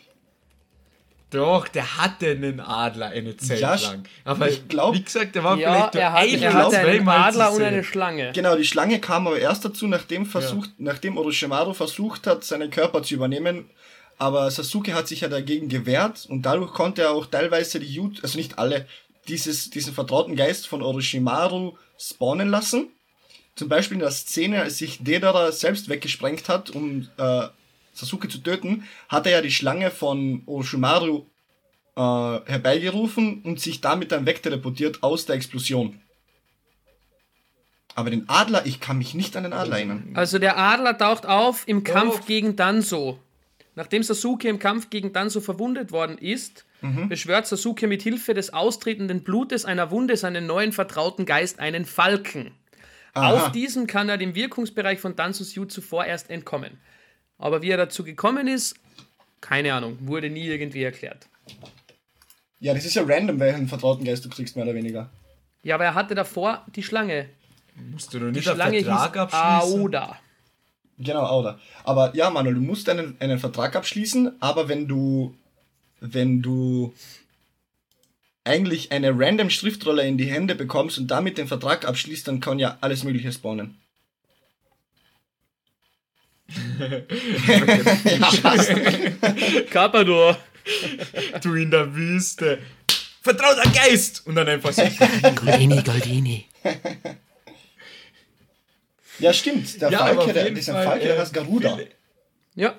Doch, 1.30 1.68
der 1.68 1.96
hatte 1.96 2.30
einen 2.30 2.58
Adler 2.58 3.10
eine 3.10 3.36
Zeit 3.36 3.60
ja, 3.60 3.76
lang. 3.76 4.02
Aber 4.24 4.48
ich 4.48 4.66
glaube, 4.66 4.98
wie 4.98 5.02
gesagt, 5.04 5.36
der 5.36 5.44
war 5.44 5.56
ja, 5.56 5.70
vielleicht 5.70 5.94
er, 5.94 6.12
hat, 6.12 6.42
er 6.42 6.52
hatte 6.52 6.78
einen 6.78 7.08
Adler 7.08 7.52
und 7.52 7.62
eine 7.62 7.84
Schlange. 7.84 8.32
Genau, 8.34 8.56
die 8.56 8.64
Schlange 8.64 8.98
kam 9.00 9.28
aber 9.28 9.38
erst 9.38 9.64
dazu, 9.64 9.86
nachdem, 9.86 10.26
versucht, 10.26 10.70
ja. 10.70 10.74
nachdem 10.78 11.16
Orochimaru 11.16 11.72
versucht 11.72 12.26
hat, 12.26 12.42
seinen 12.42 12.70
Körper 12.70 13.04
zu 13.04 13.14
übernehmen. 13.14 13.70
Aber 14.20 14.50
Sasuke 14.50 14.92
hat 14.92 15.08
sich 15.08 15.22
ja 15.22 15.28
dagegen 15.28 15.70
gewehrt 15.70 16.26
und 16.28 16.42
dadurch 16.42 16.74
konnte 16.74 17.00
er 17.00 17.12
auch 17.12 17.24
teilweise 17.24 17.80
die 17.80 17.90
Jut, 17.90 18.22
also 18.22 18.36
nicht 18.36 18.58
alle, 18.58 18.86
dieses, 19.28 19.70
diesen 19.70 19.94
vertrauten 19.94 20.36
Geist 20.36 20.68
von 20.68 20.82
Orochimaru 20.82 21.78
spawnen 21.96 22.50
lassen. 22.50 22.88
Zum 23.54 23.70
Beispiel 23.70 23.94
in 23.94 24.02
der 24.02 24.10
Szene, 24.10 24.60
als 24.60 24.76
sich 24.76 25.02
Dedara 25.02 25.50
selbst 25.52 25.88
weggesprengt 25.88 26.50
hat, 26.50 26.68
um 26.68 27.08
äh, 27.16 27.46
Sasuke 27.94 28.28
zu 28.28 28.42
töten, 28.42 28.84
hat 29.08 29.24
er 29.24 29.32
ja 29.32 29.40
die 29.40 29.50
Schlange 29.50 29.90
von 29.90 30.42
Orochimaru 30.44 31.24
äh, 31.96 32.00
herbeigerufen 32.00 33.40
und 33.40 33.58
sich 33.58 33.80
damit 33.80 34.12
dann 34.12 34.26
wegteleportiert 34.26 35.02
aus 35.02 35.24
der 35.24 35.36
Explosion. 35.36 35.98
Aber 37.94 38.10
den 38.10 38.28
Adler, 38.28 38.66
ich 38.66 38.80
kann 38.80 38.98
mich 38.98 39.14
nicht 39.14 39.34
an 39.34 39.44
den 39.44 39.54
Adler 39.54 39.76
erinnern. 39.76 40.10
Also 40.12 40.38
der 40.38 40.58
Adler 40.58 40.98
taucht 40.98 41.24
auf 41.24 41.66
im 41.66 41.84
Kampf 41.84 42.18
oh. 42.20 42.26
gegen 42.26 42.54
Danzo. 42.54 43.18
Nachdem 43.74 44.02
Sasuke 44.02 44.48
im 44.48 44.58
Kampf 44.58 44.90
gegen 44.90 45.12
Danzo 45.12 45.40
verwundet 45.40 45.92
worden 45.92 46.18
ist, 46.18 46.64
mhm. 46.80 47.08
beschwört 47.08 47.46
Sasuke 47.46 47.86
mit 47.86 48.02
Hilfe 48.02 48.34
des 48.34 48.52
austretenden 48.52 49.22
Blutes 49.22 49.64
einer 49.64 49.90
Wunde 49.90 50.16
seinen 50.16 50.46
neuen 50.46 50.72
vertrauten 50.72 51.26
Geist, 51.26 51.60
einen 51.60 51.84
Falken. 51.84 52.52
Aha. 53.14 53.32
Auf 53.32 53.52
diesem 53.52 53.86
kann 53.86 54.08
er 54.08 54.18
dem 54.18 54.34
Wirkungsbereich 54.34 55.00
von 55.00 55.16
Danzos 55.16 55.54
Jutsu 55.54 55.80
vorerst 55.80 56.30
entkommen. 56.30 56.78
Aber 57.38 57.62
wie 57.62 57.70
er 57.70 57.76
dazu 57.76 58.04
gekommen 58.04 58.46
ist, 58.46 58.76
keine 59.40 59.72
Ahnung, 59.74 59.96
wurde 60.00 60.30
nie 60.30 60.46
irgendwie 60.46 60.82
erklärt. 60.82 61.28
Ja, 62.58 62.74
das 62.74 62.84
ist 62.84 62.94
ja 62.94 63.02
random, 63.06 63.40
welchen 63.40 63.68
vertrauten 63.68 64.04
Geist 64.04 64.24
du 64.24 64.28
kriegst, 64.28 64.54
mehr 64.54 64.66
oder 64.66 64.74
weniger. 64.74 65.10
Ja, 65.62 65.76
aber 65.76 65.84
er 65.84 65.94
hatte 65.94 66.14
davor 66.14 66.66
die 66.74 66.82
Schlange. 66.82 67.30
Musst 67.74 68.12
du 68.12 68.18
doch 68.18 68.26
nicht 68.26 68.36
die 68.36 68.42
Schlange 68.42 68.82
Vertrag 68.82 69.12
hieß 69.12 69.34
abschließen? 69.34 69.80
Aoda. 69.80 70.18
Genau, 71.02 71.24
Aoda. 71.24 71.58
Aber 71.84 72.14
ja, 72.14 72.30
Manuel, 72.30 72.56
du 72.56 72.60
musst 72.60 72.88
einen, 72.88 73.16
einen 73.20 73.38
Vertrag 73.38 73.74
abschließen, 73.74 74.32
aber 74.40 74.68
wenn 74.68 74.86
du 74.86 75.34
wenn 76.00 76.42
du 76.42 76.94
eigentlich 78.44 78.90
eine 78.90 79.12
random 79.16 79.50
Schriftrolle 79.50 80.06
in 80.06 80.16
die 80.18 80.30
Hände 80.30 80.54
bekommst 80.54 80.98
und 80.98 81.08
damit 81.08 81.36
den 81.38 81.46
Vertrag 81.46 81.86
abschließt, 81.86 82.26
dann 82.26 82.40
kann 82.40 82.58
ja 82.58 82.78
alles 82.80 83.04
Mögliche 83.04 83.32
spawnen. 83.32 83.76
Carpador. 89.70 90.36
du 91.42 91.54
in 91.54 91.70
der 91.70 91.94
Wüste. 91.94 92.58
Vertrauter 93.22 93.70
Geist! 93.70 94.26
Und 94.26 94.34
dann 94.34 94.48
einfach 94.48 94.72
so. 94.72 94.82
Goldini, 95.36 95.82
Goldini. 95.82 96.46
Ja, 99.20 99.32
stimmt. 99.32 99.80
Der 99.80 99.90
ja, 99.90 99.98
Falke, 99.98 100.32
der, 100.32 100.50
dieser 100.50 100.72
Fall, 100.72 100.84
Falke, 100.84 101.04
der 101.06 101.18
heißt 101.18 101.32
Garuda. 101.32 101.78
Ja. 102.54 102.74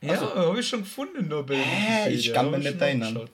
Ja, 0.00 0.10
also, 0.10 0.34
habe 0.34 0.60
ich 0.60 0.68
schon 0.68 0.80
gefunden, 0.80 1.28
nur 1.28 1.46
bei 1.46 1.54
äh, 1.54 2.12
Ich 2.12 2.32
kann 2.32 2.50
mich 2.50 2.64
nicht 2.64 2.80
erinnern. 2.80 3.28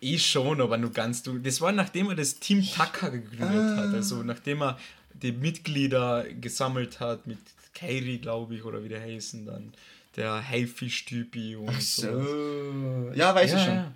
Ich 0.00 0.26
schon, 0.26 0.60
aber 0.60 0.78
nur 0.78 0.92
ganz 0.92 1.22
du. 1.22 1.38
Das 1.38 1.60
war 1.60 1.72
nachdem 1.72 2.08
er 2.08 2.14
das 2.14 2.38
Team 2.38 2.64
Taka 2.64 3.08
gegründet 3.08 3.48
ah. 3.48 3.76
hat. 3.76 3.94
Also 3.94 4.22
nachdem 4.22 4.62
er 4.62 4.78
die 5.14 5.32
Mitglieder 5.32 6.24
gesammelt 6.40 7.00
hat 7.00 7.26
mit 7.26 7.38
Kairi, 7.74 8.18
glaube 8.18 8.54
ich, 8.54 8.64
oder 8.64 8.84
wie 8.84 8.88
der 8.88 9.00
heißen 9.00 9.46
dann. 9.46 9.72
Der 10.16 10.48
Haifisch-Typi 10.48 11.56
und 11.56 11.68
Ach 11.68 11.80
so. 11.80 12.22
so. 12.22 13.12
Ja, 13.14 13.34
weiß 13.34 13.52
ja, 13.52 13.58
ich 13.58 13.64
schon. 13.64 13.74
Ja. 13.74 13.92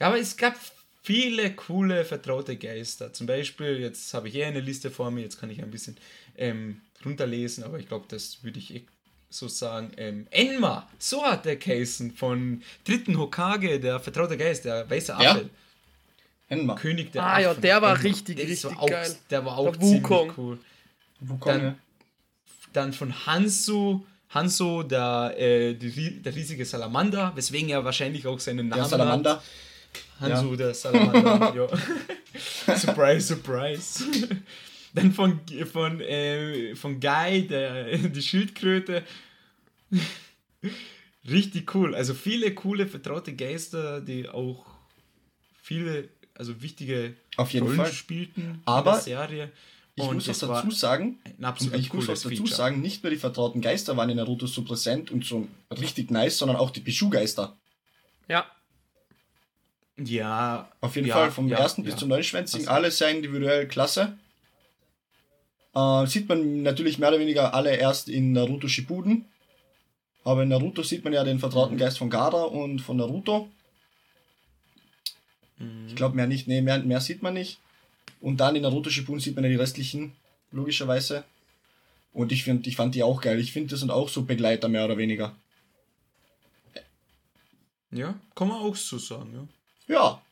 ja, 0.00 0.06
aber 0.06 0.18
es 0.18 0.36
gab 0.36 0.54
viele 1.06 1.54
coole 1.54 2.04
vertraute 2.04 2.56
Geister. 2.56 3.12
Zum 3.12 3.28
Beispiel, 3.28 3.78
jetzt 3.78 4.12
habe 4.12 4.26
ich 4.28 4.34
eh 4.34 4.44
eine 4.44 4.58
Liste 4.58 4.90
vor 4.90 5.12
mir, 5.12 5.20
jetzt 5.20 5.38
kann 5.38 5.50
ich 5.50 5.62
ein 5.62 5.70
bisschen 5.70 5.96
ähm, 6.36 6.80
runterlesen, 7.04 7.62
aber 7.62 7.78
ich 7.78 7.86
glaube, 7.86 8.06
das 8.08 8.42
würde 8.42 8.58
ich 8.58 8.74
eh 8.74 8.82
sozusagen 9.30 9.92
ähm, 9.98 10.26
Enma, 10.32 10.88
so 10.98 11.22
hat 11.22 11.44
der 11.44 11.60
Kaisen 11.60 12.10
von 12.10 12.60
dritten 12.84 13.16
Hokage, 13.18 13.78
der 13.78 14.00
vertraute 14.00 14.36
Geist, 14.36 14.64
der 14.64 14.90
weiße 14.90 15.14
Apfel. 15.14 15.42
Ja. 15.42 15.48
Enma. 16.48 16.74
König 16.74 17.12
der 17.12 17.22
Ah 17.22 17.34
Affen. 17.34 17.42
ja, 17.42 17.54
der 17.54 17.82
war 17.82 17.92
Enma. 17.92 18.02
richtig, 18.02 18.38
richtig 18.38 18.64
war 18.64 18.82
auch, 18.82 18.90
geil. 18.90 19.16
Der 19.30 19.44
war 19.44 19.58
auch 19.58 19.76
der 19.76 19.80
ziemlich 19.80 20.38
cool. 20.38 20.58
Wukong, 21.20 21.52
dann, 21.52 21.62
ja. 21.62 21.74
dann 22.72 22.92
von 22.92 23.26
Hansu, 23.26 24.04
Hanzo, 24.30 24.82
der, 24.82 25.34
äh, 25.38 25.74
die, 25.74 26.20
der 26.20 26.34
riesige 26.34 26.64
Salamander, 26.64 27.30
weswegen 27.36 27.68
er 27.68 27.84
wahrscheinlich 27.84 28.26
auch 28.26 28.40
seinen 28.40 28.68
Namen 28.68 28.82
der 28.82 28.88
Salamander. 28.88 29.36
hat. 29.36 29.42
Hanzo, 30.20 30.50
ja. 30.50 30.56
der 30.56 30.74
Salamander. 30.74 31.54
ja. 32.66 32.76
surprise, 32.76 33.34
surprise. 33.34 34.04
Dann 34.94 35.12
von, 35.12 35.40
von, 35.70 36.00
äh, 36.00 36.74
von 36.74 36.98
Guy, 37.00 37.46
der, 37.46 37.98
die 37.98 38.22
Schildkröte. 38.22 39.02
Richtig 41.28 41.74
cool. 41.74 41.94
Also 41.94 42.14
viele 42.14 42.54
coole, 42.54 42.86
vertraute 42.86 43.34
Geister, 43.34 44.00
die 44.00 44.28
auch 44.28 44.64
viele, 45.60 46.08
also 46.34 46.62
wichtige 46.62 47.14
Auf 47.36 47.52
jeden 47.52 47.66
Rollen 47.66 47.78
Fall. 47.78 47.92
spielten 47.92 48.62
Aber 48.64 48.90
in 48.90 48.96
der 48.96 49.02
Serie. 49.02 49.52
ich 49.96 50.04
muss 50.04 50.42
auch 50.42 50.48
dazu 50.48 50.70
sagen, 50.70 51.18
ich 51.78 51.92
muss 51.92 52.04
auch 52.04 52.14
dazu 52.14 52.28
Feature. 52.30 52.48
sagen, 52.48 52.80
nicht 52.80 53.02
nur 53.02 53.10
die 53.10 53.18
vertrauten 53.18 53.60
Geister 53.60 53.96
waren 53.96 54.08
in 54.08 54.16
Naruto 54.16 54.46
so 54.46 54.62
präsent 54.62 55.10
und 55.10 55.24
so 55.26 55.46
richtig 55.78 56.10
nice, 56.10 56.38
sondern 56.38 56.56
auch 56.56 56.70
die 56.70 56.80
Bishu-Geister. 56.80 57.54
Ja. 58.28 58.46
Ja. 59.98 60.70
Auf 60.80 60.96
jeden 60.96 61.08
ja, 61.08 61.14
Fall, 61.14 61.30
vom 61.30 61.48
ja, 61.48 61.58
ersten 61.58 61.82
bis 61.82 61.96
zum 61.96 62.08
neunschwänzigen, 62.08 62.68
also. 62.68 62.76
alle 62.76 62.90
sehr 62.90 63.10
individuell 63.10 63.66
klasse. 63.66 64.16
Äh, 65.74 66.06
sieht 66.06 66.28
man 66.28 66.62
natürlich 66.62 66.98
mehr 66.98 67.10
oder 67.10 67.18
weniger 67.18 67.54
alle 67.54 67.76
erst 67.76 68.08
in 68.08 68.32
Naruto 68.32 68.68
Shippuden. 68.68 69.26
Aber 70.24 70.42
in 70.42 70.48
Naruto 70.48 70.82
sieht 70.82 71.04
man 71.04 71.12
ja 71.12 71.22
den 71.22 71.38
vertrauten 71.38 71.74
mhm. 71.74 71.78
Geist 71.78 71.98
von 71.98 72.10
Gara 72.10 72.42
und 72.44 72.80
von 72.80 72.96
Naruto. 72.96 73.48
Mhm. 75.58 75.86
Ich 75.88 75.94
glaube 75.94 76.16
mehr 76.16 76.26
nicht, 76.26 76.48
nee, 76.48 76.62
mehr, 76.62 76.78
mehr 76.80 77.00
sieht 77.00 77.22
man 77.22 77.34
nicht. 77.34 77.58
Und 78.20 78.38
dann 78.38 78.56
in 78.56 78.62
Naruto 78.62 78.90
Shippuden 78.90 79.20
sieht 79.20 79.36
man 79.36 79.44
ja 79.44 79.50
die 79.50 79.56
restlichen, 79.56 80.12
logischerweise. 80.50 81.24
Und 82.12 82.32
ich, 82.32 82.44
find, 82.44 82.66
ich 82.66 82.76
fand 82.76 82.94
die 82.94 83.02
auch 83.02 83.20
geil. 83.20 83.38
Ich 83.38 83.52
finde, 83.52 83.70
das 83.70 83.80
sind 83.80 83.90
auch 83.90 84.08
so 84.08 84.22
Begleiter, 84.22 84.68
mehr 84.68 84.84
oder 84.86 84.96
weniger. 84.96 85.36
Ja, 87.90 88.18
kann 88.34 88.48
man 88.48 88.58
auch 88.58 88.74
so 88.74 88.98
sagen, 88.98 89.30
ja. 89.34 89.46
Ja. 89.86 90.22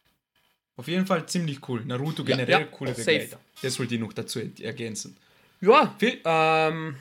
Auf 0.76 0.88
jeden 0.88 1.06
Fall 1.06 1.26
ziemlich 1.26 1.68
cool. 1.68 1.84
Naruto 1.84 2.24
generell 2.24 2.48
ja, 2.48 2.60
ja, 2.60 2.66
coole 2.66 2.92
Begleiter. 2.92 3.38
Das 3.62 3.78
wollte 3.78 3.94
ich 3.94 4.00
noch 4.00 4.12
dazu 4.12 4.40
ergänzen. 4.60 5.16
Ja, 5.60 5.96
ähm, 6.24 6.96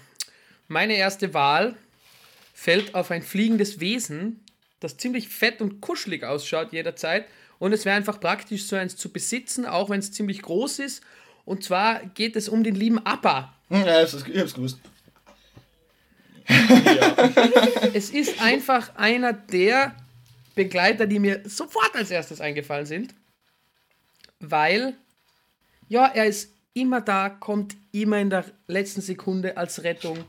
meine 0.67 0.95
erste 0.95 1.33
Wahl 1.33 1.75
fällt 2.53 2.95
auf 2.95 3.11
ein 3.11 3.23
fliegendes 3.23 3.79
Wesen, 3.79 4.39
das 4.79 4.97
ziemlich 4.97 5.27
fett 5.27 5.61
und 5.61 5.81
kuschelig 5.81 6.23
ausschaut 6.23 6.71
jederzeit. 6.71 7.25
Und 7.59 7.73
es 7.73 7.85
wäre 7.85 7.95
einfach 7.95 8.19
praktisch, 8.19 8.65
so 8.65 8.75
eins 8.75 8.95
zu 8.95 9.09
besitzen, 9.09 9.65
auch 9.65 9.89
wenn 9.89 9.99
es 9.99 10.11
ziemlich 10.11 10.41
groß 10.41 10.79
ist. 10.79 11.01
Und 11.45 11.63
zwar 11.63 12.05
geht 12.05 12.35
es 12.35 12.47
um 12.49 12.63
den 12.63 12.75
lieben 12.75 12.99
Appa. 13.05 13.53
Hm, 13.69 13.85
ja, 13.85 14.03
ich 14.03 14.13
hab's 14.13 14.53
gewusst. 14.53 14.79
Ja. 16.49 17.29
es 17.93 18.09
ist 18.09 18.41
einfach 18.41 18.95
einer 18.97 19.31
der 19.31 19.95
Begleiter, 20.55 21.07
die 21.07 21.19
mir 21.19 21.41
sofort 21.45 21.95
als 21.95 22.11
erstes 22.11 22.41
eingefallen 22.41 22.85
sind. 22.85 23.13
Weil, 24.39 24.95
ja, 25.87 26.07
er 26.07 26.25
ist 26.25 26.53
immer 26.73 27.01
da, 27.01 27.29
kommt 27.29 27.75
immer 27.91 28.19
in 28.19 28.29
der 28.29 28.45
letzten 28.67 29.01
Sekunde 29.01 29.57
als 29.57 29.83
Rettung. 29.83 30.25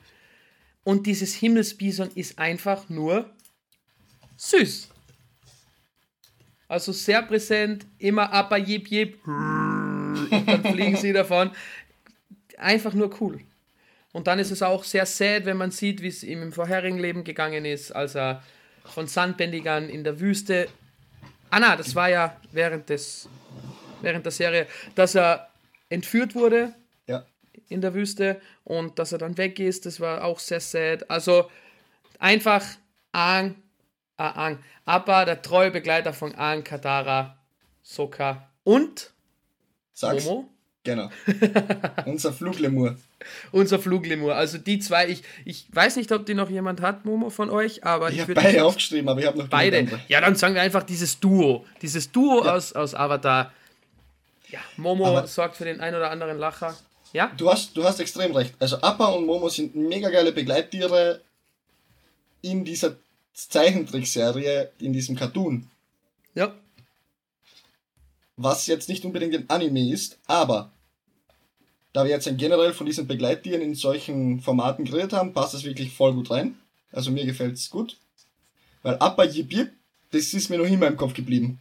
Und 0.84 1.06
dieses 1.06 1.34
Himmelsbison 1.34 2.10
ist 2.14 2.38
einfach 2.38 2.88
nur 2.88 3.30
süß. 4.36 4.88
Also 6.68 6.92
sehr 6.92 7.22
präsent, 7.22 7.86
immer 7.98 8.32
aber 8.32 8.58
jip 8.58 8.88
jip. 8.88 9.18
Dann 9.26 10.62
fliegen 10.62 10.96
sie 10.96 11.12
davon. 11.12 11.50
Einfach 12.58 12.94
nur 12.94 13.10
cool. 13.20 13.40
Und 14.12 14.28
dann 14.28 14.38
ist 14.38 14.52
es 14.52 14.62
auch 14.62 14.84
sehr 14.84 15.06
sad, 15.06 15.44
wenn 15.44 15.56
man 15.56 15.72
sieht, 15.72 16.00
wie 16.00 16.06
es 16.06 16.22
ihm 16.22 16.40
im 16.40 16.52
vorherigen 16.52 16.98
Leben 16.98 17.24
gegangen 17.24 17.64
ist, 17.64 17.90
als 17.90 18.14
er 18.14 18.44
von 18.84 19.06
Sandbändigern 19.06 19.88
in 19.88 20.04
der 20.04 20.20
Wüste. 20.20 20.68
Ah, 21.50 21.60
na, 21.60 21.76
das 21.76 21.94
war 21.94 22.08
ja 22.08 22.36
während, 22.52 22.88
des, 22.88 23.28
während 24.02 24.24
der 24.24 24.32
Serie, 24.32 24.66
dass 24.94 25.14
er 25.14 25.48
entführt 25.88 26.34
wurde 26.34 26.74
ja. 27.06 27.24
in 27.68 27.80
der 27.80 27.94
Wüste 27.94 28.40
und 28.64 28.98
dass 28.98 29.12
er 29.12 29.18
dann 29.18 29.36
weg 29.38 29.58
ist, 29.58 29.86
das 29.86 30.00
war 30.00 30.24
auch 30.24 30.38
sehr 30.38 30.60
sad. 30.60 31.08
Also 31.10 31.50
einfach 32.18 32.64
Aang, 33.12 33.54
ah, 34.16 34.30
Aang, 34.30 34.58
Appa, 34.84 35.24
der 35.24 35.42
treue 35.42 35.70
Begleiter 35.70 36.12
von 36.12 36.34
Aang, 36.34 36.64
Katara, 36.64 37.38
Sokka 37.82 38.48
und 38.64 39.12
Sag's. 39.92 40.24
Momo. 40.24 40.53
Genau. 40.84 41.08
Unser 42.04 42.32
Fluglemur. 42.32 42.96
Unser 43.52 43.78
Fluglemur. 43.78 44.36
Also 44.36 44.58
die 44.58 44.78
zwei, 44.78 45.08
ich, 45.08 45.22
ich 45.46 45.66
weiß 45.72 45.96
nicht, 45.96 46.12
ob 46.12 46.26
die 46.26 46.34
noch 46.34 46.50
jemand 46.50 46.82
hat, 46.82 47.06
Momo, 47.06 47.30
von 47.30 47.48
euch, 47.48 47.84
aber 47.84 48.10
ich, 48.10 48.16
ich 48.16 48.20
habe 48.20 48.34
beide 48.34 48.64
aufgeschrieben, 48.64 49.08
aber 49.08 49.20
ich 49.20 49.26
habe 49.26 49.38
noch 49.38 49.48
beide. 49.48 49.88
Ja, 50.08 50.20
dann 50.20 50.36
sagen 50.36 50.54
wir 50.54 50.60
einfach 50.60 50.82
dieses 50.82 51.18
Duo. 51.18 51.64
Dieses 51.80 52.12
Duo 52.12 52.44
ja. 52.44 52.54
aus, 52.54 52.74
aus 52.74 52.94
Avatar. 52.94 53.50
Ja, 54.50 54.60
Momo 54.76 55.06
aber 55.06 55.26
sorgt 55.26 55.56
für 55.56 55.64
den 55.64 55.80
ein 55.80 55.94
oder 55.94 56.10
anderen 56.10 56.38
Lacher. 56.38 56.76
Ja? 57.14 57.32
Du 57.36 57.50
hast, 57.50 57.74
du 57.76 57.82
hast 57.84 57.98
extrem 57.98 58.32
recht. 58.32 58.54
Also 58.58 58.76
Appa 58.82 59.06
und 59.06 59.24
Momo 59.24 59.48
sind 59.48 59.74
mega 59.74 60.10
geile 60.10 60.32
Begleittiere 60.32 61.22
in 62.42 62.64
dieser 62.64 62.96
Zeichentrickserie, 63.32 64.70
in 64.80 64.92
diesem 64.92 65.16
Cartoon. 65.16 65.66
Ja. 66.34 66.52
Was 68.36 68.66
jetzt 68.66 68.88
nicht 68.88 69.04
unbedingt 69.04 69.34
ein 69.34 69.48
Anime 69.48 69.92
ist, 69.92 70.18
aber 70.26 70.72
da 71.92 72.04
wir 72.04 72.10
jetzt 72.10 72.28
generell 72.36 72.72
von 72.72 72.86
diesen 72.86 73.06
Begleittieren 73.06 73.62
in 73.62 73.74
solchen 73.74 74.40
Formaten 74.40 74.84
geredet 74.84 75.12
haben, 75.12 75.32
passt 75.32 75.54
das 75.54 75.64
wirklich 75.64 75.92
voll 75.92 76.12
gut 76.12 76.30
rein. 76.30 76.56
Also 76.90 77.10
mir 77.10 77.24
gefällt 77.24 77.54
es 77.54 77.70
gut. 77.70 77.96
Weil 78.82 78.96
Appa 78.98 79.24
Yip 79.24 79.52
Yip, 79.52 79.72
das 80.10 80.34
ist 80.34 80.50
mir 80.50 80.58
noch 80.58 80.66
immer 80.66 80.88
im 80.88 80.96
Kopf 80.96 81.14
geblieben. 81.14 81.60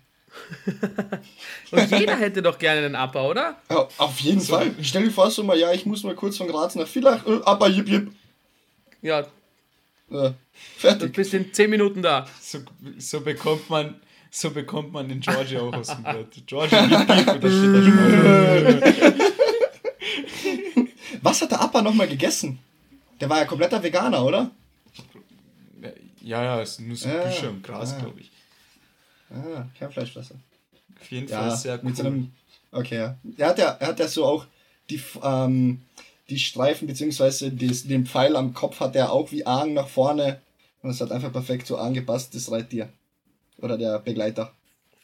Und 1.72 1.92
jeder 1.92 2.16
hätte 2.18 2.42
doch 2.42 2.58
gerne 2.58 2.86
einen 2.86 2.96
Appa, 2.96 3.24
oder? 3.28 3.62
Ja, 3.70 3.88
auf 3.98 4.20
jeden 4.22 4.40
so. 4.40 4.56
Fall. 4.56 4.74
Stell 4.82 5.04
dir 5.04 5.12
vor, 5.12 5.30
so 5.30 5.44
mal, 5.44 5.58
ja, 5.58 5.72
ich 5.72 5.86
muss 5.86 6.04
mal 6.04 6.16
kurz 6.16 6.38
von 6.38 6.48
Graz 6.48 6.74
nach 6.74 6.88
Villach, 6.88 7.26
äh, 7.28 7.40
Appa, 7.46 7.68
jip, 7.68 7.88
jip. 7.88 8.12
Ja. 9.04 9.28
ja. 10.10 10.34
Fertig. 10.78 11.14
Du 11.14 11.18
bist 11.18 11.34
in 11.36 11.54
10 11.54 11.70
Minuten 11.70 12.02
da. 12.02 12.28
So, 12.42 12.60
so 12.98 13.22
bekommt 13.22 13.70
man 13.70 14.02
so 14.36 14.50
bekommt 14.50 14.92
man 14.92 15.08
den 15.08 15.20
Georgie 15.20 15.60
auch 15.60 15.72
aus 15.74 15.88
dem 15.88 16.04
Bett. 16.04 16.44
Georgie 16.48 16.76
und 16.76 16.92
da 16.92 17.18
steht 17.18 17.44
da 17.44 17.44
Was 21.22 21.42
hat 21.42 21.52
der 21.52 21.62
Appa 21.62 21.82
nochmal 21.84 22.08
gegessen? 22.08 22.58
Der 23.22 23.30
war 23.30 23.38
ja 23.38 23.46
kompletter 23.46 23.82
Veganer, 23.82 24.26
oder? 24.26 24.50
Ja, 26.20 26.44
ja, 26.44 26.62
ist 26.62 26.82
nur 26.82 26.96
so 26.96 27.10
ja, 27.10 27.26
Bücher 27.26 27.50
und 27.50 27.64
Gras, 27.64 27.92
ja. 27.92 28.00
glaube 28.00 28.22
ich. 28.22 28.32
Ah, 29.30 29.68
kein 29.78 29.92
Fleischfresser. 29.92 30.36
Auf 31.00 31.12
jeden 31.12 31.28
ja, 31.28 31.40
Fall 31.40 31.56
sehr 31.56 31.76
cool. 31.76 31.84
Mit 31.84 31.98
seinem, 31.98 32.32
okay, 32.72 32.98
ja. 32.98 33.18
Er 33.38 33.48
hat 33.50 33.60
ja, 33.60 33.78
er 33.80 33.88
hat 33.88 34.00
ja 34.00 34.08
so 34.08 34.26
auch 34.26 34.46
die, 34.90 35.02
ähm, 35.22 35.84
die 36.30 36.40
Streifen 36.40 36.88
beziehungsweise 36.88 37.52
den 37.52 38.08
Pfeil 38.08 38.36
am 38.36 38.56
Kopf 38.56 38.80
hat 38.80 38.96
er 38.96 39.12
auch 39.12 39.32
wie 39.32 39.46
Aang 39.46 39.74
nach 39.74 39.90
vorne. 39.90 40.42
Und 40.82 40.90
es 40.90 41.02
hat 41.02 41.12
einfach 41.12 41.32
perfekt 41.32 41.68
so 41.68 41.78
angepasst, 41.78 42.34
das 42.34 42.52
Reittier. 42.52 42.90
Oder 43.64 43.78
der 43.78 44.00
Begleiter. 44.00 44.54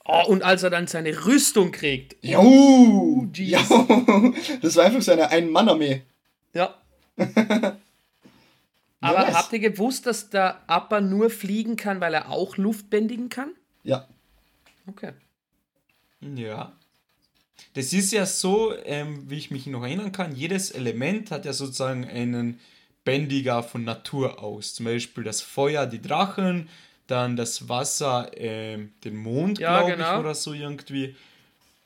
Oh, 0.03 0.23
und 0.27 0.43
als 0.43 0.63
er 0.63 0.69
dann 0.69 0.87
seine 0.87 1.25
Rüstung 1.25 1.71
kriegt. 1.71 2.17
Jo, 2.21 2.41
oh, 2.41 3.27
jo, 3.33 3.57
das 4.61 4.75
war 4.75 4.85
einfach 4.85 5.01
seine 5.01 5.29
Ein-Mann-Armee. 5.29 6.01
Ja. 6.53 6.75
Aber 9.01 9.19
nice. 9.19 9.33
habt 9.33 9.53
ihr 9.53 9.59
gewusst, 9.59 10.07
dass 10.07 10.29
der 10.29 10.61
Appa 10.67 10.99
nur 10.99 11.29
fliegen 11.29 11.77
kann, 11.77 12.01
weil 12.01 12.13
er 12.13 12.29
auch 12.29 12.57
Luft 12.57 12.89
bändigen 12.89 13.29
kann? 13.29 13.51
Ja. 13.83 14.07
Okay. 14.87 15.13
Ja. 16.21 16.73
Das 17.75 17.93
ist 17.93 18.11
ja 18.11 18.25
so, 18.25 18.75
ähm, 18.83 19.29
wie 19.29 19.37
ich 19.37 19.51
mich 19.51 19.67
noch 19.67 19.83
erinnern 19.83 20.11
kann, 20.11 20.35
jedes 20.35 20.71
Element 20.71 21.31
hat 21.31 21.45
ja 21.45 21.53
sozusagen 21.53 22.05
einen 22.05 22.59
Bändiger 23.05 23.63
von 23.63 23.85
Natur 23.85 24.43
aus. 24.43 24.73
Zum 24.73 24.85
Beispiel 24.85 25.23
das 25.23 25.41
Feuer, 25.41 25.85
die 25.85 26.01
Drachen, 26.01 26.67
dann 27.09 27.35
das 27.35 27.67
Wasser, 27.67 28.31
ähm, 28.35 28.91
den 29.03 29.15
Mond, 29.15 29.59
ja, 29.59 29.79
glaube 29.79 29.93
genau. 29.93 30.13
ich, 30.13 30.19
oder 30.19 30.35
so 30.35 30.53
irgendwie. 30.53 31.15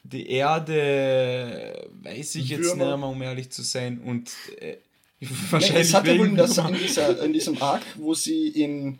Die 0.03 0.29
Erde, 0.29 1.89
weiß 2.01 2.35
ich 2.35 2.49
jetzt 2.49 2.75
nicht 2.75 2.75
mehr, 2.75 2.97
um 2.97 3.21
ehrlich 3.21 3.49
zu 3.51 3.61
sein. 3.61 3.99
Und 3.99 4.31
äh, 4.59 4.77
wahrscheinlich. 5.49 5.87
Es 5.87 5.93
hatte 5.93 6.17
wohl 6.17 6.35
das 6.35 6.57
in, 6.57 6.73
dieser, 6.73 7.23
in 7.23 7.33
diesem 7.33 7.61
Arc, 7.61 7.83
wo 7.95 8.13
sie 8.13 8.49
in 8.49 8.99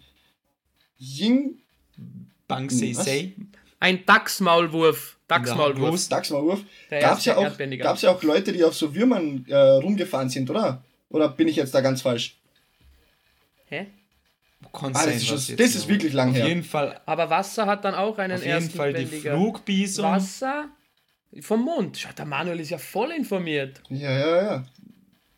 Ying 0.97 1.57
Bang 2.47 2.69
Sei 2.69 2.93
Sei. 2.93 3.33
Ein 3.79 4.05
Dachsmaulwurf. 4.05 5.17
Dachsmaulwurf. 5.27 6.09
Ja, 6.09 6.17
Dachsmaulwurf. 6.17 6.61
Gab 6.89 7.17
es 7.17 7.25
ja, 7.25 7.35
auch, 7.35 8.01
ja 8.01 8.11
auch 8.11 8.23
Leute, 8.23 8.53
die 8.53 8.63
auf 8.63 8.75
so 8.75 8.95
Würmern 8.95 9.45
äh, 9.49 9.55
rumgefahren 9.55 10.29
sind, 10.29 10.49
oder? 10.49 10.83
Oder 11.09 11.29
bin 11.29 11.47
ich 11.47 11.57
jetzt 11.57 11.73
da 11.73 11.81
ganz 11.81 12.01
falsch? 12.01 12.37
Hä? 13.67 13.87
Ah, 14.71 14.89
das, 14.91 15.07
ist, 15.07 15.27
schon, 15.27 15.57
das 15.57 15.75
ist 15.75 15.87
wirklich 15.87 16.13
lang 16.13 16.29
auf 16.29 16.35
her. 16.35 16.47
Jeden 16.47 16.63
Fall, 16.63 16.99
Aber 17.05 17.29
Wasser 17.29 17.65
hat 17.65 17.85
dann 17.85 17.95
auch 17.95 18.17
einen 18.17 18.37
auf 18.37 18.45
jeden 18.45 18.69
Fall 18.69 18.93
die 18.93 19.05
Flugbison. 19.05 20.05
Wasser 20.05 20.69
vom 21.41 21.63
Mond. 21.63 21.97
Schau, 21.97 22.11
der 22.13 22.25
Manuel 22.25 22.59
ist 22.59 22.69
ja 22.69 22.77
voll 22.77 23.11
informiert. 23.11 23.81
Ja, 23.89 24.11
ja, 24.11 24.43
ja. 24.43 24.65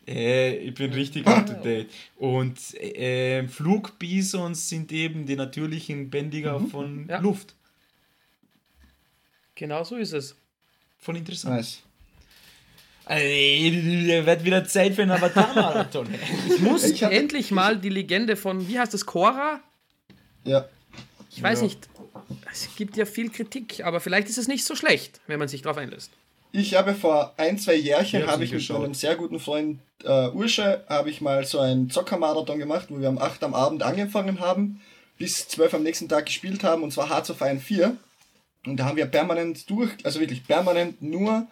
Äh, 0.06 0.56
ich 0.56 0.74
bin 0.74 0.92
richtig 0.92 1.26
up 1.26 1.46
to 1.46 1.54
date. 1.54 1.90
Und 2.16 2.74
äh, 2.74 3.46
Flugbisons 3.48 4.68
sind 4.68 4.92
eben 4.92 5.26
die 5.26 5.36
natürlichen 5.36 6.10
Bändiger 6.10 6.58
mhm. 6.58 6.68
von 6.68 7.06
ja. 7.08 7.18
Luft. 7.18 7.54
Genau 9.54 9.84
so 9.84 9.96
ist 9.96 10.12
es. 10.12 10.36
Voll 10.98 11.16
interessant. 11.16 11.56
Nice. 11.56 11.82
Also, 13.06 13.24
wird 13.24 14.44
wieder 14.44 14.64
Zeit 14.64 14.94
für 14.94 15.02
einen 15.02 15.12
Avatar-Marathon. 15.12 16.08
ich 16.48 16.60
muss 16.60 16.84
ich 16.84 17.02
endlich 17.02 17.52
mal 17.52 17.78
die 17.78 17.88
Legende 17.88 18.36
von, 18.36 18.68
wie 18.68 18.78
heißt 18.78 18.92
das, 18.92 19.06
Korra? 19.06 19.60
Ja. 20.44 20.68
Ich 21.30 21.42
weiß 21.42 21.60
ja. 21.60 21.64
nicht. 21.66 21.88
Es 22.50 22.68
gibt 22.76 22.96
ja 22.96 23.04
viel 23.06 23.30
Kritik, 23.30 23.84
aber 23.84 24.00
vielleicht 24.00 24.28
ist 24.28 24.38
es 24.38 24.48
nicht 24.48 24.64
so 24.64 24.74
schlecht, 24.74 25.20
wenn 25.28 25.38
man 25.38 25.46
sich 25.46 25.62
darauf 25.62 25.78
einlässt. 25.78 26.10
Ich 26.50 26.74
habe 26.74 26.94
vor 26.94 27.34
ein, 27.36 27.58
zwei 27.58 27.74
Jährchen 27.74 28.26
habe 28.26 28.44
ich 28.44 28.52
mit 28.52 28.68
meinem 28.70 28.94
sehr 28.94 29.14
guten 29.14 29.38
Freund 29.38 29.78
äh, 30.04 30.28
Ursche 30.30 30.84
habe 30.88 31.10
ich 31.10 31.20
mal 31.20 31.44
so 31.44 31.60
einen 31.60 31.90
Zockermarathon 31.90 32.58
gemacht, 32.58 32.86
wo 32.88 33.00
wir 33.00 33.08
um 33.08 33.18
8 33.18 33.44
am 33.44 33.54
Abend 33.54 33.82
angefangen 33.82 34.40
haben, 34.40 34.80
bis 35.18 35.48
12 35.48 35.74
am 35.74 35.82
nächsten 35.82 36.08
Tag 36.08 36.26
gespielt 36.26 36.64
haben 36.64 36.82
und 36.82 36.92
zwar 36.92 37.08
Hearts 37.10 37.30
of 37.30 37.40
Iron 37.40 37.60
4. 37.60 37.96
Und 38.66 38.78
da 38.78 38.86
haben 38.86 38.96
wir 38.96 39.06
permanent 39.06 39.68
durch, 39.70 39.90
also 40.02 40.18
wirklich 40.20 40.46
permanent 40.46 41.00
nur 41.02 41.46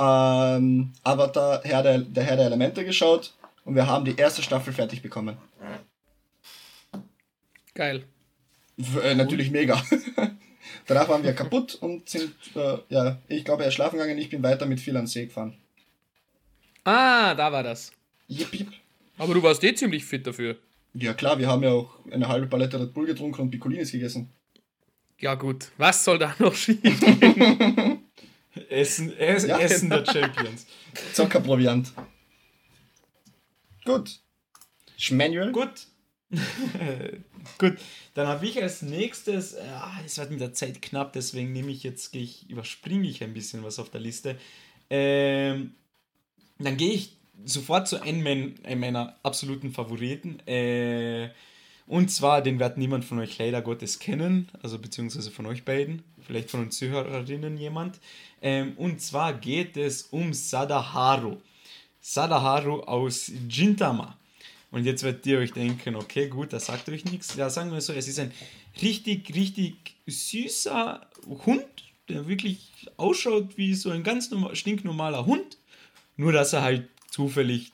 ähm, 0.00 0.92
Avatar, 1.04 1.60
Herr 1.64 1.82
der, 1.82 1.98
der 1.98 2.24
Herr 2.24 2.36
der 2.36 2.46
Elemente 2.46 2.84
geschaut 2.84 3.34
und 3.64 3.74
wir 3.74 3.86
haben 3.86 4.04
die 4.04 4.16
erste 4.16 4.42
Staffel 4.42 4.72
fertig 4.72 5.02
bekommen. 5.02 5.36
Geil. 7.74 8.04
Äh, 9.02 9.14
natürlich 9.14 9.50
mega. 9.50 9.82
Danach 10.86 11.08
waren 11.08 11.22
wir 11.22 11.34
kaputt 11.34 11.74
und 11.74 12.08
sind, 12.08 12.34
äh, 12.54 12.78
ja, 12.88 13.18
ich 13.28 13.44
glaube, 13.44 13.62
er 13.62 13.68
ist 13.68 13.74
schlafen 13.74 13.98
gegangen. 13.98 14.18
Ich 14.18 14.30
bin 14.30 14.42
weiter 14.42 14.66
mit 14.66 14.80
viel 14.80 14.96
an 14.96 15.06
See 15.06 15.26
gefahren. 15.26 15.56
Ah, 16.84 17.34
da 17.34 17.52
war 17.52 17.62
das. 17.62 17.92
Jip, 18.26 18.52
jip. 18.52 18.68
Aber 19.18 19.34
du 19.34 19.42
warst 19.42 19.62
eh 19.64 19.74
ziemlich 19.74 20.04
fit 20.04 20.26
dafür. 20.26 20.56
Ja 20.94 21.14
klar, 21.14 21.38
wir 21.38 21.46
haben 21.46 21.62
ja 21.62 21.70
auch 21.70 21.90
eine 22.10 22.26
halbe 22.26 22.46
Palette 22.46 22.80
Red 22.80 22.94
Bull 22.94 23.06
getrunken 23.06 23.42
und 23.42 23.50
Picolinis 23.50 23.92
gegessen. 23.92 24.30
Ja 25.18 25.34
gut, 25.34 25.70
was 25.76 26.04
soll 26.04 26.18
da 26.18 26.34
noch 26.38 26.54
schief 26.54 26.80
gehen? 26.82 27.98
Essen, 28.68 29.16
Ess, 29.16 29.46
ja, 29.46 29.58
Essen 29.58 29.90
der 29.90 30.04
Champions. 30.04 30.66
Zockerproviant. 31.12 31.92
Gut. 33.84 34.20
Schmanuel? 34.96 35.52
Gut. 35.52 35.86
Gut, 37.58 37.78
dann 38.14 38.28
habe 38.28 38.46
ich 38.46 38.62
als 38.62 38.82
nächstes, 38.82 39.54
äh, 39.54 39.64
es 40.04 40.18
wird 40.18 40.30
mit 40.30 40.40
der 40.40 40.52
Zeit 40.52 40.80
knapp, 40.80 41.12
deswegen 41.12 41.52
nehme 41.52 41.72
ich 41.72 41.82
jetzt, 41.82 42.14
ich, 42.14 42.48
überspringe 42.48 43.08
ich 43.08 43.24
ein 43.24 43.34
bisschen 43.34 43.64
was 43.64 43.78
auf 43.78 43.90
der 43.90 44.00
Liste. 44.00 44.38
Ähm, 44.90 45.74
dann 46.58 46.76
gehe 46.76 46.92
ich 46.92 47.16
sofort 47.44 47.88
zu 47.88 48.00
einem, 48.02 48.54
einem 48.62 48.80
meiner 48.80 49.16
absoluten 49.22 49.72
Favoriten. 49.72 50.40
Äh, 50.46 51.30
und 51.90 52.08
zwar, 52.08 52.40
den 52.40 52.60
wird 52.60 52.78
niemand 52.78 53.04
von 53.04 53.18
euch 53.18 53.36
leider 53.36 53.62
Gottes 53.62 53.98
kennen, 53.98 54.48
also 54.62 54.78
beziehungsweise 54.78 55.32
von 55.32 55.44
euch 55.46 55.64
beiden, 55.64 56.04
vielleicht 56.24 56.48
von 56.48 56.60
uns 56.60 56.78
Zuhörerinnen 56.78 57.56
jemand. 57.56 57.98
Ähm, 58.40 58.74
und 58.76 59.00
zwar 59.00 59.32
geht 59.32 59.76
es 59.76 60.02
um 60.02 60.32
Sadaharu. 60.32 61.38
Sadaharu 62.00 62.82
aus 62.82 63.32
Jintama. 63.48 64.16
Und 64.70 64.84
jetzt 64.84 65.02
werdet 65.02 65.26
ihr 65.26 65.38
euch 65.38 65.52
denken, 65.52 65.96
okay, 65.96 66.28
gut, 66.28 66.52
das 66.52 66.66
sagt 66.66 66.88
euch 66.90 67.04
nichts. 67.06 67.34
Ja, 67.34 67.50
sagen 67.50 67.72
wir 67.72 67.80
so, 67.80 67.92
es 67.92 68.06
ist 68.06 68.20
ein 68.20 68.30
richtig, 68.80 69.34
richtig 69.34 69.96
süßer 70.06 71.04
Hund, 71.44 71.66
der 72.08 72.28
wirklich 72.28 72.70
ausschaut 72.98 73.56
wie 73.56 73.74
so 73.74 73.90
ein 73.90 74.04
ganz 74.04 74.30
normal, 74.30 74.54
stinknormaler 74.54 75.26
Hund. 75.26 75.58
Nur, 76.16 76.30
dass 76.30 76.52
er 76.52 76.62
halt 76.62 76.88
zufällig 77.10 77.72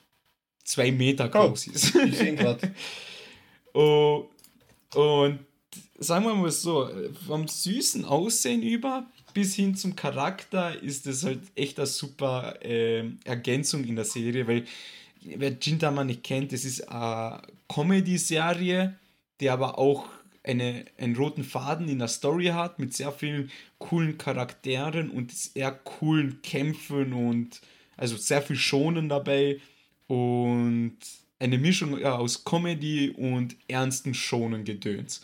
zwei 0.63 0.91
Meter 0.91 1.29
groß 1.29 1.67
oh, 1.67 1.71
ist. 1.71 1.95
Ich 1.95 2.17
sehe 2.17 2.33
gerade. 2.33 2.73
oh, 3.77 4.29
und 4.95 5.39
sagen 5.99 6.25
wir 6.25 6.35
mal 6.35 6.51
so, 6.51 6.89
vom 7.25 7.47
süßen 7.47 8.05
Aussehen 8.05 8.61
über 8.63 9.05
bis 9.33 9.53
hin 9.53 9.75
zum 9.75 9.95
Charakter 9.95 10.81
ist 10.81 11.05
es 11.05 11.23
halt 11.23 11.41
echt 11.55 11.77
eine 11.77 11.85
super 11.85 12.55
äh, 12.63 13.03
Ergänzung 13.23 13.83
in 13.83 13.95
der 13.95 14.05
Serie, 14.05 14.47
weil 14.47 14.65
wer 15.21 15.51
Gintama 15.51 16.03
nicht 16.03 16.23
kennt, 16.23 16.53
das 16.53 16.65
ist 16.65 16.89
eine 16.89 17.43
Comedy-Serie, 17.67 18.95
die 19.39 19.49
aber 19.49 19.77
auch 19.77 20.07
eine, 20.43 20.85
einen 20.97 21.15
roten 21.15 21.43
Faden 21.43 21.87
in 21.87 21.99
der 21.99 22.07
Story 22.07 22.47
hat, 22.47 22.79
mit 22.79 22.95
sehr 22.95 23.11
vielen 23.11 23.51
coolen 23.77 24.17
Charakteren 24.17 25.11
und 25.11 25.31
sehr 25.31 25.71
coolen 25.71 26.41
Kämpfen 26.41 27.13
und 27.13 27.61
also 27.95 28.15
sehr 28.15 28.41
viel 28.41 28.55
Schonen 28.55 29.09
dabei. 29.09 29.59
Und 30.07 30.97
eine 31.39 31.57
Mischung 31.57 32.03
aus 32.03 32.43
Comedy 32.43 33.11
und 33.11 33.55
ernsten 33.67 34.13
Schonen 34.13 34.63
Gedöns. 34.63 35.21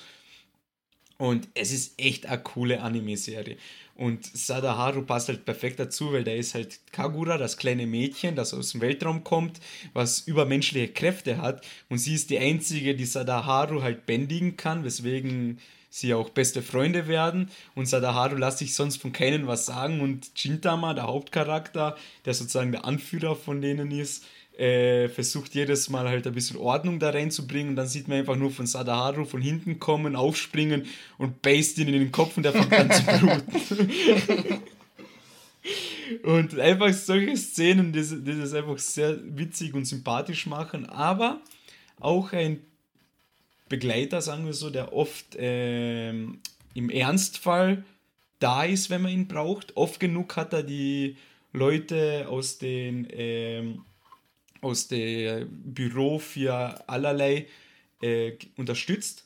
Und 1.18 1.48
es 1.54 1.72
ist 1.72 2.00
echt 2.02 2.26
eine 2.26 2.42
coole 2.42 2.82
Anime-Serie. 2.82 3.58
Und 3.96 4.26
Sadaharu 4.26 5.04
passt 5.04 5.28
halt 5.28 5.46
perfekt 5.46 5.80
dazu, 5.80 6.12
weil 6.12 6.24
der 6.24 6.38
ist 6.38 6.56
halt 6.56 6.80
Kagura, 6.92 7.38
das 7.38 7.58
kleine 7.58 7.86
Mädchen, 7.86 8.36
das 8.36 8.54
aus 8.54 8.72
dem 8.72 8.82
Weltraum 8.82 9.24
kommt, 9.24 9.60
was 9.94 10.22
übermenschliche 10.22 10.88
Kräfte 10.88 11.38
hat. 11.38 11.66
Und 11.90 12.00
sie 12.00 12.16
ist 12.16 12.32
die 12.32 12.40
einzige, 12.40 12.96
die 12.96 13.06
Sadaharu 13.06 13.84
halt 13.84 14.08
bändigen 14.08 14.58
kann, 14.58 14.84
weswegen 14.84 15.60
sie 15.92 16.16
auch 16.16 16.30
beste 16.30 16.64
Freunde 16.64 17.08
werden. 17.08 17.52
Und 17.76 17.86
Sadaharu 17.86 18.36
lässt 18.36 18.58
sich 18.58 18.74
sonst 18.74 18.98
von 18.98 19.14
keinem 19.14 19.46
was 19.46 19.68
sagen. 19.68 20.02
Und 20.02 20.34
Chintama, 20.34 20.96
der 20.96 21.06
Hauptcharakter, 21.06 21.96
der 22.26 22.34
sozusagen 22.34 22.72
der 22.72 22.86
Anführer 22.86 23.36
von 23.36 23.62
denen 23.62 23.92
ist, 23.92 24.26
äh, 24.58 25.10
versucht 25.10 25.56
jedes 25.56 25.90
Mal 25.90 26.08
halt 26.08 26.28
ein 26.28 26.34
bisschen 26.34 26.58
Ordnung 26.58 27.00
da 27.00 27.10
reinzubringen 27.10 27.70
und 27.70 27.76
dann 27.76 27.88
sieht 27.88 28.08
man 28.08 28.20
einfach 28.20 28.36
nur 28.36 28.52
von 28.52 28.68
Sadaharu 28.68 29.26
von 29.26 29.42
hinten 29.42 29.80
kommen, 29.80 30.16
aufspringen 30.16 30.86
und 31.18 31.42
beißt 31.42 31.80
ihn 31.80 31.88
in 31.88 31.94
den 31.94 32.12
Kopf 32.12 32.38
und 32.38 32.44
der 32.44 32.54
fängt 32.54 32.74
an 32.74 32.92
zu 32.92 33.04
bluten. 33.76 34.62
und 36.24 36.60
einfach 36.60 36.94
solche 36.94 37.36
Szenen, 37.36 37.92
die, 37.92 38.02
die 38.02 38.40
das 38.40 38.54
einfach 38.54 38.78
sehr 38.78 39.18
witzig 39.24 39.74
und 39.74 39.86
sympathisch 39.86 40.46
machen, 40.46 40.86
aber 40.88 41.42
auch 42.00 42.32
ein 42.34 42.60
Begleiter, 43.70 44.22
sagen 44.22 44.46
wir 44.46 44.54
so, 44.54 44.70
der 44.70 44.94
oft 44.94 45.36
ähm, 45.38 46.40
im 46.76 46.92
Ernstfall 46.92 47.84
da 48.40 48.66
ist, 48.66 48.90
wenn 48.90 49.02
man 49.02 49.12
ihn 49.12 49.28
braucht. 49.28 49.76
Oft 49.78 50.00
genug 50.00 50.36
hat 50.36 50.54
er 50.54 50.64
die 50.64 51.18
Leute 51.54 52.28
aus 52.30 52.58
den 52.58 53.08
ähm, 53.12 53.86
aus 54.64 54.88
dem 54.88 55.48
Büro 55.50 56.20
für 56.20 56.84
allerlei 56.88 57.48
äh, 58.02 58.34
unterstützt 58.58 59.26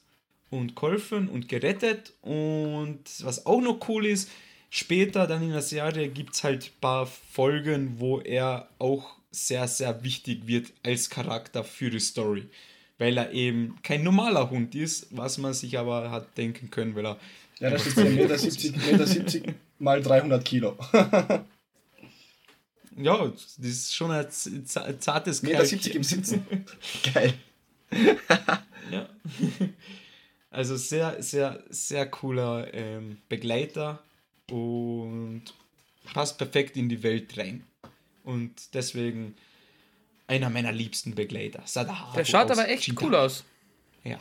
und 0.50 0.76
geholfen 0.76 1.30
und 1.30 1.50
gerettet. 1.50 2.14
Und 2.22 3.02
was 3.22 3.46
auch 3.46 3.62
noch 3.62 3.88
cool 3.90 4.06
ist, 4.06 4.30
später 4.70 5.28
dann 5.28 5.44
in 5.44 5.52
der 5.52 5.62
Serie 5.62 6.10
gibt 6.10 6.36
es 6.36 6.44
halt 6.44 6.66
ein 6.66 6.82
paar 6.82 7.08
Folgen, 7.08 8.00
wo 8.00 8.20
er 8.20 8.70
auch 8.80 9.16
sehr, 9.32 9.68
sehr 9.68 10.04
wichtig 10.04 10.48
wird 10.48 10.72
als 10.84 11.10
Charakter 11.10 11.64
für 11.64 11.90
die 11.90 12.00
Story. 12.00 12.48
Weil 12.98 13.18
er 13.18 13.32
eben 13.32 13.78
kein 13.84 14.04
normaler 14.04 14.50
Hund 14.50 14.74
ist, 14.74 15.08
was 15.12 15.38
man 15.38 15.54
sich 15.54 15.78
aber 15.78 16.10
hat 16.10 16.38
denken 16.38 16.72
können, 16.72 16.96
weil 16.96 17.06
er. 17.06 17.20
Ja, 17.60 17.70
das 17.72 17.88
ist 17.88 17.98
1,70 17.98 18.92
Meter, 18.92 19.08
70 19.08 19.44
mal 19.80 20.02
300 20.02 20.44
Kilo. 20.46 20.78
Ja, 22.98 23.28
das 23.28 23.58
ist 23.60 23.96
schon 23.96 24.12
ein 24.12 24.28
zartes 24.30 25.44
Meter 25.44 25.66
70 25.66 25.96
im 25.96 26.04
Sitzen. 26.04 26.46
Geil. 27.14 27.34
ja. 28.92 29.08
Also 30.50 30.76
sehr, 30.76 31.22
sehr, 31.22 31.64
sehr 31.70 32.08
cooler 32.08 32.74
ähm, 32.74 33.20
Begleiter 33.30 34.02
und 34.50 35.44
passt 36.14 36.38
perfekt 36.38 36.76
in 36.76 36.90
die 36.90 37.04
Welt 37.04 37.38
rein. 37.38 37.64
Und 38.24 38.74
deswegen 38.74 39.36
einer 40.26 40.50
meiner 40.50 40.72
liebsten 40.72 41.16
Begleiter. 41.16 41.62
Sadaharu 41.66 42.16
Der 42.18 42.26
schaut 42.26 42.52
aber 42.52 42.68
echt 42.68 42.84
Chita. 42.84 43.06
cool 43.06 43.16
aus. 43.16 43.46
Ja. 44.04 44.20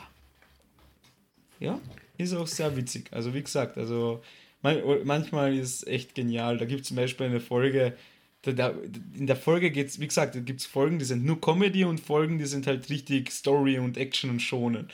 Ja, 1.59 1.81
ist 2.17 2.33
auch 2.33 2.47
sehr 2.47 2.75
witzig. 2.77 3.07
Also 3.11 3.33
wie 3.33 3.41
gesagt, 3.41 3.77
also 3.77 4.21
manchmal 4.61 5.57
ist 5.57 5.75
es 5.75 5.87
echt 5.87 6.15
genial. 6.15 6.57
Da 6.57 6.65
gibt 6.65 6.81
es 6.81 6.87
zum 6.87 6.97
Beispiel 6.97 7.25
eine 7.25 7.39
Folge, 7.39 7.97
in 8.45 9.27
der 9.27 9.35
Folge 9.35 9.71
geht 9.71 9.87
es, 9.87 9.99
wie 9.99 10.07
gesagt, 10.07 10.33
gibt 10.45 10.61
es 10.61 10.65
Folgen, 10.65 10.99
die 10.99 11.05
sind 11.05 11.25
nur 11.25 11.41
Comedy 11.41 11.83
und 11.83 11.99
Folgen, 11.99 12.37
die 12.37 12.45
sind 12.45 12.67
halt 12.67 12.89
richtig 12.89 13.31
Story 13.31 13.77
und 13.79 13.97
Action 13.97 14.29
und 14.29 14.41
schonen. 14.41 14.87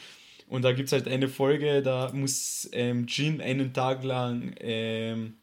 Und 0.47 0.63
da 0.63 0.71
gibt 0.71 0.87
es 0.87 0.93
halt 0.93 1.07
eine 1.07 1.27
Folge, 1.29 1.81
da 1.81 2.11
muss 2.13 2.69
ähm, 2.73 3.05
Jin 3.07 3.41
einen 3.41 3.73
Tag 3.73 4.03
lang 4.03 4.55
ähm, 4.59 5.35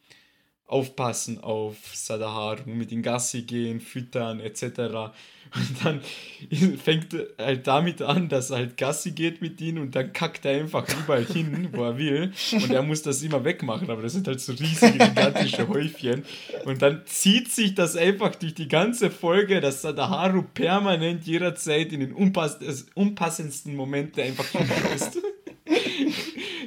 aufpassen 0.71 1.43
auf 1.43 1.77
Sadaharu, 1.93 2.71
mit 2.71 2.93
ihm 2.93 3.03
Gassi 3.03 3.43
gehen, 3.43 3.81
füttern 3.81 4.39
etc. 4.39 5.11
Und 5.53 5.85
dann 5.85 6.01
fängt 6.79 7.13
er 7.13 7.27
halt 7.45 7.67
damit 7.67 8.03
an, 8.03 8.29
dass 8.29 8.51
er 8.51 8.59
halt 8.59 8.77
Gassi 8.77 9.11
geht 9.11 9.43
mit 9.43 9.61
ihnen 9.61 9.79
und 9.79 9.97
dann 9.97 10.13
kackt 10.13 10.45
er 10.45 10.61
einfach 10.61 10.87
überall 10.89 11.25
hin, 11.25 11.71
wo 11.73 11.85
er 11.85 11.99
will. 11.99 12.33
Und 12.53 12.71
er 12.71 12.83
muss 12.83 13.03
das 13.03 13.21
immer 13.23 13.45
wegmachen, 13.45 13.91
aber 13.91 14.03
das 14.03 14.13
sind 14.13 14.29
halt 14.29 14.41
so 14.41 14.53
riesige, 14.53 14.99
gigantische 14.99 15.67
Häufchen. 15.67 16.25
Und 16.65 16.83
dann 16.83 17.03
zieht 17.07 17.51
sich 17.51 17.75
das 17.75 17.97
einfach 17.97 18.37
durch 18.37 18.55
die 18.55 18.69
ganze 18.69 19.11
Folge, 19.11 19.61
dass 19.61 19.83
Sadaharu 19.83 20.43
permanent 20.55 21.27
jederzeit 21.27 21.93
in 21.93 22.01
den 22.01 22.13
unpass 22.13 22.59
unpassendsten 22.95 23.75
Momenten 23.75 24.23
einfach 24.23 24.47
ist. 24.95 25.19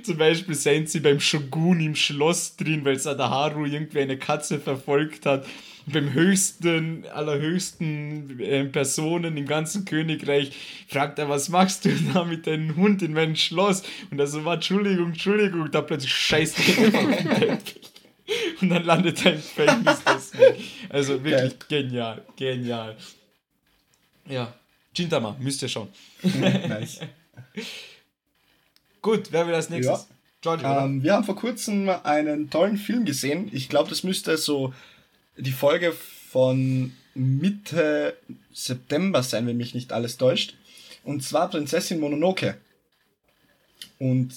Zum 0.04 0.18
Beispiel 0.18 0.56
sind 0.56 0.90
sie 0.90 1.00
beim 1.00 1.20
Shogun 1.20 1.80
im 1.80 1.96
Schloss 1.96 2.56
drin, 2.56 2.86
weil 2.86 3.00
Sadaharu 3.00 3.66
irgendwie 3.66 4.02
eine 4.02 4.18
Katze 4.18 4.60
verfolgt 4.60 5.26
hat 5.26 5.46
beim 5.86 6.14
höchsten, 6.14 7.06
allerhöchsten 7.08 8.40
äh, 8.40 8.66
Personen 8.66 9.38
im 9.38 9.46
ganzen 9.46 9.86
Königreich, 9.86 10.52
fragt 10.88 11.20
er, 11.20 11.30
was 11.30 11.50
machst 11.50 11.86
du 11.86 11.90
da 12.14 12.24
mit 12.24 12.48
deinem 12.48 12.76
Hund 12.76 13.02
in 13.02 13.14
meinem 13.14 13.36
Schloss? 13.36 13.84
Und 14.10 14.20
er 14.20 14.28
so, 14.28 14.46
war, 14.46 14.56
Entschuldigung, 14.56 15.08
Entschuldigung, 15.08 15.70
da 15.72 15.82
plötzlich 15.82 16.14
scheißt 16.14 16.58
er 16.60 17.60
Und 18.62 18.70
dann 18.70 18.84
landet 18.84 19.26
er 19.26 19.34
im 19.34 19.42
Gefängnis. 19.42 20.32
Also 20.90 21.24
wirklich 21.24 21.60
Geil. 21.70 21.84
genial, 21.84 22.26
genial. 22.38 22.96
Ja, 24.28 24.54
Chintama, 24.96 25.36
müsst 25.40 25.62
ihr 25.62 25.68
schauen. 25.68 25.90
nice. 26.24 27.02
Gut, 29.04 29.32
wer 29.32 29.46
will 29.46 29.54
als 29.54 29.70
nächstes? 29.70 30.08
Ja. 30.46 30.86
ähm, 30.86 31.04
wir 31.04 31.14
haben 31.14 31.26
vor 31.26 31.36
kurzem 31.36 31.90
einen 31.90 32.50
tollen 32.50 32.78
Film 32.78 33.04
gesehen. 33.04 33.50
Ich 33.52 33.68
glaube, 33.68 33.90
das 33.90 34.04
müsste 34.04 34.38
so 34.38 34.74
die 35.38 35.52
Folge 35.52 35.92
von 35.92 36.94
Mitte 37.14 38.18
September 38.54 39.22
sein, 39.22 39.46
wenn 39.46 39.58
mich 39.58 39.74
nicht 39.74 39.92
alles 39.92 40.18
täuscht. 40.18 40.56
Und 41.04 41.22
zwar 41.22 41.50
Prinzessin 41.50 42.00
Mononoke. 42.00 42.58
Und. 44.00 44.34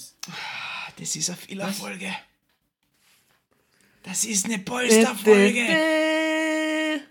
Das 0.99 1.15
ist 1.15 1.29
eine 1.29 1.37
Fehlerfolge. 1.37 2.11
Das 4.03 4.25
ist 4.25 4.45
eine 4.45 4.59
Polsterfolge. 4.59 5.65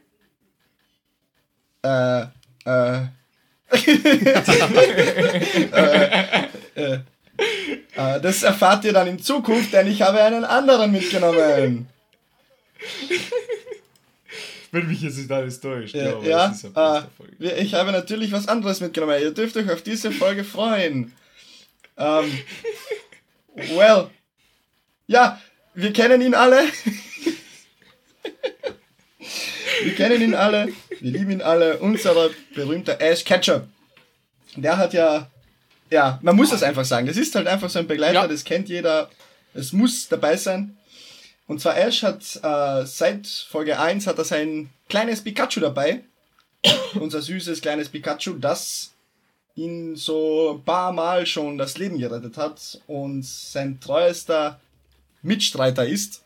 Äh, 1.83 2.23
äh. 2.65 3.07
äh, 3.71 3.87
äh, 5.73 6.49
äh, 6.75 6.99
das 8.23 8.43
erfahrt 8.43 8.85
ihr 8.85 8.93
dann 8.93 9.07
in 9.07 9.19
Zukunft, 9.19 9.73
denn 9.73 9.87
ich 9.87 10.03
habe 10.03 10.23
einen 10.23 10.45
anderen 10.45 10.93
mitgenommen. 10.93 11.89
Wenn 14.73 14.89
mich 14.89 15.01
jetzt 15.03 15.17
nicht 15.17 15.31
alles 15.31 15.61
täuscht. 15.61 15.95
Ja, 15.95 16.21
ja, 16.21 16.55
ja 16.75 17.09
äh, 17.41 17.63
ich 17.63 17.75
habe 17.75 17.93
natürlich 17.93 18.33
was 18.33 18.49
anderes 18.49 18.81
mitgenommen. 18.81 19.21
Ihr 19.21 19.31
dürft 19.31 19.57
euch 19.57 19.71
auf 19.71 19.83
diese 19.83 20.13
Folge 20.13 20.45
freuen. 20.45 21.13
Ähm, 21.97 22.39
well, 23.55 24.11
ja, 25.07 25.41
wir 25.75 25.93
kennen 25.93 26.21
ihn 26.21 26.35
alle. 26.35 26.61
wir 29.83 29.95
kennen 29.95 30.21
ihn 30.21 30.35
alle. 30.35 30.69
Wir 31.01 31.13
lieben 31.13 31.31
ihn 31.31 31.43
alle. 31.43 31.79
Unser 31.79 32.31
berühmter 32.55 33.01
Ash 33.01 33.25
Ketchup. 33.25 33.67
Der 34.57 34.77
hat 34.77 34.93
ja, 34.93 35.31
ja, 35.91 36.19
man 36.23 36.37
muss 36.37 36.51
das 36.51 36.63
einfach 36.63 36.85
sagen. 36.85 37.07
Das 37.07 37.17
ist 37.17 37.35
halt 37.35 37.47
einfach 37.47 37.71
so 37.71 37.79
ein 37.79 37.87
Begleiter, 37.87 38.15
ja. 38.15 38.29
das 38.29 38.45
kennt 38.45 38.69
jeder. 38.69 39.11
Es 39.55 39.73
muss 39.73 40.09
dabei 40.09 40.37
sein. 40.37 40.77
Und 41.47 41.61
zwar 41.61 41.77
Ash 41.79 42.03
hat 42.03 42.23
äh, 42.43 42.87
seit 42.87 43.27
Folge 43.27 43.79
1 43.79 44.07
hat 44.07 44.19
er 44.19 44.25
sein 44.25 44.71
kleines 44.89 45.23
Pikachu 45.23 45.61
dabei. 45.61 46.03
Unser 46.95 47.23
süßes 47.23 47.61
kleines 47.61 47.89
Pikachu, 47.89 48.35
das 48.35 48.93
ihn 49.55 49.97
so 49.97 50.59
ein 50.59 50.65
paar 50.65 50.93
Mal 50.93 51.25
schon 51.27 51.57
das 51.57 51.79
Leben 51.79 51.99
gerettet 51.99 52.37
hat 52.37 52.81
und 52.87 53.25
sein 53.25 53.81
treuester 53.81 54.61
Mitstreiter 55.23 55.87
ist. 55.87 56.25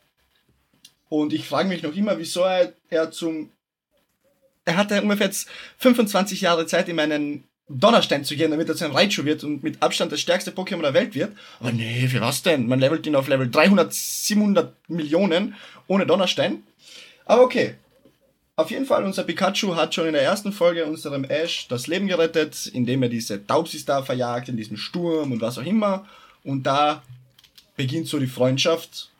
Und 1.08 1.32
ich 1.32 1.46
frage 1.46 1.68
mich 1.68 1.82
noch 1.82 1.94
immer, 1.94 2.18
wieso 2.18 2.42
er, 2.42 2.72
er 2.88 3.10
zum. 3.10 3.50
Er 4.64 4.76
hatte 4.76 5.00
ungefähr 5.02 5.26
jetzt 5.26 5.48
25 5.78 6.42
Jahre 6.42 6.66
Zeit, 6.66 6.88
in 6.88 6.96
meinen 6.96 7.44
Donnerstein 7.72 8.24
zu 8.24 8.34
gehen, 8.34 8.50
damit 8.50 8.68
er 8.68 8.74
zu 8.74 8.84
einem 8.84 8.96
Raichu 8.96 9.24
wird 9.24 9.44
und 9.44 9.62
mit 9.62 9.80
Abstand 9.80 10.10
das 10.10 10.20
stärkste 10.20 10.50
Pokémon 10.50 10.82
der 10.82 10.94
Welt 10.94 11.14
wird. 11.14 11.32
Aber 11.60 11.70
nee, 11.70 12.08
für 12.08 12.20
was 12.20 12.42
denn? 12.42 12.66
Man 12.66 12.80
levelt 12.80 13.06
ihn 13.06 13.14
auf 13.14 13.28
Level 13.28 13.48
300, 13.48 13.94
700 13.94 14.74
Millionen 14.88 15.54
ohne 15.86 16.04
Donnerstein. 16.04 16.64
Aber 17.26 17.42
okay. 17.42 17.74
Auf 18.56 18.70
jeden 18.70 18.84
Fall, 18.84 19.04
unser 19.04 19.24
Pikachu 19.24 19.76
hat 19.76 19.94
schon 19.94 20.08
in 20.08 20.12
der 20.12 20.22
ersten 20.22 20.52
Folge 20.52 20.84
unserem 20.84 21.24
Ash 21.24 21.66
das 21.68 21.86
Leben 21.86 22.08
gerettet, 22.08 22.66
indem 22.66 23.02
er 23.02 23.08
diese 23.08 23.46
Taubsis 23.46 23.86
da 23.86 24.02
verjagt, 24.02 24.50
in 24.50 24.56
diesem 24.56 24.76
Sturm 24.76 25.32
und 25.32 25.40
was 25.40 25.56
auch 25.56 25.64
immer. 25.64 26.06
Und 26.44 26.64
da 26.64 27.02
beginnt 27.76 28.08
so 28.08 28.18
die 28.18 28.26
Freundschaft 28.26 29.10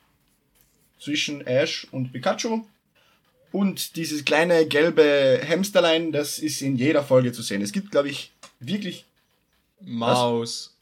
zwischen 0.99 1.47
Ash 1.47 1.87
und 1.93 2.13
Pikachu. 2.13 2.65
Und 3.53 3.97
dieses 3.97 4.25
kleine 4.25 4.67
gelbe 4.67 5.41
Hamsterlein, 5.49 6.13
das 6.13 6.39
ist 6.39 6.61
in 6.61 6.77
jeder 6.77 7.03
Folge 7.03 7.33
zu 7.33 7.43
sehen. 7.43 7.63
Es 7.63 7.73
gibt, 7.73 7.91
glaube 7.91 8.09
ich, 8.09 8.33
wirklich. 8.61 9.05
Maus. 9.81 10.41
Was? 10.41 10.81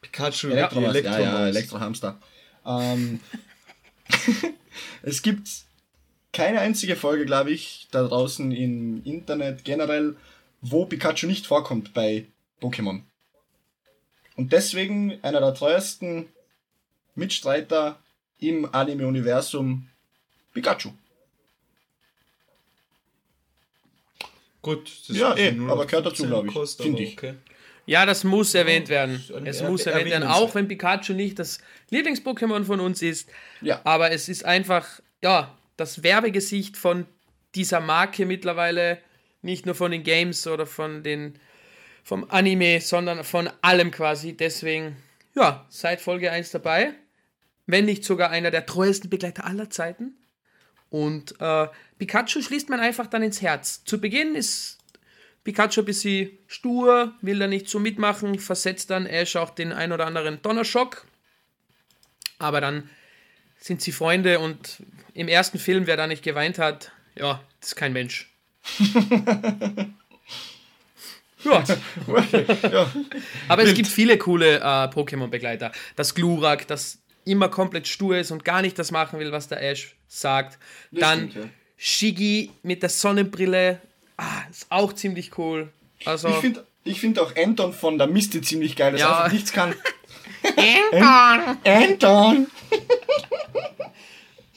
Pikachu, 0.00 0.48
Elektromaus. 0.48 0.94
Ja, 1.02 1.18
ja, 1.18 1.48
Elektrohamster. 1.48 2.20
Ähm, 2.66 3.20
es 5.02 5.22
gibt 5.22 5.48
keine 6.32 6.60
einzige 6.60 6.96
Folge, 6.96 7.24
glaube 7.26 7.50
ich, 7.50 7.88
da 7.90 8.06
draußen 8.06 8.52
im 8.52 9.02
Internet 9.04 9.64
generell, 9.64 10.16
wo 10.60 10.84
Pikachu 10.84 11.26
nicht 11.26 11.46
vorkommt 11.46 11.94
bei 11.94 12.26
Pokémon. 12.60 13.02
Und 14.36 14.52
deswegen 14.52 15.18
einer 15.22 15.40
der 15.40 15.54
treuesten 15.54 16.28
Mitstreiter 17.14 17.98
im 18.38 18.72
Anime-Universum 18.72 19.88
Pikachu. 20.54 20.90
Gut, 24.68 24.92
das 25.08 25.16
ja, 25.16 25.34
eh, 25.34 25.56
aber 25.66 25.86
gehört 25.86 26.04
dazu, 26.04 26.26
glaube 26.26 26.48
ich. 26.48 26.70
Finde 26.76 27.02
ich. 27.02 27.16
Okay. 27.16 27.34
Ja, 27.86 28.04
das 28.04 28.22
muss 28.22 28.54
erwähnt 28.54 28.90
werden. 28.90 29.24
Es 29.46 29.62
muss 29.62 29.86
erwähnt 29.86 30.10
werden, 30.10 30.28
auch 30.28 30.54
wenn 30.54 30.68
Pikachu 30.68 31.14
nicht 31.14 31.38
das 31.38 31.58
Lieblings-Pokémon 31.90 32.64
von 32.64 32.78
uns 32.78 33.00
ist. 33.00 33.30
Ja. 33.62 33.80
Aber 33.84 34.10
es 34.10 34.28
ist 34.28 34.44
einfach, 34.44 35.00
ja, 35.22 35.56
das 35.78 36.02
Werbegesicht 36.02 36.76
von 36.76 37.06
dieser 37.54 37.80
Marke 37.80 38.26
mittlerweile. 38.26 38.98
Nicht 39.40 39.64
nur 39.64 39.74
von 39.74 39.90
den 39.90 40.02
Games 40.02 40.46
oder 40.46 40.66
von 40.66 41.02
den, 41.02 41.38
vom 42.04 42.28
Anime, 42.28 42.82
sondern 42.82 43.24
von 43.24 43.48
allem 43.62 43.90
quasi. 43.90 44.36
Deswegen, 44.36 44.96
ja, 45.34 45.64
seit 45.70 46.02
Folge 46.02 46.30
1 46.30 46.50
dabei. 46.50 46.92
Wenn 47.64 47.86
nicht 47.86 48.04
sogar 48.04 48.28
einer 48.28 48.50
der 48.50 48.66
treuesten 48.66 49.08
Begleiter 49.08 49.46
aller 49.46 49.70
Zeiten. 49.70 50.14
Und 50.90 51.34
äh, 51.40 51.68
Pikachu 51.98 52.40
schließt 52.40 52.68
man 52.70 52.80
einfach 52.80 53.06
dann 53.06 53.22
ins 53.22 53.42
Herz. 53.42 53.84
Zu 53.84 54.00
Beginn 54.00 54.34
ist 54.34 54.78
Pikachu 55.44 55.80
ein 55.80 55.86
bisschen 55.86 56.30
stur, 56.46 57.12
will 57.20 57.38
da 57.38 57.46
nicht 57.46 57.68
so 57.68 57.78
mitmachen, 57.78 58.38
versetzt 58.38 58.90
dann 58.90 59.06
Ash 59.06 59.36
auch 59.36 59.50
den 59.50 59.72
ein 59.72 59.92
oder 59.92 60.06
anderen 60.06 60.40
Donnerschock. 60.42 61.06
Aber 62.38 62.60
dann 62.60 62.88
sind 63.58 63.82
sie 63.82 63.92
Freunde 63.92 64.38
und 64.38 64.82
im 65.14 65.28
ersten 65.28 65.58
Film, 65.58 65.86
wer 65.86 65.96
da 65.96 66.06
nicht 66.06 66.22
geweint 66.22 66.58
hat, 66.58 66.92
ja, 67.16 67.42
das 67.60 67.70
ist 67.70 67.76
kein 67.76 67.92
Mensch. 67.92 68.30
ja. 71.44 71.64
ja. 72.70 72.92
Aber 73.48 73.62
es 73.64 73.74
gibt 73.74 73.88
viele 73.88 74.18
coole 74.18 74.58
äh, 74.58 74.60
Pokémon-Begleiter. 74.60 75.72
Das 75.96 76.14
Glurak, 76.14 76.66
das 76.68 76.98
immer 77.24 77.48
komplett 77.48 77.88
stur 77.88 78.18
ist 78.18 78.30
und 78.30 78.44
gar 78.44 78.62
nicht 78.62 78.78
das 78.78 78.90
machen 78.90 79.18
will, 79.18 79.32
was 79.32 79.48
der 79.48 79.62
Ash 79.62 79.96
sagt. 80.08 80.58
Das 80.90 81.00
Dann 81.00 81.30
stimmt, 81.30 81.44
ja. 81.44 81.50
Shigi 81.76 82.50
mit 82.62 82.82
der 82.82 82.88
Sonnenbrille, 82.88 83.80
ah, 84.16 84.42
ist 84.50 84.66
auch 84.70 84.92
ziemlich 84.92 85.38
cool. 85.38 85.72
Also, 86.04 86.28
ich 86.28 86.36
finde 86.36 86.66
ich 86.84 87.00
find 87.00 87.18
auch 87.18 87.36
Anton 87.36 87.72
von 87.72 87.98
der 87.98 88.06
Miste 88.06 88.40
ziemlich 88.40 88.74
geil, 88.74 88.92
dass 88.92 89.00
ja. 89.00 89.08
er 89.08 89.16
einfach 89.18 89.32
nichts 89.32 89.52
kann. 89.52 89.74
Anton! 90.92 91.58
Anton! 91.64 92.46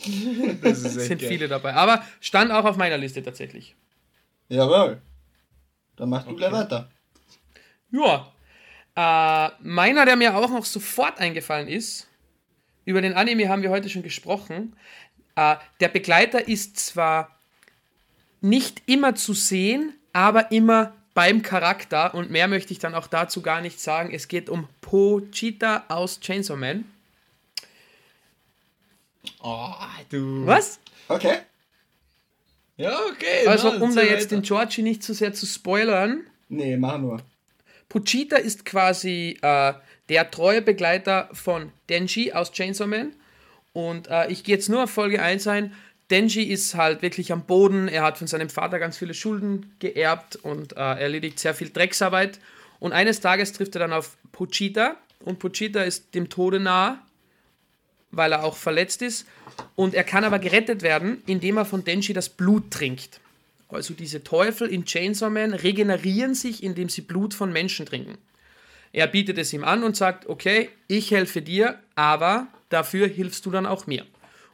das 0.61 0.81
sind 0.81 1.19
geil. 1.19 1.29
viele 1.29 1.47
dabei. 1.47 1.73
Aber 1.73 2.03
stand 2.21 2.51
auch 2.51 2.65
auf 2.65 2.77
meiner 2.77 2.97
Liste 2.97 3.21
tatsächlich. 3.21 3.75
Jawohl. 4.47 5.01
Dann 5.95 6.09
mach 6.09 6.23
du 6.23 6.29
okay. 6.31 6.37
gleich 6.37 6.51
weiter. 6.51 6.89
Ja. 7.91 8.31
Äh, 8.95 9.51
meiner, 9.61 10.05
der 10.05 10.15
mir 10.15 10.35
auch 10.35 10.49
noch 10.49 10.65
sofort 10.65 11.19
eingefallen 11.19 11.67
ist, 11.67 12.07
über 12.85 13.01
den 13.01 13.13
Anime 13.13 13.47
haben 13.49 13.61
wir 13.61 13.69
heute 13.69 13.89
schon 13.89 14.03
gesprochen. 14.03 14.75
Äh, 15.35 15.55
der 15.79 15.89
Begleiter 15.89 16.47
ist 16.47 16.77
zwar 16.77 17.37
nicht 18.41 18.81
immer 18.85 19.15
zu 19.15 19.33
sehen, 19.33 19.93
aber 20.13 20.51
immer 20.51 20.93
beim 21.13 21.41
Charakter 21.41 22.13
und 22.13 22.31
mehr 22.31 22.47
möchte 22.47 22.73
ich 22.73 22.79
dann 22.79 22.95
auch 22.95 23.07
dazu 23.07 23.41
gar 23.41 23.61
nicht 23.61 23.79
sagen. 23.79 24.13
Es 24.13 24.27
geht 24.27 24.49
um 24.49 24.67
Pochita 24.81 25.85
aus 25.89 26.19
Chainsaw 26.19 26.57
Man. 26.57 26.85
Oh, 29.41 29.73
du. 30.09 30.45
Was? 30.45 30.79
Okay. 31.07 31.39
Ja, 32.77 32.97
okay. 33.11 33.47
Also, 33.47 33.71
um 33.71 33.93
da 33.93 34.01
jetzt 34.01 34.25
weiter. 34.25 34.35
den 34.37 34.41
Georgie 34.41 34.81
nicht 34.81 35.03
zu 35.03 35.13
sehr 35.13 35.33
zu 35.33 35.45
spoilern. 35.45 36.25
Nee, 36.49 36.77
mach 36.77 36.97
nur. 36.97 37.21
Pochita 37.89 38.37
ist 38.37 38.65
quasi 38.65 39.37
äh, 39.41 39.73
der 40.09 40.31
treue 40.31 40.61
Begleiter 40.61 41.29
von 41.33 41.71
Denji 41.89 42.31
aus 42.31 42.51
Chainsaw 42.51 42.87
Man. 42.87 43.13
Und 43.73 44.07
äh, 44.07 44.27
ich 44.29 44.43
gehe 44.43 44.55
jetzt 44.55 44.69
nur 44.69 44.83
auf 44.83 44.91
Folge 44.91 45.21
1 45.21 45.47
ein. 45.47 45.73
Denji 46.09 46.43
ist 46.43 46.75
halt 46.75 47.01
wirklich 47.01 47.31
am 47.31 47.45
Boden. 47.45 47.87
Er 47.87 48.03
hat 48.03 48.17
von 48.17 48.27
seinem 48.27 48.49
Vater 48.49 48.79
ganz 48.79 48.97
viele 48.97 49.13
Schulden 49.13 49.73
geerbt 49.79 50.35
und 50.35 50.73
äh, 50.73 50.75
erledigt 50.75 51.39
sehr 51.39 51.53
viel 51.53 51.69
Drecksarbeit. 51.69 52.39
Und 52.79 52.91
eines 52.91 53.21
Tages 53.21 53.53
trifft 53.53 53.75
er 53.75 53.79
dann 53.79 53.93
auf 53.93 54.17
Pochita. 54.31 54.97
Und 55.19 55.39
Pochita 55.39 55.83
ist 55.83 56.13
dem 56.13 56.29
Tode 56.29 56.59
nahe, 56.59 56.97
weil 58.11 58.33
er 58.33 58.43
auch 58.43 58.57
verletzt 58.57 59.01
ist. 59.01 59.25
Und 59.75 59.93
er 59.93 60.03
kann 60.03 60.23
aber 60.23 60.39
gerettet 60.39 60.81
werden, 60.81 61.21
indem 61.27 61.57
er 61.57 61.65
von 61.65 61.83
Denji 61.83 62.13
das 62.13 62.27
Blut 62.29 62.71
trinkt. 62.71 63.21
Also 63.69 63.93
diese 63.93 64.23
Teufel 64.23 64.67
in 64.67 64.83
Chainsaw 64.83 65.29
Man 65.29 65.53
regenerieren 65.53 66.35
sich, 66.35 66.63
indem 66.63 66.89
sie 66.89 67.01
Blut 67.01 67.33
von 67.33 67.53
Menschen 67.53 67.85
trinken. 67.85 68.17
Er 68.91 69.07
bietet 69.07 69.37
es 69.37 69.53
ihm 69.53 69.63
an 69.63 69.83
und 69.83 69.95
sagt, 69.95 70.27
okay, 70.27 70.69
ich 70.87 71.11
helfe 71.11 71.41
dir, 71.41 71.79
aber 71.95 72.47
dafür 72.73 73.07
hilfst 73.07 73.45
du 73.45 73.51
dann 73.51 73.65
auch 73.65 73.87
mir. 73.87 74.05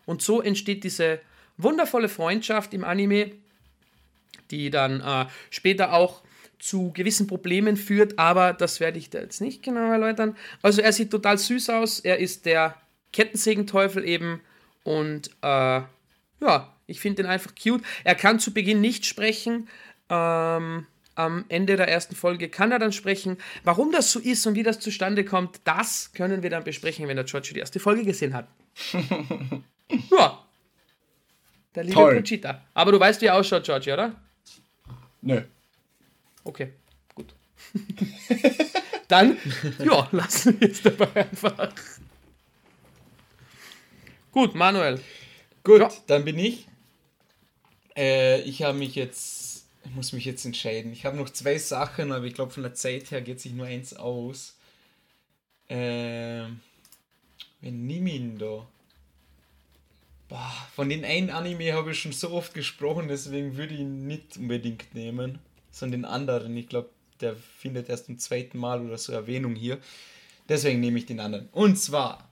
Und 0.06 0.22
so 0.22 0.42
entsteht 0.42 0.84
diese 0.84 1.20
wundervolle 1.58 2.10
Freundschaft 2.10 2.74
im 2.74 2.84
Anime, 2.84 3.32
die 4.52 4.70
dann 4.70 5.02
äh, 5.02 5.26
später 5.50 5.94
auch 5.94 6.22
zu 6.60 6.92
gewissen 6.92 7.28
Problemen 7.28 7.78
führt, 7.78 8.18
aber 8.18 8.54
das 8.54 8.80
werde 8.80 8.98
ich 8.98 9.10
da 9.10 9.20
jetzt 9.20 9.42
nicht 9.42 9.62
genau 9.62 9.92
erläutern. 9.92 10.36
Also 10.62 10.82
er 10.82 10.92
sieht 10.92 11.12
total 11.12 11.38
süß 11.38 11.70
aus, 11.70 12.00
er 12.00 12.18
ist 12.18 12.46
der 12.46 12.76
Kettensägenteufel 13.14 14.04
eben 14.08 14.42
und 14.84 15.30
äh, 15.42 15.82
ja, 16.40 16.74
ich 16.88 17.00
finde 17.00 17.24
ihn 17.24 17.28
einfach 17.28 17.54
cute. 17.56 17.84
Er 18.04 18.16
kann 18.16 18.40
zu 18.40 18.54
Beginn 18.54 18.82
nicht 18.82 19.06
sprechen, 19.06 19.68
ähm, 20.10 20.88
am 21.18 21.46
Ende 21.50 21.76
der 21.76 21.88
ersten 21.88 22.16
Folge 22.16 22.50
kann 22.50 22.72
er 22.72 22.80
dann 22.80 22.92
sprechen. 22.92 23.38
Warum 23.64 23.92
das 23.92 24.12
so 24.12 24.20
ist 24.20 24.46
und 24.46 24.56
wie 24.56 24.64
das 24.64 24.80
zustande 24.80 25.26
kommt, 25.26 25.62
das 25.64 26.12
können 26.14 26.44
wir 26.44 26.50
dann 26.50 26.64
besprechen, 26.64 27.08
wenn 27.08 27.16
der 27.16 27.26
George 27.26 27.52
die 27.54 27.60
erste 27.60 27.80
Folge 27.80 28.04
gesehen 28.04 28.34
hat. 28.34 28.48
ja. 30.12 30.44
Der 31.76 31.84
liebe 31.84 31.96
Toll. 31.96 32.16
Conchita. 32.16 32.62
Aber 32.74 32.92
du 32.92 33.00
weißt, 33.00 33.22
wie 33.22 33.26
er 33.26 33.36
ausschaut, 33.36 33.64
George, 33.64 33.94
oder? 33.94 34.16
Nö. 35.22 35.42
Okay, 36.44 36.74
gut. 37.14 37.34
Dann, 39.08 39.38
ja, 39.80 40.08
lassen 40.12 40.60
wir 40.60 40.70
es 40.70 40.82
dabei 40.82 41.08
einfach. 41.16 41.72
Gut, 44.32 44.54
Manuel. 44.54 45.00
Gut, 45.64 45.82
ja. 45.82 45.90
dann 46.06 46.24
bin 46.26 46.38
ich. 46.38 46.68
Äh, 47.96 48.42
ich 48.42 48.64
habe 48.64 48.78
mich 48.78 48.96
jetzt, 48.96 49.37
ich 49.88 49.96
muss 49.96 50.14
mich 50.14 50.26
jetzt 50.26 50.46
entscheiden. 50.46 50.92
Ich 50.92 51.06
habe 51.06 51.18
noch 51.18 51.30
zwei 51.30 51.58
Sachen, 51.58 52.12
aber 52.12 52.26
ich 52.26 52.34
glaube 52.34 52.52
von 52.52 52.64
der 52.64 52.74
Zeit 52.74 53.12
her 53.12 53.22
geht 53.22 53.40
sich 53.40 53.54
nur 53.54 53.66
eins 53.66 53.94
aus. 53.94 54.56
Äh, 55.70 56.46
wen 57.62 57.86
nimm 57.88 58.08
ihn 58.08 58.38
da? 58.38 58.68
Boah, 60.30 60.68
von 60.76 60.90
den 60.90 61.06
einen 61.06 61.30
Anime 61.30 61.74
habe 61.74 61.92
ich 61.92 62.00
schon 62.00 62.12
so 62.12 62.32
oft 62.32 62.54
gesprochen, 62.54 63.08
deswegen 63.08 63.56
würde 63.56 63.74
ich 63.74 63.80
ihn 63.80 64.08
nicht 64.08 64.36
unbedingt 64.38 64.94
nehmen, 64.94 65.40
sondern 65.72 66.02
den 66.02 66.06
anderen. 66.06 66.58
Ich 66.58 66.68
glaube, 66.68 66.90
der 67.22 67.36
findet 67.36 67.88
erst 67.88 68.08
zum 68.08 68.20
zweiten 68.20 68.58
Mal 68.58 68.86
oder 68.86 68.98
so 68.98 69.14
Erwähnung 69.14 69.56
hier. 69.56 69.80
Deswegen 70.50 70.82
nehme 70.82 71.00
ich 71.00 71.06
den 71.06 71.22
anderen. 71.22 71.48
Und 71.52 71.78
zwar 71.78 72.30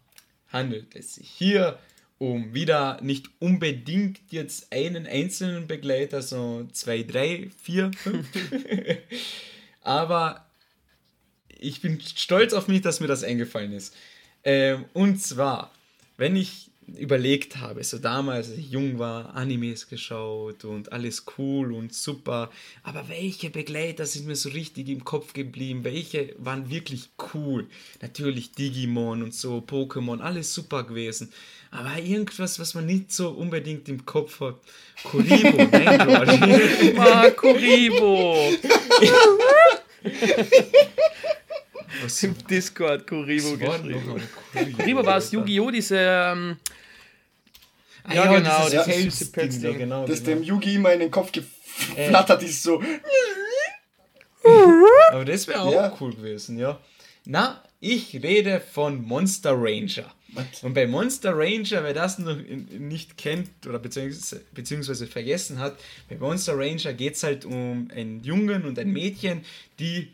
handelt 0.50 0.96
es 0.96 1.16
sich 1.16 1.30
hier 1.30 1.80
um 2.18 2.54
wieder 2.54 3.02
nicht 3.02 3.30
unbedingt 3.40 4.20
jetzt 4.30 4.72
einen 4.72 5.06
einzelnen 5.06 5.68
Begleiter, 5.68 6.22
so 6.22 6.68
zwei, 6.72 7.04
drei, 7.04 7.50
vier, 7.62 7.92
fünf. 7.94 8.28
Aber 9.82 10.46
ich 11.60 11.82
bin 11.82 12.00
stolz 12.02 12.54
auf 12.54 12.68
mich, 12.68 12.82
dass 12.82 13.00
mir 13.00 13.08
das 13.08 13.24
eingefallen 13.24 13.74
ist. 13.74 13.96
Ähm, 14.44 14.86
und 14.94 15.22
zwar, 15.22 15.72
wenn 16.18 16.36
ich 16.36 16.70
überlegt 16.88 17.58
habe, 17.58 17.84
so 17.84 17.98
damals, 17.98 18.50
als 18.50 18.60
ich 18.60 18.70
jung 18.70 19.00
war, 19.00 19.36
Animes 19.36 19.88
geschaut 19.88 20.66
und 20.66 20.92
alles 20.92 21.26
cool 21.38 21.74
und 21.74 21.94
super, 21.94 22.52
aber 22.84 23.10
welche 23.10 23.50
Begleiter 23.50 24.06
sind 24.06 24.28
mir 24.28 24.36
so 24.36 24.50
richtig 24.50 24.90
im 24.90 25.04
Kopf 25.04 25.34
geblieben? 25.34 25.84
Welche 25.84 26.36
waren 26.38 26.70
wirklich 26.70 27.10
cool? 27.34 27.68
Natürlich 28.02 28.52
Digimon 28.52 29.24
und 29.24 29.34
so, 29.34 29.58
Pokémon, 29.60 30.20
alles 30.20 30.54
super 30.54 30.84
gewesen. 30.84 31.34
Aber 31.76 32.00
irgendwas, 32.00 32.58
was 32.58 32.74
man 32.74 32.86
nicht 32.86 33.12
so 33.12 33.32
unbedingt 33.32 33.90
im 33.90 34.06
Kopf 34.06 34.40
hat. 34.40 34.56
Kuribo, 35.04 35.64
nein, 35.72 36.08
George. 36.08 36.96
Ah, 36.98 37.30
Kuribo. 37.32 38.54
Was 42.02 42.24
Im 42.24 42.36
Discord 42.48 43.06
Kuribo 43.06 43.58
geschrieben. 43.58 44.22
Kuribo 44.78 45.06
war 45.06 45.18
es 45.18 45.32
Yu-Gi-Oh! 45.34 45.70
diese. 45.70 45.98
Ähm, 45.98 46.58
ah, 48.06 48.14
ja, 48.14 48.26
ja, 48.26 48.38
genau, 48.38 48.70
das 48.70 48.86
süße 48.86 49.32
Pets. 49.32 49.62
Ja, 49.62 49.74
genau, 49.74 50.08
das 50.08 50.24
genau. 50.24 50.38
dem 50.38 50.44
Yugi 50.44 50.76
immer 50.76 50.94
in 50.94 51.02
den 51.02 51.12
Kopf 51.12 51.34
geflattert 51.34 52.42
äh. 52.42 52.46
ist, 52.46 52.64
so. 52.64 52.82
Aber 55.12 55.26
das 55.26 55.46
wäre 55.48 55.60
auch 55.60 55.74
ja. 55.74 55.98
cool 56.00 56.14
gewesen, 56.14 56.58
ja. 56.58 56.80
Na, 57.26 57.62
ich 57.82 58.14
rede 58.24 58.62
von 58.62 59.02
Monster 59.02 59.54
Ranger. 59.58 60.15
Und 60.62 60.74
bei 60.74 60.88
Monster 60.88 61.38
Ranger, 61.38 61.84
wer 61.84 61.94
das 61.94 62.20
noch 62.20 62.38
nicht 62.38 63.18
kennt 63.18 63.50
oder 63.68 63.80
beziehungsweise, 63.80 64.42
beziehungsweise 64.54 65.08
vergessen 65.08 65.60
hat, 65.60 65.78
bei 66.10 66.18
Monster 66.18 66.58
Ranger 66.58 66.94
geht 66.94 67.16
es 67.16 67.24
halt 67.24 67.46
um 67.46 67.90
einen 67.94 68.24
Jungen 68.24 68.66
und 68.66 68.78
ein 68.80 68.92
Mädchen, 68.92 69.44
die 69.80 70.10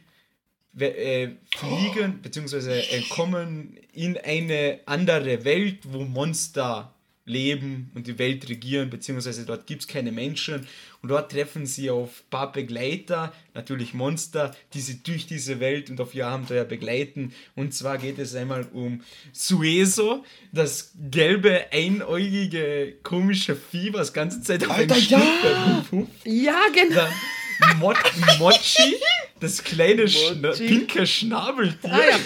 äh, 0.78 1.30
fliegen 1.56 2.22
bzw. 2.22 3.02
kommen 3.10 3.78
in 3.94 4.18
eine 4.18 4.80
andere 4.86 5.44
Welt, 5.44 5.80
wo 5.84 6.04
Monster 6.04 6.94
leben 7.26 7.92
und 7.94 8.08
die 8.08 8.18
Welt 8.18 8.50
regieren, 8.50 8.90
beziehungsweise 8.90 9.46
dort 9.46 9.68
gibt 9.68 9.82
es 9.82 9.88
keine 9.88 10.12
Menschen 10.12 10.68
und 11.02 11.10
dort 11.10 11.32
treffen 11.32 11.66
sie 11.66 11.90
auf 11.90 12.10
ein 12.10 12.30
paar 12.30 12.52
Begleiter, 12.52 13.34
natürlich 13.54 13.94
Monster, 13.94 14.56
die 14.74 14.82
sie 14.82 15.02
durch 15.02 15.26
diese 15.26 15.60
Welt 15.60 15.90
und 15.90 16.00
auf 16.00 16.14
ihr 16.14 16.28
Abenteuer 16.28 16.64
begleiten. 16.64 17.34
Und 17.56 17.74
zwar 17.74 17.98
geht 17.98 18.20
es 18.20 18.36
einmal 18.36 18.68
um 18.72 19.02
Sueso, 19.34 20.24
das 20.52 20.92
gelbe, 21.10 21.66
einäugige, 21.72 22.94
komische 23.04 23.56
Vieh, 23.56 23.94
was 23.94 24.14
ganze 24.14 24.42
Zeit 24.42 24.66
auf 24.66 24.78
Alter, 24.78 24.98
ja! 24.98 25.22
ja, 26.24 26.62
genau. 26.74 27.08
Dann 27.60 27.80
Mo 27.80 27.94
Mochi, 28.40 28.96
das 29.40 29.64
kleine 29.64 30.08
Schna 30.08 30.52
pinke 30.52 31.06
Schnabeltier. 31.06 31.94
Ah, 31.94 32.10
ja. 32.10 32.20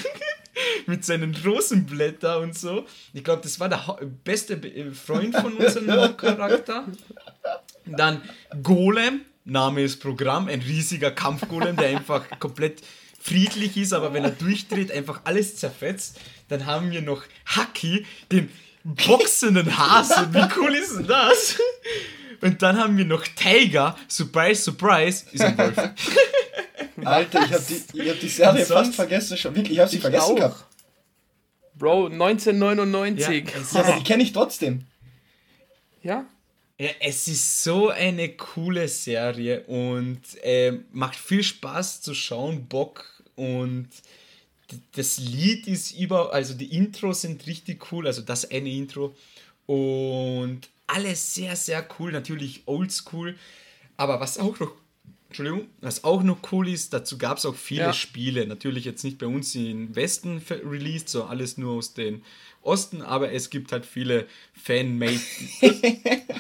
mit 0.86 1.06
seinen 1.06 1.36
Rosenblättern 1.36 2.44
und 2.44 2.58
so. 2.58 2.86
Ich 3.14 3.24
glaube, 3.24 3.42
das 3.44 3.60
war 3.60 3.70
der 3.70 3.84
beste 4.24 4.60
Freund 4.94 5.36
von 5.36 5.54
unserem 5.54 5.92
Hauptcharakter. 6.02 6.86
Dann 7.86 8.22
Golem, 8.64 9.22
Name 9.44 9.82
ist 9.82 10.02
Programm, 10.02 10.48
ein 10.48 10.62
riesiger 10.62 11.12
Kampfgolem, 11.12 11.76
der 11.76 11.90
einfach 11.90 12.26
komplett 12.40 12.82
friedlich 13.20 13.78
ist, 13.78 13.94
aber 13.94 14.14
wenn 14.14 14.24
er 14.24 14.32
durchdreht, 14.32 14.92
einfach 14.92 15.22
alles 15.24 15.56
zerfetzt. 15.56 16.20
Dann 16.48 16.66
haben 16.66 16.92
wir 16.92 17.02
noch 17.02 17.24
Haki, 17.46 18.06
den 18.32 18.50
boxenden 18.84 19.78
Hasen. 19.78 20.34
Wie 20.34 20.48
cool 20.60 20.76
ist 20.76 20.96
denn 20.96 21.08
das? 21.08 21.58
Und 22.42 22.62
dann 22.62 22.78
haben 22.78 22.98
wir 22.98 23.06
noch 23.06 23.26
Tiger, 23.28 23.98
Surprise, 24.08 24.62
Surprise, 24.62 25.26
ist 25.32 25.42
ein 25.42 25.58
Wolf. 25.58 25.78
Alter, 27.04 27.46
ich 27.46 27.54
hab 27.54 27.68
die, 27.68 28.10
hab 28.10 28.20
die 28.20 28.30
Serie 28.30 28.66
fast 28.66 28.96
vergessen 28.96 29.38
schon. 29.38 29.56
Wirklich, 29.56 29.74
ich 29.74 29.80
hab 29.80 29.90
sie 29.90 29.96
ich 29.98 30.02
vergessen 30.02 30.32
auch. 30.32 30.36
gehabt. 30.36 30.66
Bro, 31.78 32.08
1999. 32.08 33.46
Ja, 33.74 33.80
aber 33.82 33.98
die 33.98 34.04
kenne 34.04 34.24
ich 34.24 34.32
trotzdem. 34.32 34.86
Ja? 36.04 36.26
Ja, 36.78 36.90
es 37.00 37.28
ist 37.30 37.64
so 37.64 37.90
eine 37.90 38.30
coole 38.36 38.90
Serie 38.90 39.62
und 39.64 40.20
äh, 40.44 40.74
macht 40.92 41.16
viel 41.16 41.42
Spaß 41.42 42.02
zu 42.02 42.14
schauen, 42.14 42.68
Bock 42.68 43.06
und 43.36 43.88
das 44.94 45.20
Lied 45.20 45.68
ist 45.68 45.98
über, 45.98 46.34
also 46.34 46.54
die 46.54 46.76
Intros 46.76 47.22
sind 47.22 47.48
richtig 47.48 47.92
cool, 47.92 48.08
also 48.08 48.22
das 48.22 48.50
eine 48.52 48.70
Intro 48.70 49.16
und 49.68 50.68
alles 50.88 51.34
sehr, 51.34 51.56
sehr 51.56 51.88
cool, 51.98 52.12
natürlich 52.12 52.64
oldschool, 52.66 53.38
aber 53.96 54.20
was 54.20 54.38
auch 54.38 54.60
noch 54.60 54.74
Entschuldigung, 55.30 55.68
was 55.82 56.04
auch 56.04 56.24
noch 56.24 56.38
cool 56.52 56.70
ist, 56.70 56.94
dazu 56.94 57.18
gab 57.18 57.40
es 57.40 57.46
auch 57.46 57.56
viele 57.56 57.82
ja. 57.82 57.94
Spiele. 57.94 58.48
Natürlich 58.48 58.86
jetzt 58.86 59.04
nicht 59.04 59.18
bei 59.18 59.26
uns 59.26 59.54
im 59.56 59.94
Westen 59.94 60.42
released, 60.50 61.10
so 61.10 61.26
alles 61.26 61.58
nur 61.58 61.74
aus 61.74 61.94
dem 61.94 62.22
Osten, 62.66 63.02
aber 63.02 63.32
es 63.32 63.50
gibt 63.50 63.72
halt 63.72 63.86
viele 63.86 64.28
Fanmade, 64.54 65.20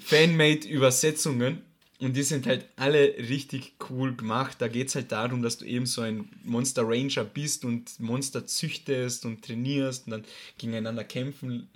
Fanmade 0.00 0.68
Übersetzungen 0.68 1.62
und 1.98 2.14
die 2.14 2.22
sind 2.22 2.46
halt 2.46 2.66
alle 2.76 3.14
richtig 3.18 3.74
cool 3.88 4.14
gemacht. 4.14 4.56
Da 4.60 4.68
geht 4.68 4.88
es 4.88 4.94
halt 4.94 5.12
darum, 5.12 5.42
dass 5.42 5.58
du 5.58 5.64
eben 5.64 5.86
so 5.86 6.02
ein 6.02 6.28
Monster 6.44 6.82
Ranger 6.86 7.24
bist 7.24 7.64
und 7.64 7.98
Monster 8.00 8.46
züchtest 8.46 9.24
und 9.24 9.44
trainierst 9.44 10.06
und 10.06 10.12
dann 10.12 10.24
gegeneinander 10.58 11.04
kämpfen 11.04 11.68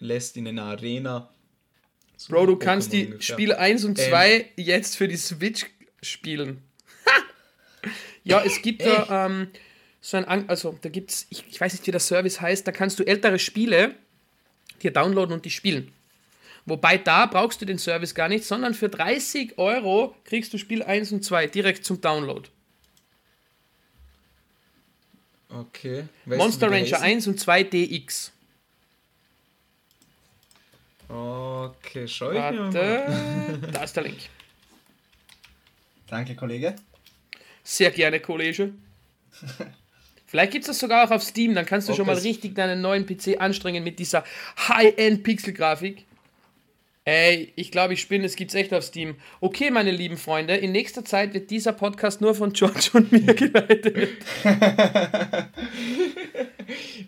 lässt 0.00 0.36
in 0.36 0.48
einer 0.48 0.64
Arena. 0.64 1.30
So 2.16 2.32
Bro, 2.32 2.46
du 2.46 2.56
kannst 2.56 2.92
die 2.92 3.06
ungefähr. 3.06 3.34
Spiel 3.34 3.52
1 3.52 3.84
und 3.84 3.98
2 3.98 4.32
ähm, 4.32 4.44
jetzt 4.56 4.96
für 4.96 5.06
die 5.06 5.16
Switch 5.16 5.66
spielen. 6.02 6.62
ja, 8.24 8.42
es 8.44 8.60
gibt 8.60 8.82
da 8.82 9.26
ähm, 9.26 9.48
so 10.00 10.16
ein, 10.16 10.48
also 10.48 10.78
da 10.80 10.88
gibt 10.88 11.10
es, 11.10 11.26
ich, 11.30 11.44
ich 11.48 11.60
weiß 11.60 11.72
nicht, 11.72 11.86
wie 11.86 11.90
der 11.90 12.00
Service 12.00 12.40
heißt, 12.40 12.66
da 12.66 12.72
kannst 12.72 12.98
du 12.98 13.04
ältere 13.04 13.38
Spiele 13.38 13.94
dir 14.82 14.92
downloaden 14.92 15.34
und 15.34 15.44
die 15.44 15.50
spielen. 15.50 15.92
Wobei 16.66 16.98
da 16.98 17.26
brauchst 17.26 17.60
du 17.60 17.64
den 17.64 17.78
Service 17.78 18.14
gar 18.14 18.28
nicht, 18.28 18.44
sondern 18.44 18.74
für 18.74 18.88
30 18.88 19.58
Euro 19.58 20.14
kriegst 20.24 20.52
du 20.52 20.58
Spiel 20.58 20.82
1 20.82 21.12
und 21.12 21.24
2 21.24 21.46
direkt 21.46 21.84
zum 21.84 22.00
Download. 22.00 22.48
Okay. 25.48 26.04
Weißt 26.26 26.38
Monster 26.38 26.70
Ranger 26.70 27.00
1 27.00 27.26
und 27.26 27.40
2 27.40 27.62
DX. 27.64 28.32
Okay, 31.08 32.06
schau 32.06 32.32
ich 32.32 32.38
Warte, 32.38 33.58
mir 33.58 33.58
Da 33.72 33.82
ist 33.82 33.96
der 33.96 34.02
Link. 34.02 34.18
Danke, 36.06 36.34
Kollege. 36.34 36.76
Sehr 37.64 37.90
gerne, 37.90 38.20
Kollege. 38.20 38.74
Vielleicht 40.28 40.52
gibt 40.52 40.64
es 40.64 40.68
das 40.68 40.78
sogar 40.78 41.06
auch 41.06 41.10
auf 41.10 41.22
Steam, 41.22 41.54
dann 41.54 41.64
kannst 41.64 41.88
du 41.88 41.92
okay. 41.92 42.00
schon 42.00 42.06
mal 42.06 42.16
richtig 42.16 42.54
deinen 42.54 42.82
neuen 42.82 43.06
PC 43.06 43.40
anstrengen 43.40 43.82
mit 43.82 43.98
dieser 43.98 44.24
High-End-Pixel-Grafik. 44.68 46.04
Ey, 47.06 47.54
ich 47.56 47.70
glaube, 47.70 47.94
ich 47.94 48.02
spinne, 48.02 48.26
es 48.26 48.36
gibt 48.36 48.50
es 48.50 48.54
echt 48.54 48.74
auf 48.74 48.84
Steam. 48.84 49.16
Okay, 49.40 49.70
meine 49.70 49.90
lieben 49.90 50.18
Freunde, 50.18 50.54
in 50.54 50.72
nächster 50.72 51.02
Zeit 51.02 51.32
wird 51.32 51.50
dieser 51.50 51.72
Podcast 51.72 52.20
nur 52.20 52.34
von 52.34 52.52
George 52.52 52.90
und 52.92 53.10
mir 53.10 53.22
geleitet. 53.34 54.22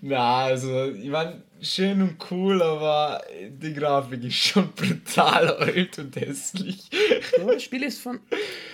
Na, 0.01 0.45
also, 0.45 0.87
ich 0.87 1.11
meine, 1.11 1.43
schön 1.61 2.01
und 2.01 2.17
cool, 2.31 2.63
aber 2.63 3.23
die 3.51 3.75
Grafik 3.75 4.25
ist 4.25 4.37
schon 4.37 4.73
brutal 4.73 5.47
alt 5.57 5.99
und 5.99 6.17
hässlich. 6.17 6.89
So, 7.37 7.51
das 7.51 7.63
Spiel 7.63 7.83
ist 7.83 8.01
von 8.01 8.21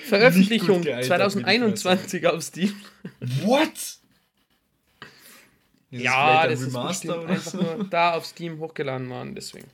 Veröffentlichung 0.05 0.85
2021 0.85 2.25
auf 2.29 2.43
Steam. 2.43 2.73
What? 3.43 3.73
Ja, 6.01 6.47
das 6.47 6.61
ist 6.61 6.77
einfach 6.77 7.53
nur 7.55 7.85
da 7.91 8.15
auf 8.15 8.25
Steam 8.27 8.59
hochgeladen 8.59 9.09
worden, 9.09 9.35
deswegen. 9.35 9.69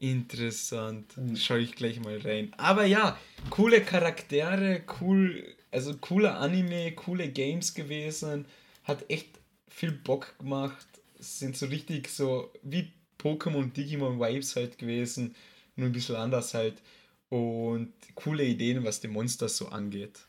Interessant. 0.00 1.16
Mhm. 1.16 1.36
Schaue 1.36 1.60
ich 1.60 1.74
gleich 1.74 2.00
mal 2.00 2.18
rein. 2.18 2.52
Aber 2.56 2.84
ja, 2.84 3.18
coole 3.50 3.80
Charaktere, 3.80 4.82
cool, 5.00 5.44
also 5.70 5.96
cooler 5.96 6.38
Anime, 6.38 6.92
coole 6.92 7.28
Games 7.28 7.74
gewesen. 7.74 8.46
Hat 8.84 9.08
echt 9.10 9.28
viel 9.68 9.92
Bock 9.92 10.38
gemacht. 10.38 10.86
Sind 11.18 11.56
so 11.56 11.66
richtig 11.66 12.08
so 12.08 12.52
wie 12.62 12.92
Pokémon, 13.18 13.72
Digimon 13.72 14.20
Vibes 14.20 14.54
halt 14.54 14.78
gewesen. 14.78 15.34
Nur 15.74 15.88
ein 15.88 15.92
bisschen 15.92 16.16
anders 16.16 16.54
halt. 16.54 16.80
Und 17.28 17.92
coole 18.14 18.44
Ideen, 18.44 18.84
was 18.84 19.00
die 19.00 19.08
Monster 19.08 19.48
so 19.48 19.68
angeht. 19.68 20.20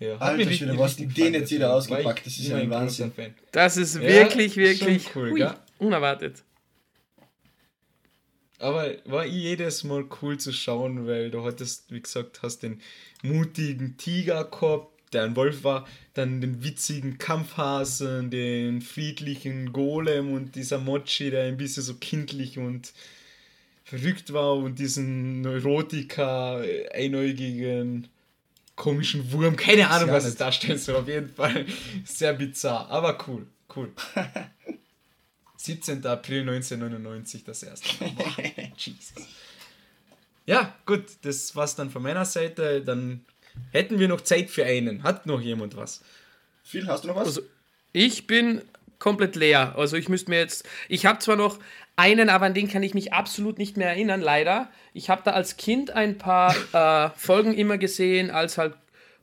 Ja, 0.00 0.16
Alter, 0.18 0.48
wieder, 0.48 0.78
was 0.78 0.96
die 0.96 1.04
Ideen 1.04 1.34
jetzt 1.34 1.50
wieder 1.50 1.74
ausgepackt. 1.74 2.24
Das 2.24 2.38
ist 2.38 2.48
ja 2.48 2.56
ein 2.56 2.70
Wahnsinn. 2.70 3.12
Fan. 3.12 3.34
Das 3.50 3.76
ist 3.76 4.00
wirklich, 4.00 4.54
ja, 4.54 4.62
wirklich 4.62 5.16
cool, 5.16 5.30
hui, 5.32 5.46
unerwartet. 5.78 6.44
Aber 8.60 8.92
war 9.04 9.24
jedes 9.24 9.84
Mal 9.84 10.04
cool 10.20 10.38
zu 10.38 10.52
schauen, 10.52 11.06
weil 11.06 11.30
du 11.30 11.44
hattest, 11.44 11.92
wie 11.92 12.00
gesagt, 12.00 12.42
hast 12.42 12.62
den 12.62 12.80
mutigen 13.22 13.96
Tiger 13.96 14.44
gehabt, 14.44 14.88
der 15.12 15.24
ein 15.24 15.36
Wolf 15.36 15.64
war, 15.64 15.86
dann 16.14 16.40
den 16.40 16.62
witzigen 16.62 17.18
Kampfhasen, 17.18 18.30
den 18.30 18.82
friedlichen 18.82 19.72
Golem 19.72 20.32
und 20.32 20.54
dieser 20.54 20.78
Mochi, 20.78 21.30
der 21.30 21.44
ein 21.44 21.56
bisschen 21.56 21.82
so 21.82 21.94
kindlich 21.94 22.58
und 22.58 22.92
verrückt 23.84 24.32
war 24.32 24.54
und 24.56 24.78
diesen 24.78 25.40
Neurotiker, 25.40 26.62
einäugigen, 26.92 28.08
komischen 28.78 29.30
Wurm. 29.32 29.56
Keine 29.56 29.90
Ahnung, 29.90 30.10
was 30.10 30.24
es 30.24 30.36
darstellen 30.36 30.78
soll. 30.78 30.96
Auf 30.96 31.08
jeden 31.08 31.28
Fall 31.28 31.66
sehr 32.04 32.32
bizarr, 32.32 32.88
aber 32.88 33.18
cool. 33.26 33.46
Cool. 33.74 33.92
17. 35.56 36.06
April 36.06 36.42
1999 36.42 37.44
das 37.44 37.64
erste 37.64 38.04
Mal. 38.04 38.12
Jesus. 38.76 39.12
Ja, 40.46 40.74
gut, 40.86 41.04
das 41.22 41.54
war's 41.56 41.74
dann 41.74 41.90
von 41.90 42.02
meiner 42.02 42.24
Seite. 42.24 42.80
Dann 42.80 43.26
hätten 43.72 43.98
wir 43.98 44.08
noch 44.08 44.22
Zeit 44.22 44.48
für 44.48 44.64
einen. 44.64 45.02
Hat 45.02 45.26
noch 45.26 45.40
jemand 45.40 45.76
was? 45.76 46.00
Phil, 46.62 46.86
hast 46.86 47.04
du 47.04 47.08
noch 47.08 47.16
was? 47.16 47.26
Also, 47.26 47.42
ich 47.92 48.26
bin 48.26 48.62
komplett 48.98 49.36
leer. 49.36 49.74
Also 49.76 49.96
ich 49.96 50.08
müsste 50.08 50.30
mir 50.30 50.38
jetzt. 50.38 50.68
Ich 50.88 51.06
habe 51.06 51.18
zwar 51.18 51.36
noch 51.36 51.58
einen, 51.96 52.28
aber 52.28 52.46
an 52.46 52.54
den 52.54 52.68
kann 52.68 52.82
ich 52.82 52.94
mich 52.94 53.12
absolut 53.12 53.58
nicht 53.58 53.76
mehr 53.76 53.88
erinnern, 53.88 54.20
leider. 54.20 54.70
Ich 54.92 55.10
habe 55.10 55.22
da 55.24 55.32
als 55.32 55.56
Kind 55.56 55.90
ein 55.90 56.18
paar 56.18 56.54
äh, 56.72 57.10
Folgen 57.16 57.54
immer 57.54 57.78
gesehen, 57.78 58.30
als 58.30 58.58
halt 58.58 58.74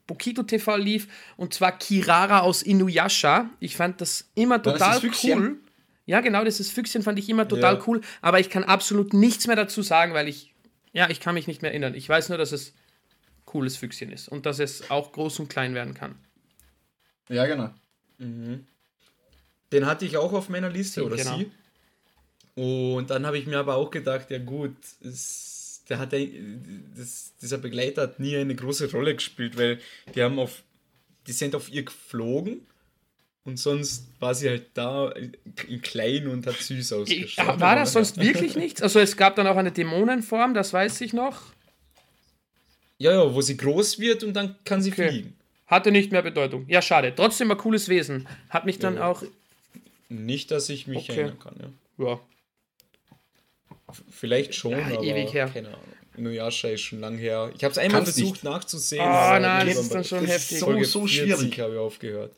Bokito 0.08 0.44
TV 0.44 0.76
lief. 0.78 1.08
Und 1.38 1.54
zwar 1.54 1.78
Kirara 1.78 2.42
aus 2.42 2.62
Inuyasha. 2.62 3.50
Ich 3.60 3.76
fand 3.76 4.02
das 4.02 4.30
immer 4.36 4.62
total 4.62 5.00
das 5.00 5.24
cool. 5.24 5.58
Ja, 6.06 6.22
genau, 6.22 6.44
dieses 6.44 6.70
Füchschen 6.70 7.02
fand 7.02 7.18
ich 7.18 7.30
immer 7.30 7.48
total 7.48 7.76
ja. 7.76 7.84
cool, 7.88 8.02
aber 8.22 8.40
ich 8.40 8.52
kann 8.52 8.64
absolut 8.64 9.14
nichts 9.14 9.48
mehr 9.48 9.56
dazu 9.56 9.82
sagen, 9.82 10.14
weil 10.14 10.28
ich, 10.28 10.54
ja, 10.94 11.10
ich 11.10 11.20
kann 11.20 11.34
mich 11.34 11.48
nicht 11.48 11.64
mehr 11.64 11.72
erinnern. 11.72 11.96
Ich 11.96 12.08
weiß 12.08 12.30
nur, 12.30 12.38
dass 12.38 12.52
es 12.52 12.74
cooles 13.46 13.76
Füchschen 13.76 14.12
ist 14.12 14.28
und 14.28 14.46
dass 14.46 14.60
es 14.60 14.92
auch 14.92 15.14
groß 15.14 15.40
und 15.40 15.50
klein 15.50 15.74
werden 15.74 15.96
kann. 15.96 16.16
Ja, 17.28 17.48
genau. 17.48 17.72
Mhm. 18.20 18.68
Den 19.76 19.86
hatte 19.86 20.06
ich 20.06 20.16
auch 20.16 20.32
auf 20.32 20.48
meiner 20.48 20.70
Liste, 20.70 21.04
oder 21.04 21.18
genau. 21.18 21.38
sie? 21.38 21.52
Und 22.56 23.10
dann 23.10 23.26
habe 23.26 23.38
ich 23.38 23.46
mir 23.46 23.58
aber 23.58 23.76
auch 23.76 23.92
gedacht, 23.92 24.32
ja 24.32 24.38
gut, 24.38 24.78
es, 25.04 25.84
der 25.90 26.00
hat 26.00 26.14
das, 26.14 27.34
dieser 27.42 27.58
Begleiter 27.58 28.04
hat 28.04 28.18
nie 28.22 28.38
eine 28.38 28.56
große 28.56 28.90
Rolle 28.90 29.14
gespielt, 29.14 29.58
weil 29.58 29.80
die 30.16 30.24
haben 30.24 30.40
auf, 30.40 30.64
die 31.28 31.34
sind 31.34 31.56
auf 31.56 31.70
ihr 31.70 31.84
geflogen 31.84 32.62
und 33.44 33.60
sonst 33.60 34.08
war 34.22 34.34
sie 34.34 34.48
halt 34.48 34.68
da 34.76 35.12
in 35.68 35.82
klein 35.82 36.30
und 36.30 36.48
hat 36.48 36.56
süß 36.56 36.94
ausgeschaut. 36.94 37.60
War 37.60 37.76
das 37.76 37.92
sonst 37.92 38.18
wirklich 38.18 38.56
nichts? 38.56 38.82
Also 38.82 39.02
es 39.02 39.18
gab 39.18 39.36
dann 39.36 39.48
auch 39.48 39.58
eine 39.58 39.74
Dämonenform, 39.74 40.54
das 40.54 40.72
weiß 40.72 41.02
ich 41.02 41.12
noch. 41.12 41.42
Ja, 42.98 43.12
ja, 43.12 43.34
wo 43.34 43.42
sie 43.42 43.58
groß 43.58 44.00
wird 44.00 44.24
und 44.24 44.34
dann 44.36 44.56
kann 44.64 44.82
sie 44.82 44.94
okay. 44.94 45.10
fliegen. 45.10 45.36
Hatte 45.68 45.92
nicht 45.92 46.14
mehr 46.14 46.22
Bedeutung. 46.22 46.64
Ja, 46.70 46.82
schade. 46.82 47.12
Trotzdem 47.14 47.52
ein 47.52 47.58
cooles 47.58 47.90
Wesen. 47.90 48.26
Hat 48.50 48.66
mich 48.66 48.80
dann 48.80 48.96
ja. 48.96 49.08
auch. 49.10 49.22
Nicht, 50.16 50.52
dass 50.52 50.70
ich 50.70 50.88
mich 50.88 51.10
okay. 51.10 51.22
erinnern 51.22 51.40
kann, 51.40 51.56
ja. 51.98 52.06
Ja. 52.06 52.20
Vielleicht 54.10 54.56
schon, 54.56 54.72
ja, 54.72 54.86
aber 54.86 55.04
ewig 55.04 55.34
her. 55.34 55.50
keine 55.54 55.70
Ahnung. 55.70 55.82
Inuyasha 56.18 56.70
ist 56.70 56.82
schon 56.82 57.02
lang 57.02 57.18
her. 57.18 57.52
Ich 57.56 57.64
habe 57.64 57.72
es 57.72 57.78
einmal 57.78 58.04
Kannst 58.04 58.14
versucht 58.14 58.36
nicht. 58.36 58.44
nachzusehen. 58.44 59.02
Oh 59.02 59.06
nein, 59.40 59.68
das 59.68 59.78
ist 59.78 59.94
dann 59.94 60.04
schon 60.04 60.26
heftig. 60.26 60.60
So, 60.60 60.84
so 60.84 61.08
schwierig. 61.08 61.60
habe 61.60 61.74
ich 61.74 61.80
aufgehört 61.80 62.32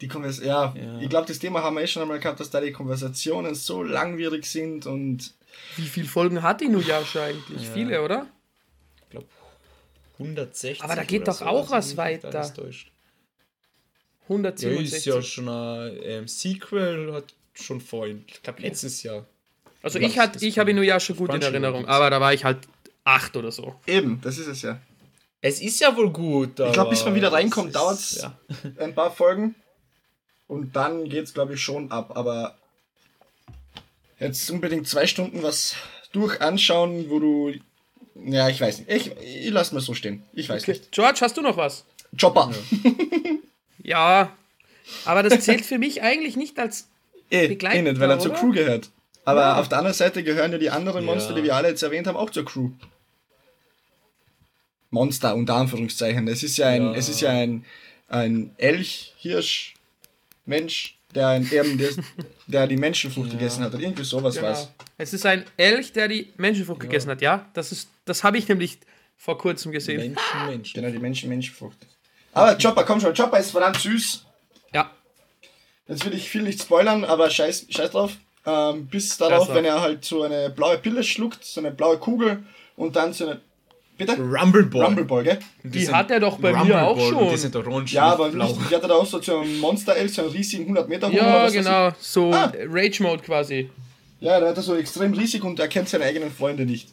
die 0.00 0.08
Konvers 0.08 0.40
ja, 0.40 0.74
ja, 0.76 1.00
ich 1.00 1.08
glaube, 1.08 1.26
das 1.26 1.38
Thema 1.38 1.62
haben 1.62 1.76
wir 1.76 1.82
eh 1.82 1.86
schon 1.86 2.02
einmal 2.02 2.18
gehabt, 2.18 2.40
dass 2.40 2.50
da 2.50 2.60
die 2.60 2.72
Konversationen 2.72 3.54
so 3.54 3.82
langwierig 3.82 4.46
sind 4.46 4.86
und. 4.86 5.34
Wie 5.76 5.86
viele 5.86 6.06
Folgen 6.06 6.42
hat 6.42 6.60
Inuyasha 6.60 7.24
eigentlich? 7.24 7.62
Ja. 7.62 7.72
Viele, 7.72 8.02
oder? 8.02 8.26
Ich 9.04 9.10
glaube 9.10 9.26
160. 10.18 10.82
Aber 10.82 10.96
da 10.96 11.04
geht 11.04 11.26
doch 11.26 11.34
so, 11.34 11.46
auch 11.46 11.70
was 11.70 11.96
weiter. 11.96 12.30
167. 14.28 14.90
Ja, 14.90 14.96
ist 14.96 15.06
ja 15.06 15.22
schon 15.22 15.48
ein 15.48 15.98
ähm, 16.02 16.28
Sequel, 16.28 17.12
hat 17.12 17.34
schon 17.54 17.80
vorhin, 17.80 18.24
ich 18.26 18.42
glaube 18.42 18.62
letztes 18.62 19.02
Jahr. 19.02 19.24
Also 19.82 19.98
ich, 19.98 20.16
ich 20.40 20.58
habe 20.58 20.70
Inuyasha 20.70 21.14
gut 21.14 21.32
in 21.32 21.42
Erinnerung, 21.42 21.86
aber 21.86 22.10
da 22.10 22.20
war 22.20 22.34
ich 22.34 22.44
halt 22.44 22.58
acht 23.04 23.36
oder 23.36 23.52
so. 23.52 23.76
Eben, 23.86 24.20
das 24.20 24.38
ist 24.38 24.48
es 24.48 24.62
ja. 24.62 24.80
Es 25.40 25.60
ist 25.60 25.80
ja 25.80 25.96
wohl 25.96 26.10
gut. 26.10 26.58
Ich 26.58 26.72
glaube, 26.72 26.90
bis 26.90 27.04
man 27.04 27.14
wieder 27.14 27.32
reinkommt, 27.32 27.74
dauert 27.74 27.98
es 27.98 28.20
ja. 28.20 28.36
ein 28.78 28.94
paar 28.94 29.12
Folgen. 29.12 29.54
Und 30.48 30.74
dann 30.74 31.08
geht 31.08 31.24
es, 31.24 31.34
glaube 31.34 31.54
ich, 31.54 31.60
schon 31.60 31.90
ab. 31.90 32.16
Aber 32.16 32.56
jetzt 34.18 34.50
unbedingt 34.50 34.88
zwei 34.88 35.06
Stunden 35.06 35.42
was 35.42 35.76
durch 36.12 36.40
anschauen, 36.40 37.10
wo 37.10 37.18
du. 37.20 37.52
Ja, 38.24 38.48
ich 38.48 38.60
weiß 38.60 38.80
nicht. 38.80 38.90
Ich, 38.90 39.12
ich 39.18 39.50
lasse 39.50 39.74
mal 39.74 39.80
so 39.80 39.94
stehen. 39.94 40.24
Ich 40.32 40.48
weiß 40.48 40.62
okay. 40.62 40.72
nicht. 40.72 40.92
George, 40.92 41.18
hast 41.20 41.36
du 41.36 41.42
noch 41.42 41.56
was? 41.56 41.84
Chopper. 42.18 42.50
ja, 42.82 42.90
aber 43.94 45.22
das 45.22 45.44
zählt 45.44 45.64
für 45.64 45.78
mich 45.78 46.02
eigentlich 46.02 46.36
nicht 46.36 46.58
als 46.58 46.88
eh, 47.30 47.48
Begleiter, 47.48 47.76
eh 47.76 47.82
nicht, 47.82 48.00
weil 48.00 48.10
er 48.10 48.18
zur 48.18 48.34
Crew 48.34 48.52
gehört. 48.52 48.90
Aber 49.24 49.40
ja. 49.40 49.58
auf 49.58 49.68
der 49.68 49.78
anderen 49.78 49.96
Seite 49.96 50.22
gehören 50.22 50.52
ja 50.52 50.58
die 50.58 50.70
anderen 50.70 51.04
Monster, 51.04 51.30
ja. 51.30 51.36
die 51.36 51.42
wir 51.42 51.56
alle 51.56 51.68
jetzt 51.68 51.82
erwähnt 51.82 52.06
haben, 52.06 52.16
auch 52.16 52.30
zur 52.30 52.44
Crew. 52.44 52.70
Monster 54.90 55.34
unter 55.34 55.54
Anführungszeichen. 55.54 56.28
Es 56.28 56.42
ist 56.42 56.56
ja 56.58 56.68
ein, 56.68 56.82
ja. 56.82 56.94
es 56.94 57.08
ist 57.08 57.20
ja 57.20 57.30
ein, 57.30 57.64
ein 58.08 58.52
Elch, 58.56 59.14
Hirsch, 59.18 59.74
Mensch, 60.44 60.96
der, 61.14 61.28
ein, 61.28 61.50
eben, 61.50 61.76
der, 61.76 61.90
der 62.46 62.66
die 62.68 62.76
Menschenfrucht 62.76 63.32
ja. 63.32 63.38
gegessen 63.38 63.64
hat. 63.64 63.74
Oder 63.74 63.82
irgendwie 63.82 64.04
sowas 64.04 64.36
genau. 64.36 64.48
was. 64.48 64.72
Es 64.96 65.12
ist 65.12 65.26
ein 65.26 65.44
Elch, 65.56 65.92
der 65.92 66.06
die 66.06 66.32
Menschenfrucht 66.36 66.82
ja. 66.82 66.88
gegessen 66.88 67.10
hat, 67.10 67.20
ja? 67.20 67.48
Das, 67.52 67.72
ist, 67.72 67.88
das 68.04 68.22
habe 68.22 68.38
ich 68.38 68.48
nämlich 68.48 68.78
vor 69.16 69.38
kurzem 69.38 69.72
gesehen. 69.72 69.98
Menschen, 69.98 70.46
Menschen. 70.46 70.80
Genau, 70.80 70.92
die 70.92 70.98
Menschen, 71.00 71.28
Menschenfrucht. 71.28 71.78
Aber 72.36 72.58
Chopper, 72.58 72.84
komm 72.84 73.00
schon, 73.00 73.14
Chopper 73.14 73.38
ist 73.38 73.50
verdammt 73.50 73.78
süß. 73.78 74.26
Ja. 74.74 74.90
Jetzt 75.88 76.04
will 76.04 76.12
ich 76.12 76.28
viel 76.28 76.42
nicht 76.42 76.60
spoilern, 76.60 77.04
aber 77.04 77.30
scheiß, 77.30 77.66
scheiß 77.70 77.92
drauf. 77.92 78.12
Ähm, 78.44 78.86
bis 78.86 79.16
darauf, 79.16 79.52
wenn 79.54 79.64
er 79.64 79.80
halt 79.80 80.04
so 80.04 80.22
eine 80.22 80.50
blaue 80.50 80.76
Pille 80.78 81.02
schluckt, 81.02 81.44
so 81.44 81.60
eine 81.60 81.70
blaue 81.70 81.98
Kugel 81.98 82.44
und 82.76 82.94
dann 82.94 83.14
so 83.14 83.26
eine 83.26 83.40
Bitte? 83.96 84.18
Rumble 84.18 84.64
Ball. 84.64 84.84
Rumble 84.84 85.04
Ball, 85.06 85.24
gell? 85.24 85.38
Die, 85.62 85.70
die 85.70 85.88
hat 85.88 86.10
er 86.10 86.20
doch 86.20 86.38
bei 86.38 86.50
Rumble 86.50 86.74
mir 86.74 86.86
auch 86.86 86.96
Ball, 86.96 87.08
schon. 87.08 87.30
Die 87.30 87.36
sind 87.38 87.56
orange. 87.56 87.94
Ja, 87.94 88.12
aber 88.12 88.28
nicht, 88.28 88.70
die 88.70 88.74
hatte 88.74 88.88
da 88.88 88.94
auch 88.94 89.06
so, 89.06 89.22
so 89.22 89.38
einen 89.38 89.58
Monster 89.58 89.96
Elf, 89.96 90.14
so 90.14 90.20
einen 90.20 90.30
riesigen 90.32 90.64
100 90.64 90.88
Meter 90.90 91.08
hoch. 91.08 91.14
Ja, 91.14 91.48
genau. 91.48 91.90
So 91.98 92.30
ah. 92.30 92.52
Rage 92.68 93.02
Mode 93.02 93.22
quasi. 93.22 93.70
Ja, 94.20 94.38
der 94.38 94.50
hat 94.50 94.56
er 94.58 94.62
so 94.62 94.76
extrem 94.76 95.14
riesig 95.14 95.42
und 95.42 95.58
er 95.58 95.68
kennt 95.68 95.88
seine 95.88 96.04
eigenen 96.04 96.30
Freunde 96.30 96.66
nicht. 96.66 96.92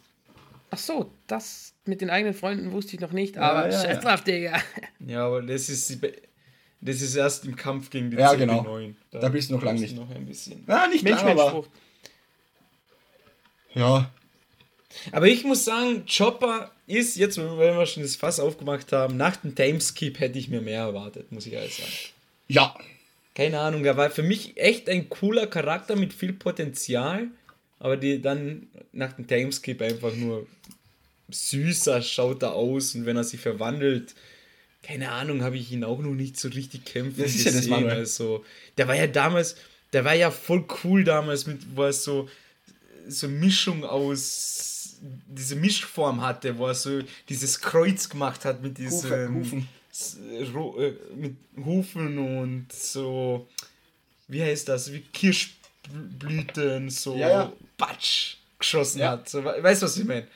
Ach 0.72 0.78
so, 0.78 1.12
das 1.28 1.73
mit 1.86 2.02
den 2.02 2.10
eigenen 2.10 2.34
Freunden 2.34 2.72
wusste 2.72 2.96
ich 2.96 3.02
noch 3.02 3.12
nicht, 3.12 3.38
aber 3.38 3.70
ja, 3.70 3.74
ja, 3.74 3.82
scheiß 3.82 4.00
drauf, 4.02 4.24
Digga. 4.24 4.62
Ja, 5.06 5.28
aber 5.28 5.42
das 5.42 5.70
ist, 5.70 5.98
das 6.82 7.02
ist 7.02 7.16
erst 7.16 7.46
im 7.46 7.56
Kampf 7.56 7.90
gegen 7.90 8.12
die 8.12 8.18
ja, 8.18 8.34
genau. 8.36 8.64
9. 8.64 8.96
Da, 9.12 9.20
da 9.20 9.30
bist 9.30 9.50
du 9.50 9.56
noch 9.56 9.64
lange 9.64 9.80
nicht. 9.80 9.96
Noch 9.96 10.10
ein 10.10 10.26
bisschen. 10.26 10.64
Ja, 10.68 10.88
nicht 10.88 11.04
Mensch, 11.04 11.22
lang, 11.22 11.40
aber... 11.40 11.66
Ja. 13.74 14.12
Aber 15.12 15.28
ich 15.28 15.44
muss 15.44 15.66
sagen, 15.66 16.06
Chopper 16.06 16.72
ist 16.86 17.18
jetzt, 17.18 17.38
wenn 17.38 17.58
wir 17.58 17.86
schon 17.86 18.04
das 18.04 18.16
Fass 18.16 18.40
aufgemacht 18.40 18.92
haben, 18.92 19.18
nach 19.18 19.36
dem 19.38 19.56
Timeskip 19.56 20.20
hätte 20.20 20.38
ich 20.38 20.50
mir 20.50 20.62
mehr 20.62 20.82
erwartet, 20.82 21.32
muss 21.32 21.48
ich 21.48 21.54
ehrlich 21.54 21.76
sagen. 21.76 21.92
Ja. 22.48 22.76
Keine 23.36 23.60
Ahnung, 23.60 23.84
er 23.84 23.98
war 23.98 24.12
für 24.12 24.22
mich 24.22 24.58
echt 24.58 24.88
ein 24.90 25.10
cooler 25.10 25.48
Charakter 25.48 25.96
mit 25.96 26.14
viel 26.14 26.34
Potenzial, 26.34 27.30
aber 27.80 27.98
die 27.98 28.22
dann 28.22 28.68
nach 28.92 29.14
dem 29.14 29.26
Timeskip 29.26 29.82
einfach 29.82 30.14
nur 30.14 30.46
süßer 31.34 32.02
schaut 32.02 32.44
er 32.44 32.54
aus 32.54 32.96
und 32.96 33.06
wenn 33.06 33.18
er 33.18 33.24
sich 33.24 33.42
verwandelt, 33.42 34.14
keine 34.84 35.12
Ahnung, 35.12 35.44
habe 35.44 35.58
ich 35.58 35.72
ihn 35.72 35.84
auch 35.84 36.00
noch 36.00 36.14
nicht 36.14 36.38
so 36.38 36.50
richtig 36.50 36.86
kämpfen 36.86 37.22
das 37.22 37.36
ist 37.36 37.46
gesehen. 37.46 37.72
Ja 37.72 37.96
das 37.96 37.98
also, 37.98 38.44
der 38.78 38.88
war 38.88 38.96
ja 38.96 39.08
damals, 39.08 39.56
der 39.94 40.04
war 40.04 40.14
ja 40.14 40.30
voll 40.30 40.66
cool 40.84 41.04
damals 41.04 41.48
mit, 41.48 41.60
wo 41.76 41.84
er 41.84 41.94
so 41.94 42.30
so 43.08 43.28
Mischung 43.28 43.84
aus 43.84 44.98
diese 45.28 45.56
Mischform 45.56 46.22
hatte, 46.22 46.58
wo 46.58 46.68
er 46.68 46.76
so 46.76 47.00
dieses 47.28 47.60
Kreuz 47.60 48.08
gemacht 48.08 48.46
hat 48.46 48.62
mit 48.62 48.78
diesen 48.78 49.36
Hufen. 49.36 49.68
Äh, 50.80 50.94
mit 51.16 51.36
Hufen 51.64 52.18
und 52.18 52.68
so, 52.72 53.48
wie 54.28 54.42
heißt 54.42 54.68
das, 54.70 54.92
wie 54.92 55.02
Kirschblüten, 55.02 56.90
so 56.90 57.16
ja, 57.16 57.30
ja. 57.30 57.54
Batsch. 57.78 58.38
geschossen 58.58 59.00
ja. 59.00 59.12
hat. 59.12 59.30
So, 59.30 59.44
weißt 59.44 59.82
du, 59.82 59.86
was 59.86 59.98
ich 59.98 60.06
meine? 60.06 60.28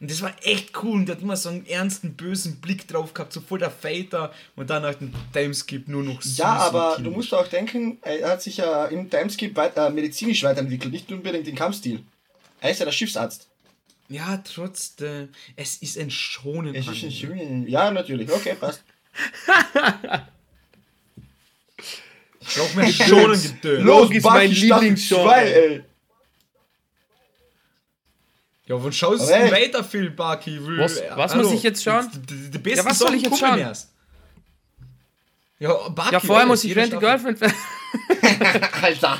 Und 0.00 0.10
das 0.10 0.22
war 0.22 0.32
echt 0.42 0.80
cool 0.82 0.92
und 0.92 1.06
der 1.06 1.16
hat 1.16 1.22
immer 1.22 1.36
so 1.36 1.48
einen 1.48 1.66
ernsten, 1.66 2.14
bösen 2.14 2.60
Blick 2.60 2.86
drauf 2.86 3.14
gehabt, 3.14 3.32
so 3.32 3.40
voll 3.40 3.58
der 3.58 3.70
Fighter 3.70 4.32
und 4.54 4.70
dann 4.70 4.82
nach 4.82 4.94
dem 4.94 5.12
Timeskip 5.32 5.88
nur 5.88 6.04
noch 6.04 6.22
so. 6.22 6.40
Ja, 6.40 6.54
aber 6.54 6.98
du 7.02 7.10
musst 7.10 7.34
auch 7.34 7.48
denken, 7.48 7.98
er 8.02 8.30
hat 8.30 8.42
sich 8.42 8.58
ja 8.58 8.84
im 8.86 9.10
Timeskip 9.10 9.56
weiter, 9.56 9.88
äh, 9.88 9.90
medizinisch 9.90 10.44
weiterentwickelt, 10.44 10.92
nicht 10.92 11.10
unbedingt 11.10 11.48
den 11.48 11.56
Kampfstil. 11.56 12.04
Er 12.60 12.70
ist 12.70 12.78
ja 12.78 12.84
der 12.84 12.92
Schiffsarzt. 12.92 13.48
Ja, 14.08 14.38
trotzdem, 14.38 15.30
es 15.56 15.76
ist 15.76 15.98
ein 15.98 16.10
schonen 16.10 16.74
Es 16.76 16.86
ist 16.86 17.02
ein 17.02 17.10
schonen. 17.10 17.66
Ja, 17.66 17.90
natürlich. 17.90 18.30
Okay, 18.30 18.54
passt. 18.54 18.82
ich 22.40 22.54
brauch 22.54 22.74
mehr 22.74 22.92
schonen 22.92 23.42
Gedöns. 23.42 23.84
Los, 23.84 24.10
ist 24.12 24.24
mein 24.24 24.50
Lieblingsgenre. 24.50 25.84
Ja, 28.68 28.84
wann 28.84 28.92
schaust 28.92 29.28
du 29.28 29.34
hey. 29.34 29.50
weiter 29.50 29.82
viel, 29.82 30.10
Baki? 30.10 30.60
Was, 30.78 31.00
was 31.16 31.34
muss 31.34 31.52
ich 31.52 31.62
jetzt 31.62 31.82
schauen? 31.82 32.06
Die, 32.28 32.50
die, 32.50 32.70
ja, 32.70 32.84
was 32.84 32.98
soll 32.98 33.14
ich 33.14 33.22
jetzt 33.22 33.38
schauen? 33.38 33.58
Erst. 33.58 33.90
Ja, 35.58 35.88
Bucky, 35.88 36.12
ja, 36.12 36.20
vorher 36.20 36.46
muss 36.46 36.62
ich 36.64 36.76
Rent 36.76 36.92
the 36.92 36.98
Girlfriend 36.98 37.40
Alter. 38.82 39.18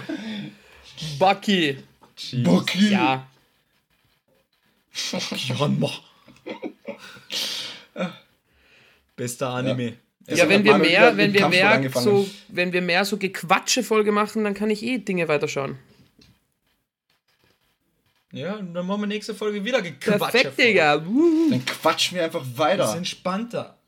Bucky. 1.18 1.78
Bucky. 2.44 2.90
Ja. 2.90 3.26
Janma. 5.30 5.90
Bester 9.16 9.48
Anime. 9.48 9.94
Ja, 10.26 10.36
ja 10.36 10.48
wenn 10.48 10.62
wir 10.62 10.76
mehr, 10.76 11.16
wenn 11.16 11.32
wir 11.32 11.48
mehr 11.48 11.90
so, 11.94 12.28
wenn 12.48 12.72
wir 12.72 12.82
mehr 12.82 13.04
so 13.06 13.16
Gequatsche 13.16 13.82
Folge 13.82 14.12
machen, 14.12 14.44
dann 14.44 14.54
kann 14.54 14.68
ich 14.68 14.82
eh 14.82 14.98
Dinge 14.98 15.26
weiterschauen. 15.26 15.78
Ja, 18.32 18.60
dann 18.60 18.86
machen 18.86 19.02
wir 19.02 19.06
nächste 19.06 19.34
Folge 19.34 19.64
wieder 19.64 19.80
gequatscht. 19.80 20.32
Perfekt, 20.32 20.58
Digga. 20.58 20.98
Dann 20.98 21.64
quatschen 21.64 22.16
wir 22.16 22.24
einfach 22.24 22.44
weiter. 22.56 22.78
Das 22.78 22.90
ist 22.90 22.96
entspannter. 22.96 23.78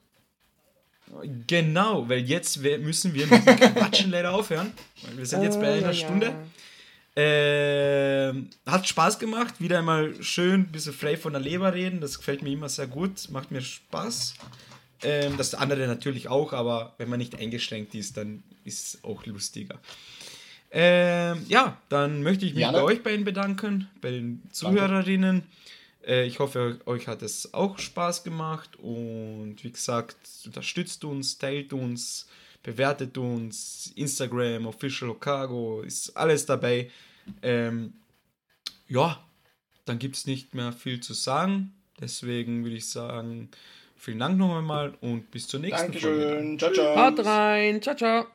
Genau, 1.47 2.09
weil 2.09 2.21
jetzt 2.21 2.59
müssen 2.59 3.15
wir 3.15 3.27
mit 3.27 3.47
dem 3.47 3.75
Quatschen 3.75 4.11
leider 4.13 4.33
aufhören. 4.33 4.73
Wir 5.17 5.27
sind 5.27 5.43
jetzt 5.43 5.61
bei 5.61 5.75
einer 5.75 5.93
ja, 5.93 5.93
Stunde. 5.93 6.35
Äh, 7.17 8.33
hat 8.71 8.87
Spaß 8.87 9.19
gemacht, 9.19 9.55
wieder 9.61 9.81
einmal 9.81 10.23
schön 10.23 10.61
ein 10.61 10.73
bisschen 10.73 10.93
frei 10.93 11.17
von 11.17 11.33
der 11.33 11.43
Leber 11.43 11.75
reden. 11.75 12.01
Das 12.01 12.19
gefällt 12.19 12.43
mir 12.43 12.53
immer 12.53 12.69
sehr 12.69 12.87
gut, 12.87 13.29
macht 13.31 13.51
mir 13.51 13.61
Spaß. 13.61 14.35
Ähm, 15.03 15.37
das 15.37 15.55
andere 15.55 15.87
natürlich 15.87 16.29
auch, 16.29 16.53
aber 16.53 16.95
wenn 16.99 17.09
man 17.09 17.19
nicht 17.19 17.37
eingeschränkt 17.37 17.95
ist, 17.95 18.17
dann 18.17 18.43
ist 18.65 18.95
es 18.95 19.05
auch 19.05 19.27
lustiger. 19.27 19.81
Ähm, 20.73 21.45
ja, 21.49 21.77
dann 21.89 22.23
möchte 22.23 22.47
ich 22.47 22.55
mich 22.55 22.63
Jana? 22.63 22.79
bei 22.79 22.85
euch 22.85 23.03
beiden 23.03 23.25
bedanken, 23.25 23.89
bei 24.01 24.11
den 24.11 24.43
Zuhörerinnen. 24.53 25.43
Äh, 26.07 26.27
ich 26.27 26.39
hoffe, 26.39 26.79
euch 26.87 27.09
hat 27.09 27.23
es 27.23 27.53
auch 27.53 27.79
Spaß 27.79 28.23
gemacht 28.23 28.77
und 28.77 29.57
wie 29.63 29.73
gesagt, 29.73 30.17
unterstützt 30.47 31.05
uns, 31.05 31.39
teilt 31.39 31.73
uns, 31.73 32.29
bewertet 32.63 33.19
uns, 33.19 33.93
Instagram, 33.97 34.67
Official 34.67 35.11
Okago, 35.11 35.83
ist 35.83 36.17
alles 36.17 36.47
dabei. 36.47 36.91
Ähm, 37.43 37.95
ja, 38.89 39.23
dann 39.85 39.99
gibt 39.99 40.17
es 40.17 40.27
nicht 40.27 40.55
mehr 40.55 40.73
viel 40.73 41.01
zu 41.01 41.15
sagen. 41.15 41.73
Deswegen 42.01 42.65
würde 42.65 42.77
ich 42.77 42.89
sagen, 42.89 43.51
vielen 43.97 44.21
Dank 44.21 44.39
noch 44.39 44.57
einmal 44.57 44.95
und 45.01 45.31
bis 45.31 45.49
zur 45.49 45.61
nächsten 45.61 45.93
Dankeschön. 45.93 46.59
Folge. 46.59 46.59
Ciao, 46.59 46.73
ciao. 46.73 46.97
Haut 46.97 47.27
rein. 47.27 47.83
Ciao, 47.83 47.97
ciao. 47.97 48.27